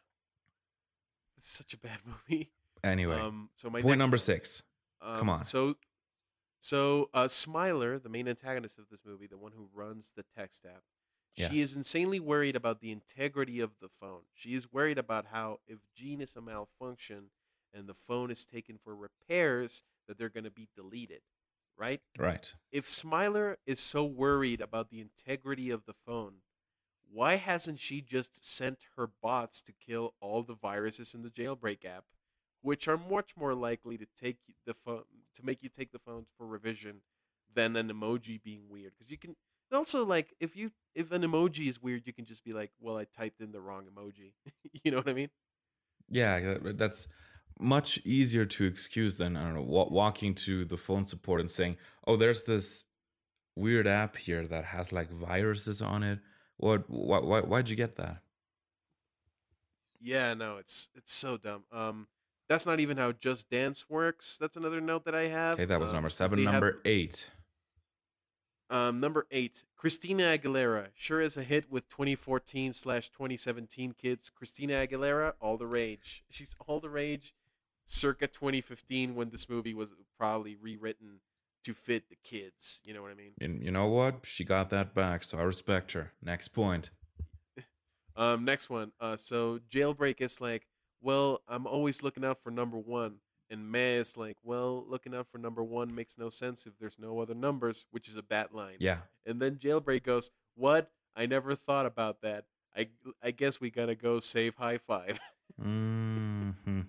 [1.42, 2.50] It's such a bad movie.
[2.84, 4.62] anyway, Um, so my point number six.
[5.00, 5.44] Um, on.
[5.44, 5.74] So,
[6.60, 10.64] so uh, Smiler, the main antagonist of this movie, the one who runs the text
[10.64, 10.82] app,
[11.34, 11.50] Yes.
[11.50, 14.20] she is insanely worried about the integrity of the phone.
[14.34, 17.30] She is worried about how if Gene is a malfunction
[17.72, 21.22] and the phone is taken for repairs, that they're going to be deleted,
[21.78, 22.02] right?
[22.18, 22.52] Right.
[22.70, 26.34] If Smiler is so worried about the integrity of the phone,
[27.12, 31.84] why hasn't she just sent her bots to kill all the viruses in the jailbreak
[31.84, 32.04] app,
[32.62, 35.02] which are much more likely to take the phone
[35.34, 37.02] to make you take the phones for revision
[37.54, 38.92] than an emoji being weird?
[38.96, 39.36] Because you can
[39.70, 42.70] and also like if you if an emoji is weird, you can just be like,
[42.80, 44.32] well, I typed in the wrong emoji.
[44.84, 45.30] you know what I mean?
[46.08, 47.08] Yeah, that's
[47.60, 51.76] much easier to excuse than I don't know walking to the phone support and saying,
[52.06, 52.86] "Oh, there's this
[53.54, 56.20] weird app here that has like viruses on it."
[56.62, 56.88] What?
[56.88, 57.18] Why?
[57.18, 58.18] why why'd you get that?
[60.00, 61.64] Yeah, no, it's it's so dumb.
[61.72, 62.06] Um,
[62.48, 64.38] that's not even how Just Dance works.
[64.38, 65.54] That's another note that I have.
[65.54, 66.38] Okay, that was Um, number seven.
[66.38, 67.30] they have- Number eight.
[68.70, 74.30] Um, number eight, Christina Aguilera, sure is a hit with 2014 slash 2017 kids.
[74.30, 76.24] Christina Aguilera, all the rage.
[76.30, 77.34] She's all the rage,
[77.84, 81.20] circa 2015 when this movie was probably rewritten
[81.64, 82.80] to fit the kids.
[82.84, 83.32] You know what I mean?
[83.40, 84.24] And you know what?
[84.24, 86.12] She got that back, so I respect her.
[86.22, 86.90] Next point.
[88.14, 88.92] Um, next one.
[89.00, 90.66] Uh, so Jailbreak is like,
[91.00, 93.20] well, I'm always looking out for number one.
[93.48, 96.98] And May is like, well, looking out for number one makes no sense if there's
[96.98, 98.76] no other numbers, which is a bad line.
[98.78, 98.98] Yeah.
[99.24, 100.90] And then Jailbreak goes, "What?
[101.16, 102.44] I never thought about that.
[102.76, 102.88] I
[103.22, 105.18] I guess we gotta go save High Five.
[105.62, 106.80] Mm-hmm.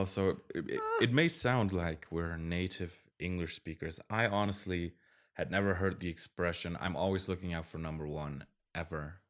[0.00, 4.00] Also, it, it, it may sound like we're native English speakers.
[4.10, 4.94] I honestly
[5.34, 9.20] had never heard the expression "I'm always looking out for number one" ever.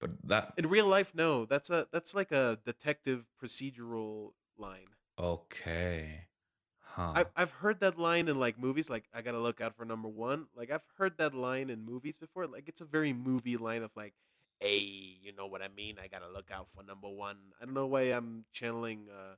[0.00, 1.46] But that In real life, no.
[1.46, 4.96] That's a that's like a detective procedural line.
[5.18, 6.28] okay,
[6.78, 7.12] huh?
[7.14, 8.90] I've I've heard that line in like movies.
[8.90, 10.48] Like I gotta look out for number one.
[10.54, 12.46] Like I've heard that line in movies before.
[12.46, 14.14] Like it's a very movie line of like,
[14.60, 15.96] hey, you know what I mean?
[16.02, 17.38] I gotta look out for number one.
[17.60, 19.36] I don't know why I'm channeling uh,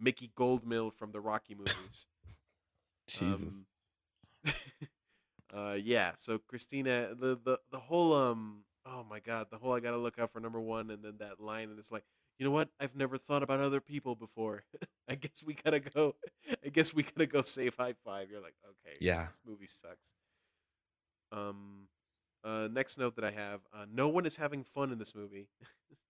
[0.00, 2.06] Mickey Goldmill from the Rocky movies.
[3.06, 3.64] Jesus.
[4.46, 4.52] Um,
[5.54, 6.12] uh, yeah.
[6.16, 10.18] So Christina, the the the whole um, oh my god, the whole I gotta look
[10.18, 12.04] out for number one, and then that line, and it's like,
[12.38, 12.68] you know what?
[12.78, 14.62] I've never thought about other people before.
[15.08, 16.14] I guess we gotta go.
[16.64, 18.30] I guess we gotta go save high five.
[18.30, 19.26] You're like, okay, Yeah.
[19.26, 20.10] this movie sucks.
[21.32, 21.88] Um,
[22.44, 25.48] uh, next note that I have: uh, no one is having fun in this movie.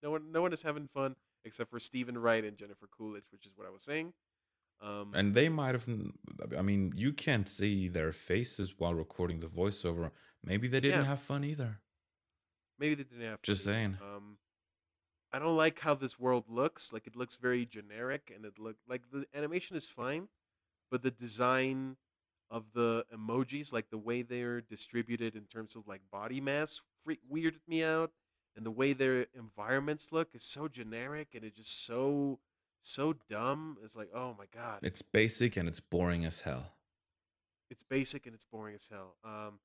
[0.02, 3.46] no one, no one is having fun except for Steven Wright and Jennifer Coolidge, which
[3.46, 4.12] is what I was saying.
[4.82, 5.86] Um, and they might have.
[6.56, 10.10] I mean, you can't see their faces while recording the voiceover.
[10.42, 11.06] Maybe they didn't Yeah.
[11.06, 11.80] have fun either.
[12.78, 13.42] Maybe they didn't have.
[13.42, 13.98] Just saying.
[14.00, 14.38] Um,
[15.32, 16.92] I don't like how this world looks.
[16.94, 20.28] Like it looks very generic, and it look like the animation is fine,
[20.90, 21.98] but the design
[22.50, 27.20] of the emojis, like the way they're distributed in terms of like body mass, freak,
[27.30, 28.12] weirded me out,
[28.56, 32.40] and the way their environments look is so generic, and it's just so
[32.82, 33.76] so dumb.
[33.84, 36.72] It's like, oh my god, It's basic and it's boring as hell.
[37.70, 39.16] it's basic and it's boring as hell.
[39.24, 39.60] Um,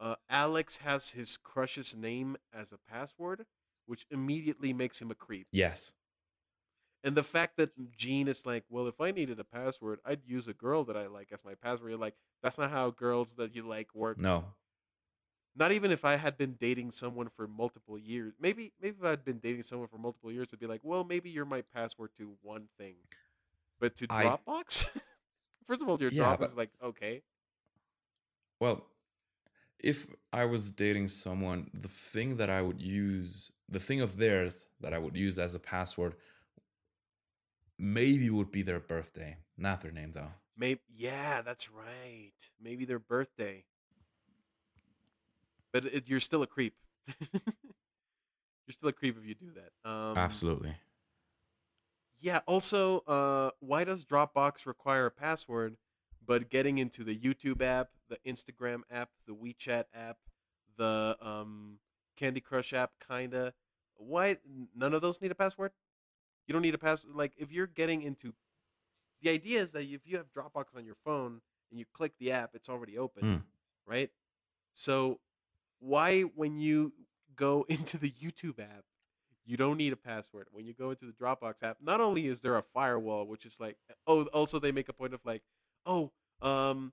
[0.00, 3.46] uh, Alex has his crush's name as a password,
[3.86, 5.46] which immediately makes him a creep.
[5.52, 5.92] Yes.
[7.04, 10.48] And the fact that Gene is like, well, if I needed a password, I'd use
[10.48, 11.90] a girl that I like as my password.
[11.90, 14.20] You're like, that's not how girls that you like work.
[14.20, 14.44] No.
[15.58, 18.34] Not even if I had been dating someone for multiple years.
[18.38, 21.30] Maybe maybe if I'd been dating someone for multiple years, it'd be like, well, maybe
[21.30, 22.96] you're my password to one thing.
[23.80, 24.88] But to I- Dropbox?
[25.66, 27.22] First of all, your Yeah, Dropbox but- is like, okay.
[28.60, 28.86] Well,
[29.82, 34.66] if I was dating someone, the thing that I would use, the thing of theirs
[34.80, 36.14] that I would use as a password
[37.78, 40.32] maybe would be their birthday, not their name though.
[40.56, 42.32] Maybe yeah, that's right.
[42.62, 43.64] Maybe their birthday.
[45.82, 46.74] But it, you're still a creep.
[47.32, 47.42] you're
[48.70, 49.88] still a creep if you do that.
[49.88, 50.74] Um, Absolutely.
[52.18, 52.40] Yeah.
[52.46, 55.76] Also, uh, why does Dropbox require a password?
[56.24, 60.16] But getting into the YouTube app, the Instagram app, the WeChat app,
[60.78, 61.78] the um,
[62.16, 63.52] Candy Crush app, kinda.
[63.96, 64.38] Why
[64.74, 65.72] none of those need a password?
[66.46, 67.06] You don't need a pass.
[67.06, 68.32] Like if you're getting into,
[69.20, 72.32] the idea is that if you have Dropbox on your phone and you click the
[72.32, 73.90] app, it's already open, Hmm.
[73.90, 74.10] right?
[74.72, 75.20] So
[75.80, 76.92] why when you
[77.34, 78.84] go into the YouTube app,
[79.44, 80.48] you don't need a password.
[80.50, 83.56] When you go into the Dropbox app, not only is there a firewall, which is
[83.60, 83.76] like,
[84.06, 85.42] oh, also they make a point of like,
[85.84, 86.10] oh,
[86.42, 86.92] um,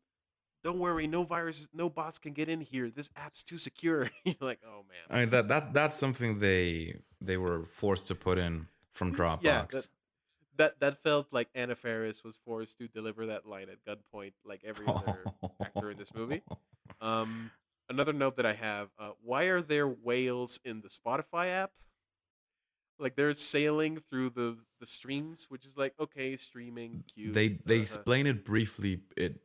[0.64, 2.90] don't worry, no virus, no bots can get in here.
[2.90, 4.10] This app's too secure.
[4.24, 4.98] You're like, oh man.
[5.10, 9.40] I mean that that that's something they they were forced to put in from Dropbox.
[9.44, 9.88] Yeah, that-
[10.56, 14.62] that that felt like Anna Faris was forced to deliver that line at gunpoint, like
[14.64, 15.24] every other
[15.60, 16.44] actor in this movie.
[17.02, 17.50] Um,
[17.94, 21.72] another note that I have: uh, Why are there whales in the Spotify app?
[23.00, 27.34] Like they're sailing through the the streams, which is like okay, streaming, cute.
[27.34, 27.82] they they uh-huh.
[27.82, 29.02] explain it briefly.
[29.18, 29.40] It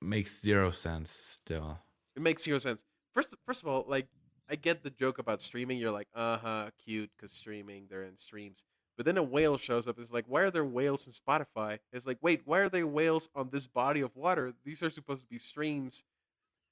[0.00, 1.78] makes zero sense still.
[2.16, 2.84] It makes zero sense.
[3.12, 4.08] First, first of all, like
[4.48, 5.78] I get the joke about streaming.
[5.78, 8.64] You're like, uh huh, cute, because streaming, they're in streams.
[8.96, 9.98] But then a whale shows up.
[9.98, 11.78] It's like, why are there whales in Spotify?
[11.92, 14.52] It's like, wait, why are there whales on this body of water?
[14.64, 16.04] These are supposed to be streams.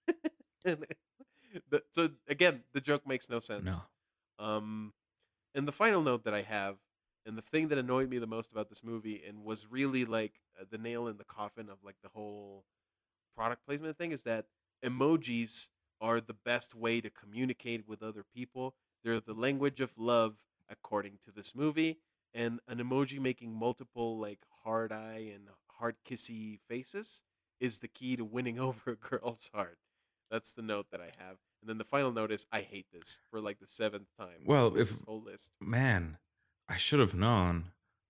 [0.65, 0.87] and
[1.71, 3.65] the, so again, the joke makes no sense.
[3.65, 3.77] No.
[4.39, 4.93] Um,
[5.55, 6.77] and the final note that I have,
[7.25, 10.41] and the thing that annoyed me the most about this movie, and was really like
[10.61, 12.65] uh, the nail in the coffin of like the whole
[13.37, 14.47] product placement thing, is that
[14.85, 15.69] emojis
[16.01, 18.75] are the best way to communicate with other people.
[19.05, 20.39] They're the language of love,
[20.69, 21.99] according to this movie.
[22.35, 25.49] And an emoji making multiple like hard eye and
[25.79, 27.23] hard kissy faces
[27.61, 29.79] is the key to winning over a girl's heart.
[30.33, 31.37] That's the note that I have.
[31.61, 34.45] And then the final note is I hate this for like the seventh time.
[34.47, 35.51] Well, if- whole list.
[35.61, 36.17] Man,
[36.69, 37.67] I should have known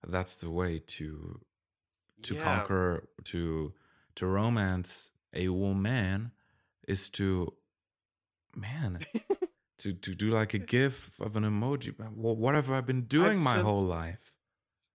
[0.07, 1.41] that's the way to
[2.23, 3.73] to Yeah, conquer to
[4.15, 6.31] to romance a woman
[6.87, 7.53] is to
[8.55, 8.99] man
[9.79, 11.93] to to do like a gif of an emoji.
[12.15, 14.33] What have I been doing my sent- whole life?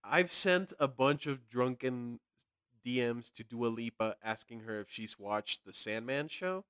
[0.03, 2.19] I've sent a bunch of drunken
[2.83, 6.65] DMs to Dua Lipa asking her if she's watched the Sandman show.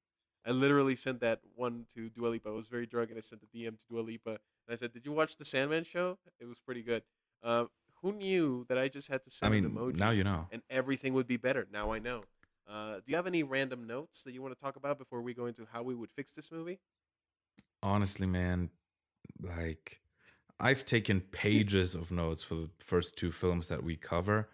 [0.45, 2.49] I literally sent that one to Dua Lipa.
[2.49, 4.39] I was very drunk and I sent a DM to Dua Lipa and
[4.71, 6.17] I said, "Did you watch the Sandman show?
[6.39, 7.03] It was pretty good."
[7.43, 7.65] Uh,
[8.01, 10.47] who knew that I just had to I send mean, an emoji now you know.
[10.51, 11.67] and everything would be better?
[11.71, 12.23] Now I know.
[12.67, 15.33] Uh, do you have any random notes that you want to talk about before we
[15.33, 16.79] go into how we would fix this movie?
[17.81, 18.69] honestly, man,
[19.41, 20.01] like
[20.59, 24.49] I've taken pages of notes for the first two films that we cover.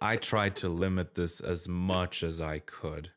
[0.00, 3.10] I tried to limit this as much as I could.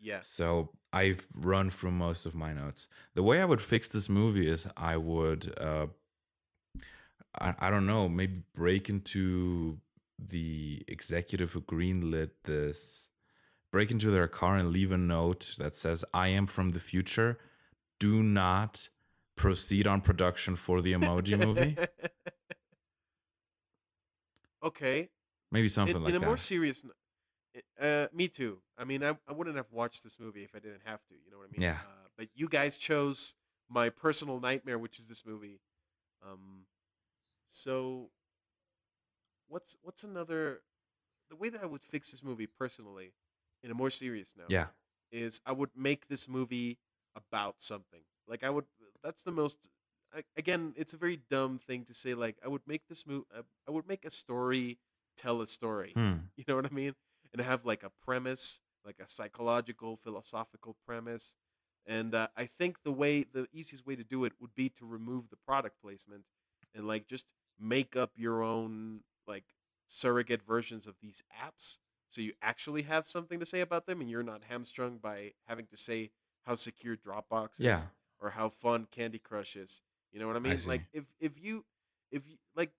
[0.00, 0.28] Yes.
[0.28, 2.88] So I've run through most of my notes.
[3.14, 5.86] The way I would fix this movie is I would uh
[7.40, 9.78] I, I don't know, maybe break into
[10.18, 13.10] the executive who greenlit this
[13.70, 17.38] break into their car and leave a note that says I am from the future.
[18.00, 18.88] Do not
[19.36, 21.76] proceed on production for the emoji movie.
[24.64, 25.10] okay.
[25.50, 26.16] Maybe something in, like that.
[26.16, 26.26] in a that.
[26.26, 26.90] more serious n-
[27.80, 30.82] uh me too i mean I, I wouldn't have watched this movie if i didn't
[30.84, 31.76] have to you know what i mean Yeah.
[31.82, 33.34] uh, but you guys chose
[33.68, 35.60] my personal nightmare which is this movie
[36.26, 36.66] um
[37.46, 38.10] so
[39.48, 40.60] what's what's another
[41.30, 43.12] the way that i would fix this movie personally
[43.62, 44.66] in a more serious note yeah.
[45.10, 46.78] is I would make this movie
[47.16, 48.02] about something.
[48.28, 48.66] Like I would.
[49.02, 49.68] That's the most.
[50.14, 52.14] I, again, it's a very dumb thing to say.
[52.14, 53.26] Like I would make this movie.
[53.66, 54.78] I would make a story
[55.16, 55.92] tell a story.
[55.94, 56.14] Hmm.
[56.36, 56.94] You know what I mean?
[57.38, 61.36] And have like a premise, like a psychological, philosophical premise.
[61.86, 64.84] And uh, I think the way, the easiest way to do it would be to
[64.84, 66.24] remove the product placement
[66.74, 67.26] and like just
[67.58, 69.44] make up your own like
[69.86, 71.78] surrogate versions of these apps
[72.10, 75.66] so you actually have something to say about them and you're not hamstrung by having
[75.66, 76.10] to say
[76.44, 77.82] how secure Dropbox is Yeah.
[78.20, 79.80] or how fun Candy Crush is.
[80.12, 80.58] You know what I mean?
[80.58, 80.68] see.
[80.68, 81.64] like if if you
[82.10, 82.72] if you like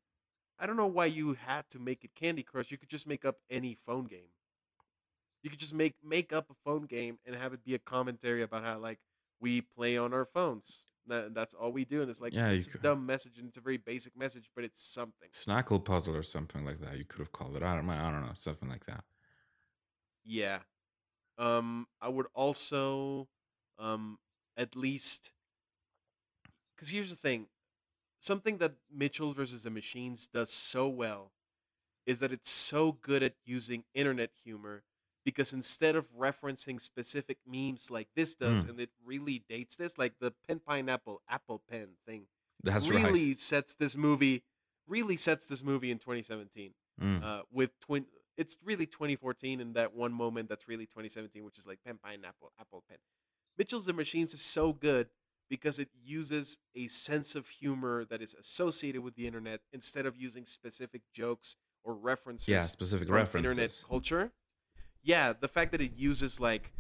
[0.60, 2.70] I don't know why you had to make it Candy Crush.
[2.72, 4.32] You could just make up any phone game.
[5.44, 8.42] You could just make make up a phone game and have it be a commentary
[8.44, 9.00] about how like
[9.40, 10.86] we play on our phones.
[11.08, 13.48] That, that's all we do, and it's like Yeah, it's a could- dumb message and
[13.48, 15.30] it's a very basic message, but it's something.
[15.34, 16.98] Snackle puzzle or something like that.
[16.98, 17.64] You could have called it.
[17.64, 17.94] I don't know.
[17.94, 18.34] I don't know.
[18.36, 19.04] Something like that.
[20.24, 20.60] Yeah.
[21.38, 23.28] Um, I would also,
[23.80, 24.20] um,
[24.58, 25.32] at least,
[26.76, 27.48] because here's the thing,
[28.20, 31.32] something that Mitchell versus the Machines does so well
[32.06, 34.84] is that it's so good at using internet humor
[35.30, 38.70] because instead of referencing specific memes like this does, Mm.
[38.70, 42.28] and it really dates this, like the pen pineapple apple pen thing,
[42.64, 43.04] That's right.
[43.06, 44.44] really sets this movie,
[44.88, 47.24] really sets this movie in 2017 Mm.
[47.24, 48.06] uh, with twin.
[48.38, 52.52] It's really 2014 in that one moment that's really 2017, which is like pen pineapple
[52.60, 52.98] apple pen.
[53.58, 55.10] Mitchell's and Machines is so good
[55.50, 60.16] because it uses a sense of humor that is associated with the internet instead of
[60.18, 63.52] using specific jokes or references yeah, specific references.
[63.52, 64.32] internet culture.
[65.02, 66.74] Yeah, the fact that it uses like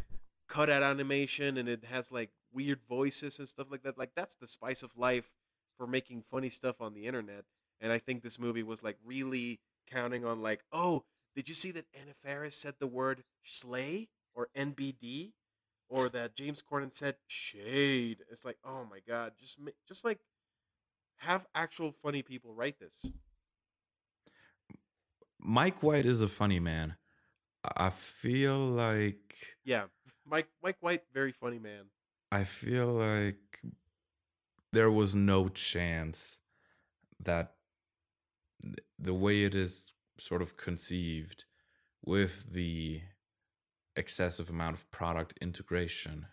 [0.48, 4.48] cutout animation and it has like weird voices and stuff like that, like that's the
[4.48, 5.32] spice of life
[5.78, 7.46] for making funny stuff on the internet.
[7.80, 9.60] And I think this movie was like really
[9.90, 11.04] counting on like, oh,
[11.36, 15.32] did you see that Anna Faris said the word slay or NBD,
[15.88, 18.20] or that James Corden said shade?
[18.30, 20.20] It's like, oh my god, just just like
[21.18, 23.12] have actual funny people write this.
[25.40, 26.96] Mike White is a funny man.
[27.78, 29.86] I feel like Yeah,
[30.26, 31.86] Mike Mike White, very funny man.
[32.32, 33.62] I feel like
[34.72, 36.40] there was no chance
[37.20, 37.56] that
[39.00, 41.46] the way it is sort of conceived
[42.06, 43.02] with the
[43.96, 46.28] excessive amount of product integration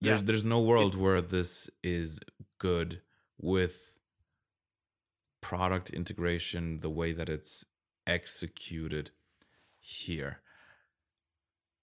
[0.00, 0.26] there's Yeah.
[0.26, 2.20] there's no world where this is
[2.58, 3.02] good
[3.38, 3.98] with
[5.40, 7.64] product integration the way that it's
[8.10, 9.10] executed
[9.78, 10.40] here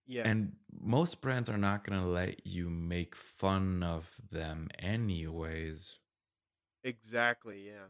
[0.06, 5.99] Yeah, and most brands are not going to let you make fun of them anyways.
[6.84, 7.88] Exactly, yeah.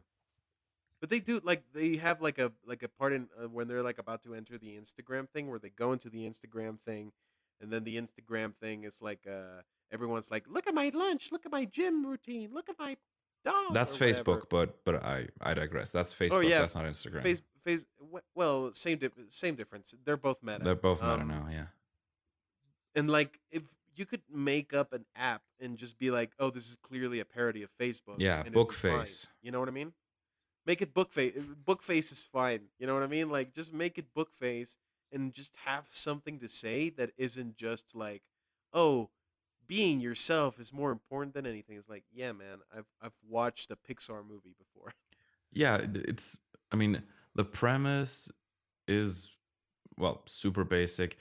[0.99, 3.83] But they do like they have like a like a part in uh, when they're
[3.83, 7.11] like about to enter the Instagram thing where they go into the Instagram thing
[7.61, 9.61] and then the Instagram thing is like uh
[9.91, 12.97] everyone's like look at my lunch, look at my gym routine, look at my
[13.45, 13.73] dog.
[13.73, 13.95] That's.
[13.95, 15.91] Facebook, but but I I digress.
[15.91, 16.31] That's Facebook.
[16.33, 17.23] Oh, yeah, That's not Instagram.
[17.23, 17.41] Face
[17.75, 19.93] wh- well, same di- same difference.
[20.05, 20.63] They're both meta.
[20.63, 21.47] They're both meta Um, now.
[21.51, 21.67] Yeah.
[22.95, 23.63] And like if
[23.95, 27.25] you could make up an app and just be like, "Oh, this is clearly a
[27.25, 28.91] parody of Facebook." Yeah, and it'd fine.
[28.91, 29.27] Bookface.
[29.41, 29.93] You know what I mean?
[30.65, 31.55] Make it Bookface.
[31.65, 32.69] Bookface is fine.
[32.79, 33.29] You know what I mean?
[33.29, 34.75] Like just make it Bookface
[35.11, 38.23] and just have something to say that isn't just like,
[38.73, 39.09] "Oh,
[39.65, 43.75] being yourself is more important than anything." It's like, "Yeah, man, I've I've watched a
[43.77, 44.93] Pixar movie before."
[45.51, 46.37] Yeah, it's.
[46.71, 47.01] I mean,
[47.37, 48.29] the premise
[48.87, 49.37] is
[49.97, 51.17] well super basic.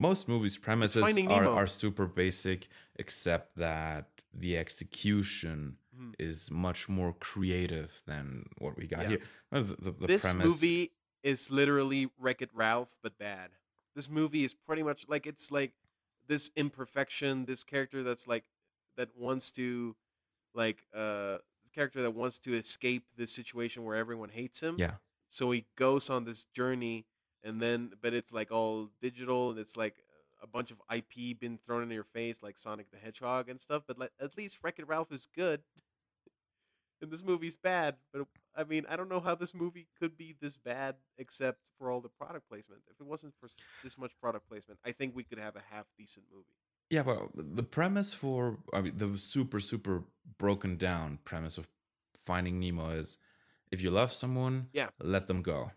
[0.00, 6.14] Most movies' premises are are super basic, except that the execution Mhm.
[6.18, 9.08] is much more creative than what we got Yeah.
[9.08, 9.20] here.
[9.52, 10.92] Uh, The, the, the this premise, movie
[11.22, 13.52] is literally Wreck It Ralph, but bad.
[13.94, 15.74] This movie is pretty much like it's like
[16.26, 18.46] this imperfection, this character that's like
[18.96, 19.96] that wants to
[20.54, 24.84] like uh this character that wants to escape this situation where everyone hates him.
[24.84, 24.98] Yeah.
[25.30, 27.06] So he goes on this journey
[27.42, 30.04] and then but it's like all digital and it's like
[30.42, 33.82] a bunch of IP been thrown in your face like Sonic the Hedgehog and stuff,
[33.86, 35.62] but like at least Wreck It Ralph is good.
[37.02, 38.26] and this movie's bad, but
[38.56, 42.00] I mean, I don't know how this movie could be this bad except for all
[42.00, 42.82] the product placement.
[42.90, 43.48] If it wasn't for
[43.82, 46.56] this much product placement, I think we could have a half decent movie.
[46.90, 50.04] Yeah, but the premise for I mean the super super
[50.38, 51.68] broken down premise of
[52.16, 53.16] Finding Nemo is
[53.70, 54.90] if you love someone, Yeah.
[55.00, 55.72] let them go.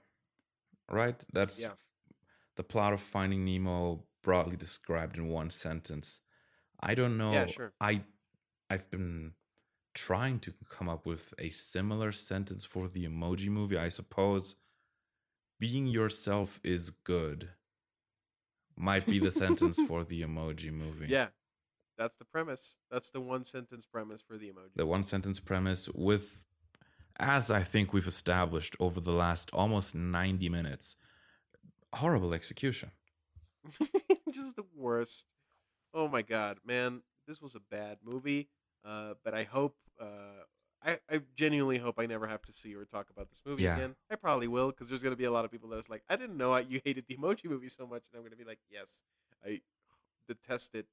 [0.89, 1.23] Right?
[1.31, 1.75] That's Yeah.
[2.55, 6.21] the plot of Finding Nemo broadly described in one sentence.
[6.79, 7.31] I don't know.
[7.33, 7.73] Yeah, sure.
[7.79, 8.03] I
[8.69, 9.35] I've been
[9.93, 13.77] trying to come up with a similar sentence for the emoji movie.
[13.77, 14.55] I suppose
[15.59, 17.49] being yourself is good
[18.75, 21.07] might be the sentence for the emoji movie.
[21.07, 21.29] Yeah.
[21.97, 22.77] That's the premise.
[22.89, 24.73] That's the one sentence premise for the emoji.
[24.75, 26.47] the one sentence premise with
[27.19, 30.95] as i think we've established over the last almost 90 minutes
[31.93, 32.91] horrible execution
[34.33, 35.25] Just the worst.
[35.93, 38.49] Oh my god, man, this was a bad movie.
[38.83, 40.43] Uh, but I hope, uh,
[40.83, 43.75] I, I genuinely hope I never have to see or talk about this movie Yeah.
[43.75, 43.95] again.
[44.11, 46.17] I probably will because there's gonna be a lot of people that was like, I
[46.17, 48.59] didn't know I, you hated the Emoji Movie so much, and I'm gonna be like,
[48.69, 49.03] yes,
[49.45, 49.61] I
[50.27, 50.87] detest it.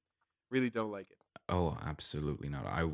[0.49, 1.17] Really don't like it.
[1.49, 2.87] oh absolutely not i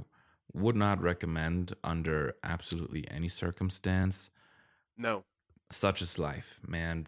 [0.53, 4.29] would not recommend under absolutely any circumstance
[4.97, 5.23] No,
[5.71, 7.07] such is life man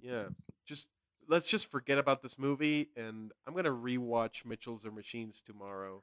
[0.00, 0.24] yeah,
[0.66, 0.88] just
[1.28, 6.02] let's just forget about this movie, and I'm gonna rewatch Mitchell's or Machines tomorrow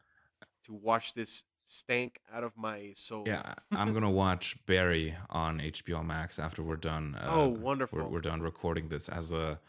[0.66, 3.26] to wash this stank out of my soul.
[3.28, 8.10] yeah i'm gonna watch barry on hbo max after we're done uh, Oh, we're- wonderful.
[8.10, 9.60] we're, done recording this as a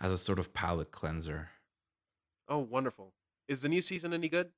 [0.00, 1.50] as a sort of palate cleanser
[2.48, 3.12] Oh, wonderful.
[3.48, 4.50] Is the new season any good?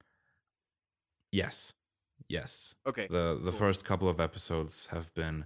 [1.34, 1.74] Yes
[2.28, 3.06] yes Okay.
[3.08, 3.60] the the cool.
[3.62, 5.44] first couple of episodes have been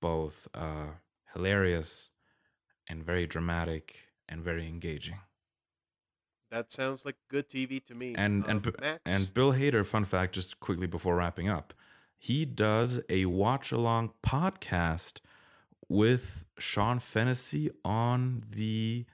[0.00, 0.90] both uh,
[1.34, 2.10] hilarious
[2.88, 3.84] and very dramatic
[4.28, 5.18] and very engaging.
[6.50, 8.14] That sounds like good TV to me.
[8.16, 11.74] And Um, and Max, and Bill Hader, fun fact, just quickly before wrapping up,
[12.18, 15.20] he does a watch along podcast
[15.88, 19.04] with Sean Fennessy on the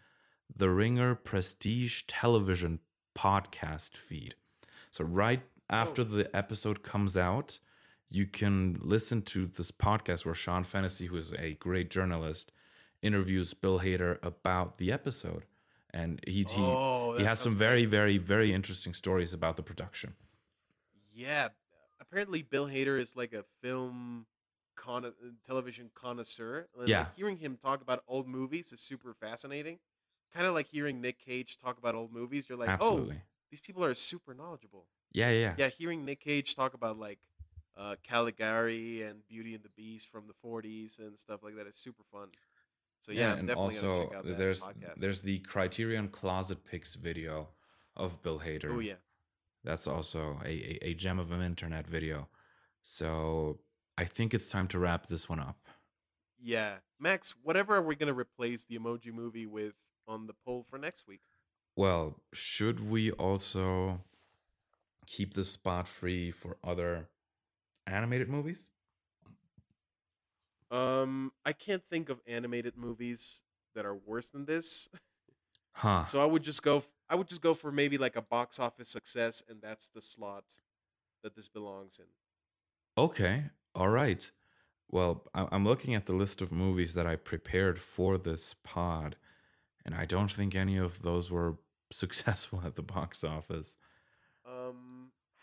[0.56, 2.78] The Ringer Prestige Television
[3.16, 4.36] podcast feed.
[4.90, 5.42] So right
[5.74, 6.04] after Oh.
[6.04, 7.58] the episode comes out,
[8.08, 12.52] you can listen to this podcast where Sean Fennessy, who is a great journalist,
[13.02, 15.44] interviews Bill Hader about the episode.
[15.92, 20.14] And he he, Oh, he has some very, very, very interesting stories about the production.
[21.12, 21.48] yeah.
[22.00, 24.26] Apparently, Bill Hader is like a film
[24.76, 25.14] con-
[25.46, 26.68] television connoisseur.
[26.78, 26.98] and, Yeah.
[27.00, 29.78] Like, hearing him talk about old movies is super fascinating.
[30.32, 32.48] Kind of like hearing Nick Cage talk about old movies.
[32.48, 33.16] You're like, oh, Absolutely.
[33.16, 34.86] oh, these people are super knowledgeable.
[35.14, 35.54] Yeah, yeah, yeah.
[35.56, 37.20] Yeah, hearing Nick Cage talk about like
[37.76, 41.76] uh, Caligari and Beauty and the Beast from the 40s and stuff like that is
[41.76, 42.28] super fun.
[43.00, 44.98] So yeah, I'm and also check out that there's podcast.
[44.98, 47.48] there's the Criterion Closet Picks video
[47.96, 48.70] of Bill Hader.
[48.74, 48.94] oh yeah,
[49.62, 52.28] That's also a, a, a gem of an internet video.
[52.82, 53.60] So
[53.96, 55.58] I think it's time to wrap this one up.
[56.42, 56.76] yeah.
[56.98, 59.74] Max, whatever are we gonna replace the Emoji Movie with
[60.08, 61.20] on the poll for next week?
[61.76, 64.00] Well, should we also
[65.06, 67.08] keep the spot free for other
[67.86, 68.70] animated movies?
[70.70, 73.42] Um, I can't think of animated movies
[73.74, 74.88] that are worse than this.
[75.72, 76.06] Huh.
[76.06, 76.78] So I would just go.
[76.78, 80.00] F- I would just go for maybe like a box office success, and that's the
[80.00, 80.44] slot
[81.22, 82.06] that this belongs in.
[82.96, 83.44] Okay.
[83.74, 84.30] All right.
[84.90, 89.16] Well, I- I'm looking at the list of movies that I prepared for this pod,
[89.84, 91.58] and I don't think any of those were
[91.90, 93.76] successful at the box office.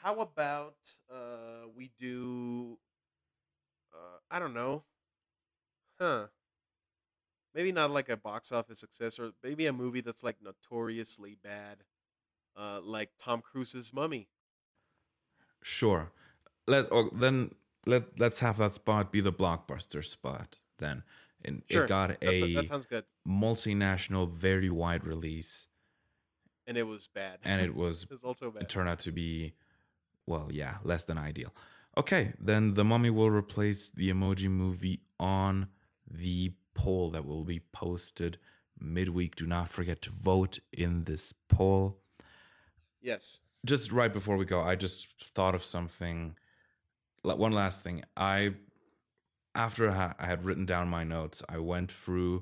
[0.02, 0.76] How about
[1.12, 2.78] uh we do
[3.94, 4.84] uh I don't know.
[6.00, 6.28] Huh.
[7.54, 11.84] Maybe not like a box office success or maybe a movie that's like notoriously bad.
[12.56, 14.30] Uh like Tom Cruise's Mummy.
[15.62, 16.12] Sure.
[16.68, 17.52] Let or then
[17.86, 21.04] let let's have that spot be the blockbuster spot then.
[21.44, 21.86] And Sure.
[21.86, 23.06] it got That's a that sounds good.
[23.28, 25.68] multinational, very wide release,
[26.68, 27.40] And it was bad.
[27.44, 28.64] and it was it was also bad.
[28.64, 29.54] it turned out to be
[30.34, 31.52] well yeah less than ideal.
[32.02, 35.68] Okay then the mummy will replace the emoji movie on
[36.10, 36.38] the
[36.74, 38.38] poll that will be posted
[38.80, 39.36] midweek.
[39.36, 41.26] Do not forget to vote in this
[41.58, 41.84] poll.
[43.02, 43.40] Yes.
[43.72, 45.00] just right before we go i just
[45.36, 46.18] thought of something.
[47.24, 47.98] One last thing.
[48.18, 48.54] I
[49.54, 52.34] after I had written down my notes i went through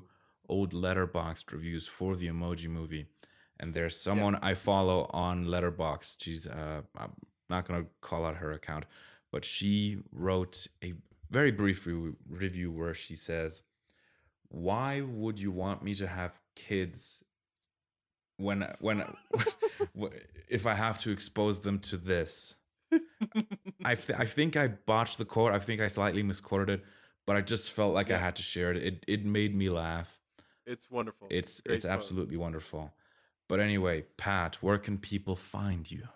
[0.48, 3.06] old letterboxd reviews for the emoji movie
[3.58, 6.16] and there's someone i follow on letterboxd.
[6.24, 7.12] She's uh i'm
[7.50, 8.84] not going to call out her account
[9.30, 10.94] but she wrote a
[11.30, 13.62] very brief re- review where she says
[14.48, 17.22] why would you want me to have kids
[18.40, 19.04] when when
[20.48, 22.56] if I have to expose them to this.
[23.84, 25.52] I th- I think I botched the quote.
[25.52, 26.84] I think I slightly misquoted it,
[27.26, 28.82] but I just felt like I had to share it.
[28.82, 30.18] It it made me laugh.
[30.66, 31.28] It's wonderful.
[31.30, 31.94] It's Great it's quote.
[31.94, 32.92] absolutely wonderful.
[33.48, 36.08] But anyway, Pat, where can people find you?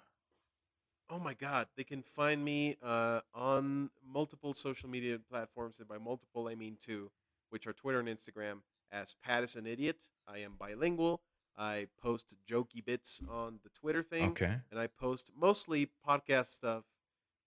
[1.10, 1.66] Oh my God!
[1.76, 6.76] They can find me uh, on multiple social media platforms, and by multiple I mean
[6.80, 7.10] two,
[7.50, 8.60] which are Twitter and Instagram.
[8.90, 11.20] As Pat is an idiot, I am bilingual.
[11.56, 14.56] I post jokey bits on the Twitter thing, Okay.
[14.70, 16.84] and I post mostly podcast stuff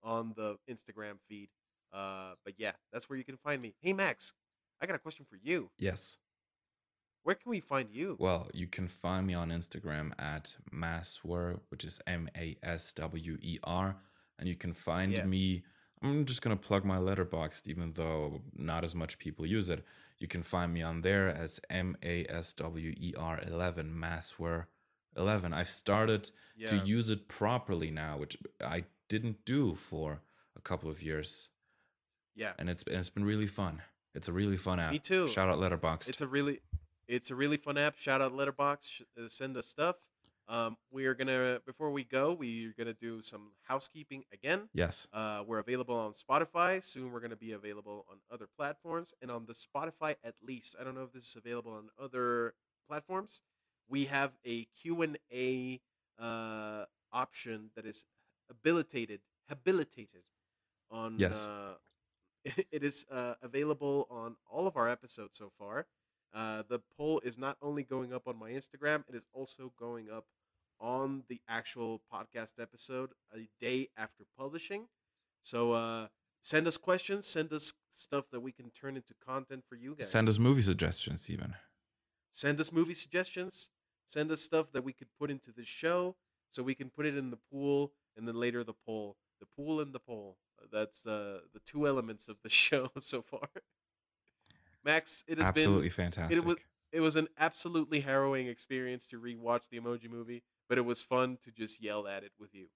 [0.03, 1.49] on the Instagram feed.
[1.91, 3.73] Uh, but yeah, that's where you can find me.
[3.81, 4.33] Hey Max,
[4.81, 5.71] I got a question for you.
[5.77, 6.19] Yes.
[7.27, 8.15] Where can we find you?
[8.19, 13.37] Well, you can find me on Instagram at Maswer, which is M A S W
[13.41, 13.97] E R,
[14.39, 15.25] and you can find Yeah.
[15.25, 15.65] me.
[16.01, 19.83] I'm just gonna plug my Letterboxd, even though not as much people use it.
[20.19, 24.67] You can find me on there as M A S W E R 11 Maswer
[25.17, 25.51] 11.
[25.51, 30.21] I've started yeah, to use it properly now, which I didn't do for
[30.55, 31.49] a couple of years,
[32.35, 32.53] yeah.
[32.57, 33.81] and it's and it's been really fun.
[34.17, 34.91] It's a really fun app.
[34.91, 35.27] Me too.
[35.27, 36.09] Shout out Letterboxd.
[36.09, 36.59] It's a really,
[37.07, 37.97] it's a really fun app.
[37.97, 39.01] Shout out Letterboxd.
[39.17, 39.97] Uh, send us stuff.
[40.49, 44.69] Um, we are gonna before we go, we're gonna do some housekeeping again.
[44.73, 45.07] yes.
[45.11, 46.81] Uh, we're available on Spotify.
[46.81, 50.75] Soon we're gonna be available on other platforms and on the Spotify at least.
[50.79, 52.53] I don't know if this is available on other
[52.87, 53.41] platforms.
[53.89, 55.81] We have a Q and A
[56.17, 58.05] uh, option that is
[58.47, 59.19] habilitated,
[59.49, 60.23] habilitated
[60.89, 61.19] on.
[61.19, 61.45] Yes.
[61.45, 61.73] Uh,
[62.71, 65.87] it is uh, available on all of our episodes so far.
[66.33, 70.09] Uh, the poll is not only going up on my Instagram; it is also going
[70.11, 70.25] up
[70.79, 74.87] on the actual podcast episode a day after publishing.
[75.41, 76.07] So uh,
[76.41, 77.25] send us questions.
[77.27, 80.11] Send us stuff that we can turn into content for you guys.
[80.11, 81.55] Send us movie suggestions, even.
[82.31, 83.69] send us movie suggestions.
[84.05, 86.15] Send us stuff that we could put into the show,
[86.49, 89.17] so we can put it in the pool, and then later the poll.
[89.39, 90.37] The pool and the poll.
[90.71, 93.49] That's uh, the two elements of the show so far.
[94.83, 96.37] Max, it has Absolutely been absolutely fantastic.
[96.37, 96.57] it was
[96.93, 101.37] it was an absolutely harrowing experience to rewatch the Emoji Movie, but it was fun
[101.43, 102.67] to just yell at it with you.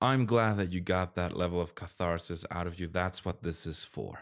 [0.00, 2.86] I'm glad that you got that level of catharsis out of you.
[2.88, 4.18] That's what this is for.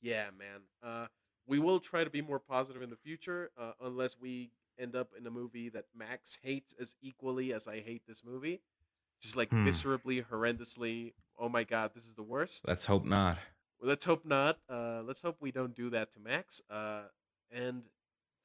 [0.00, 0.62] Yeah, man.
[0.82, 1.06] Uh,
[1.46, 5.10] we will try to be more positive in the future, uh, unless we end up
[5.18, 8.60] in a movie that Max hates as equally as I hate this movie.
[9.20, 9.66] Just like Hmm.
[9.68, 11.12] viscerally, horrendously.
[11.38, 12.66] Oh my god, this is the worst.
[12.66, 13.38] Let's hope not.
[13.80, 14.58] Well, let's hope not.
[14.68, 16.60] Uh, let's hope we don't do that to Max.
[16.68, 17.02] Uh,
[17.50, 17.84] and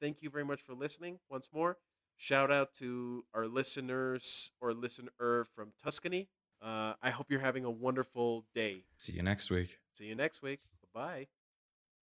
[0.00, 1.76] thank you very much for listening once more.
[2.16, 6.28] Shout out to our listeners or listener from Tuscany.
[6.62, 8.84] Uh, I hope you're having a wonderful day.
[8.96, 9.78] See you next week.
[9.98, 10.60] See you next week.
[10.94, 11.26] Bye bye.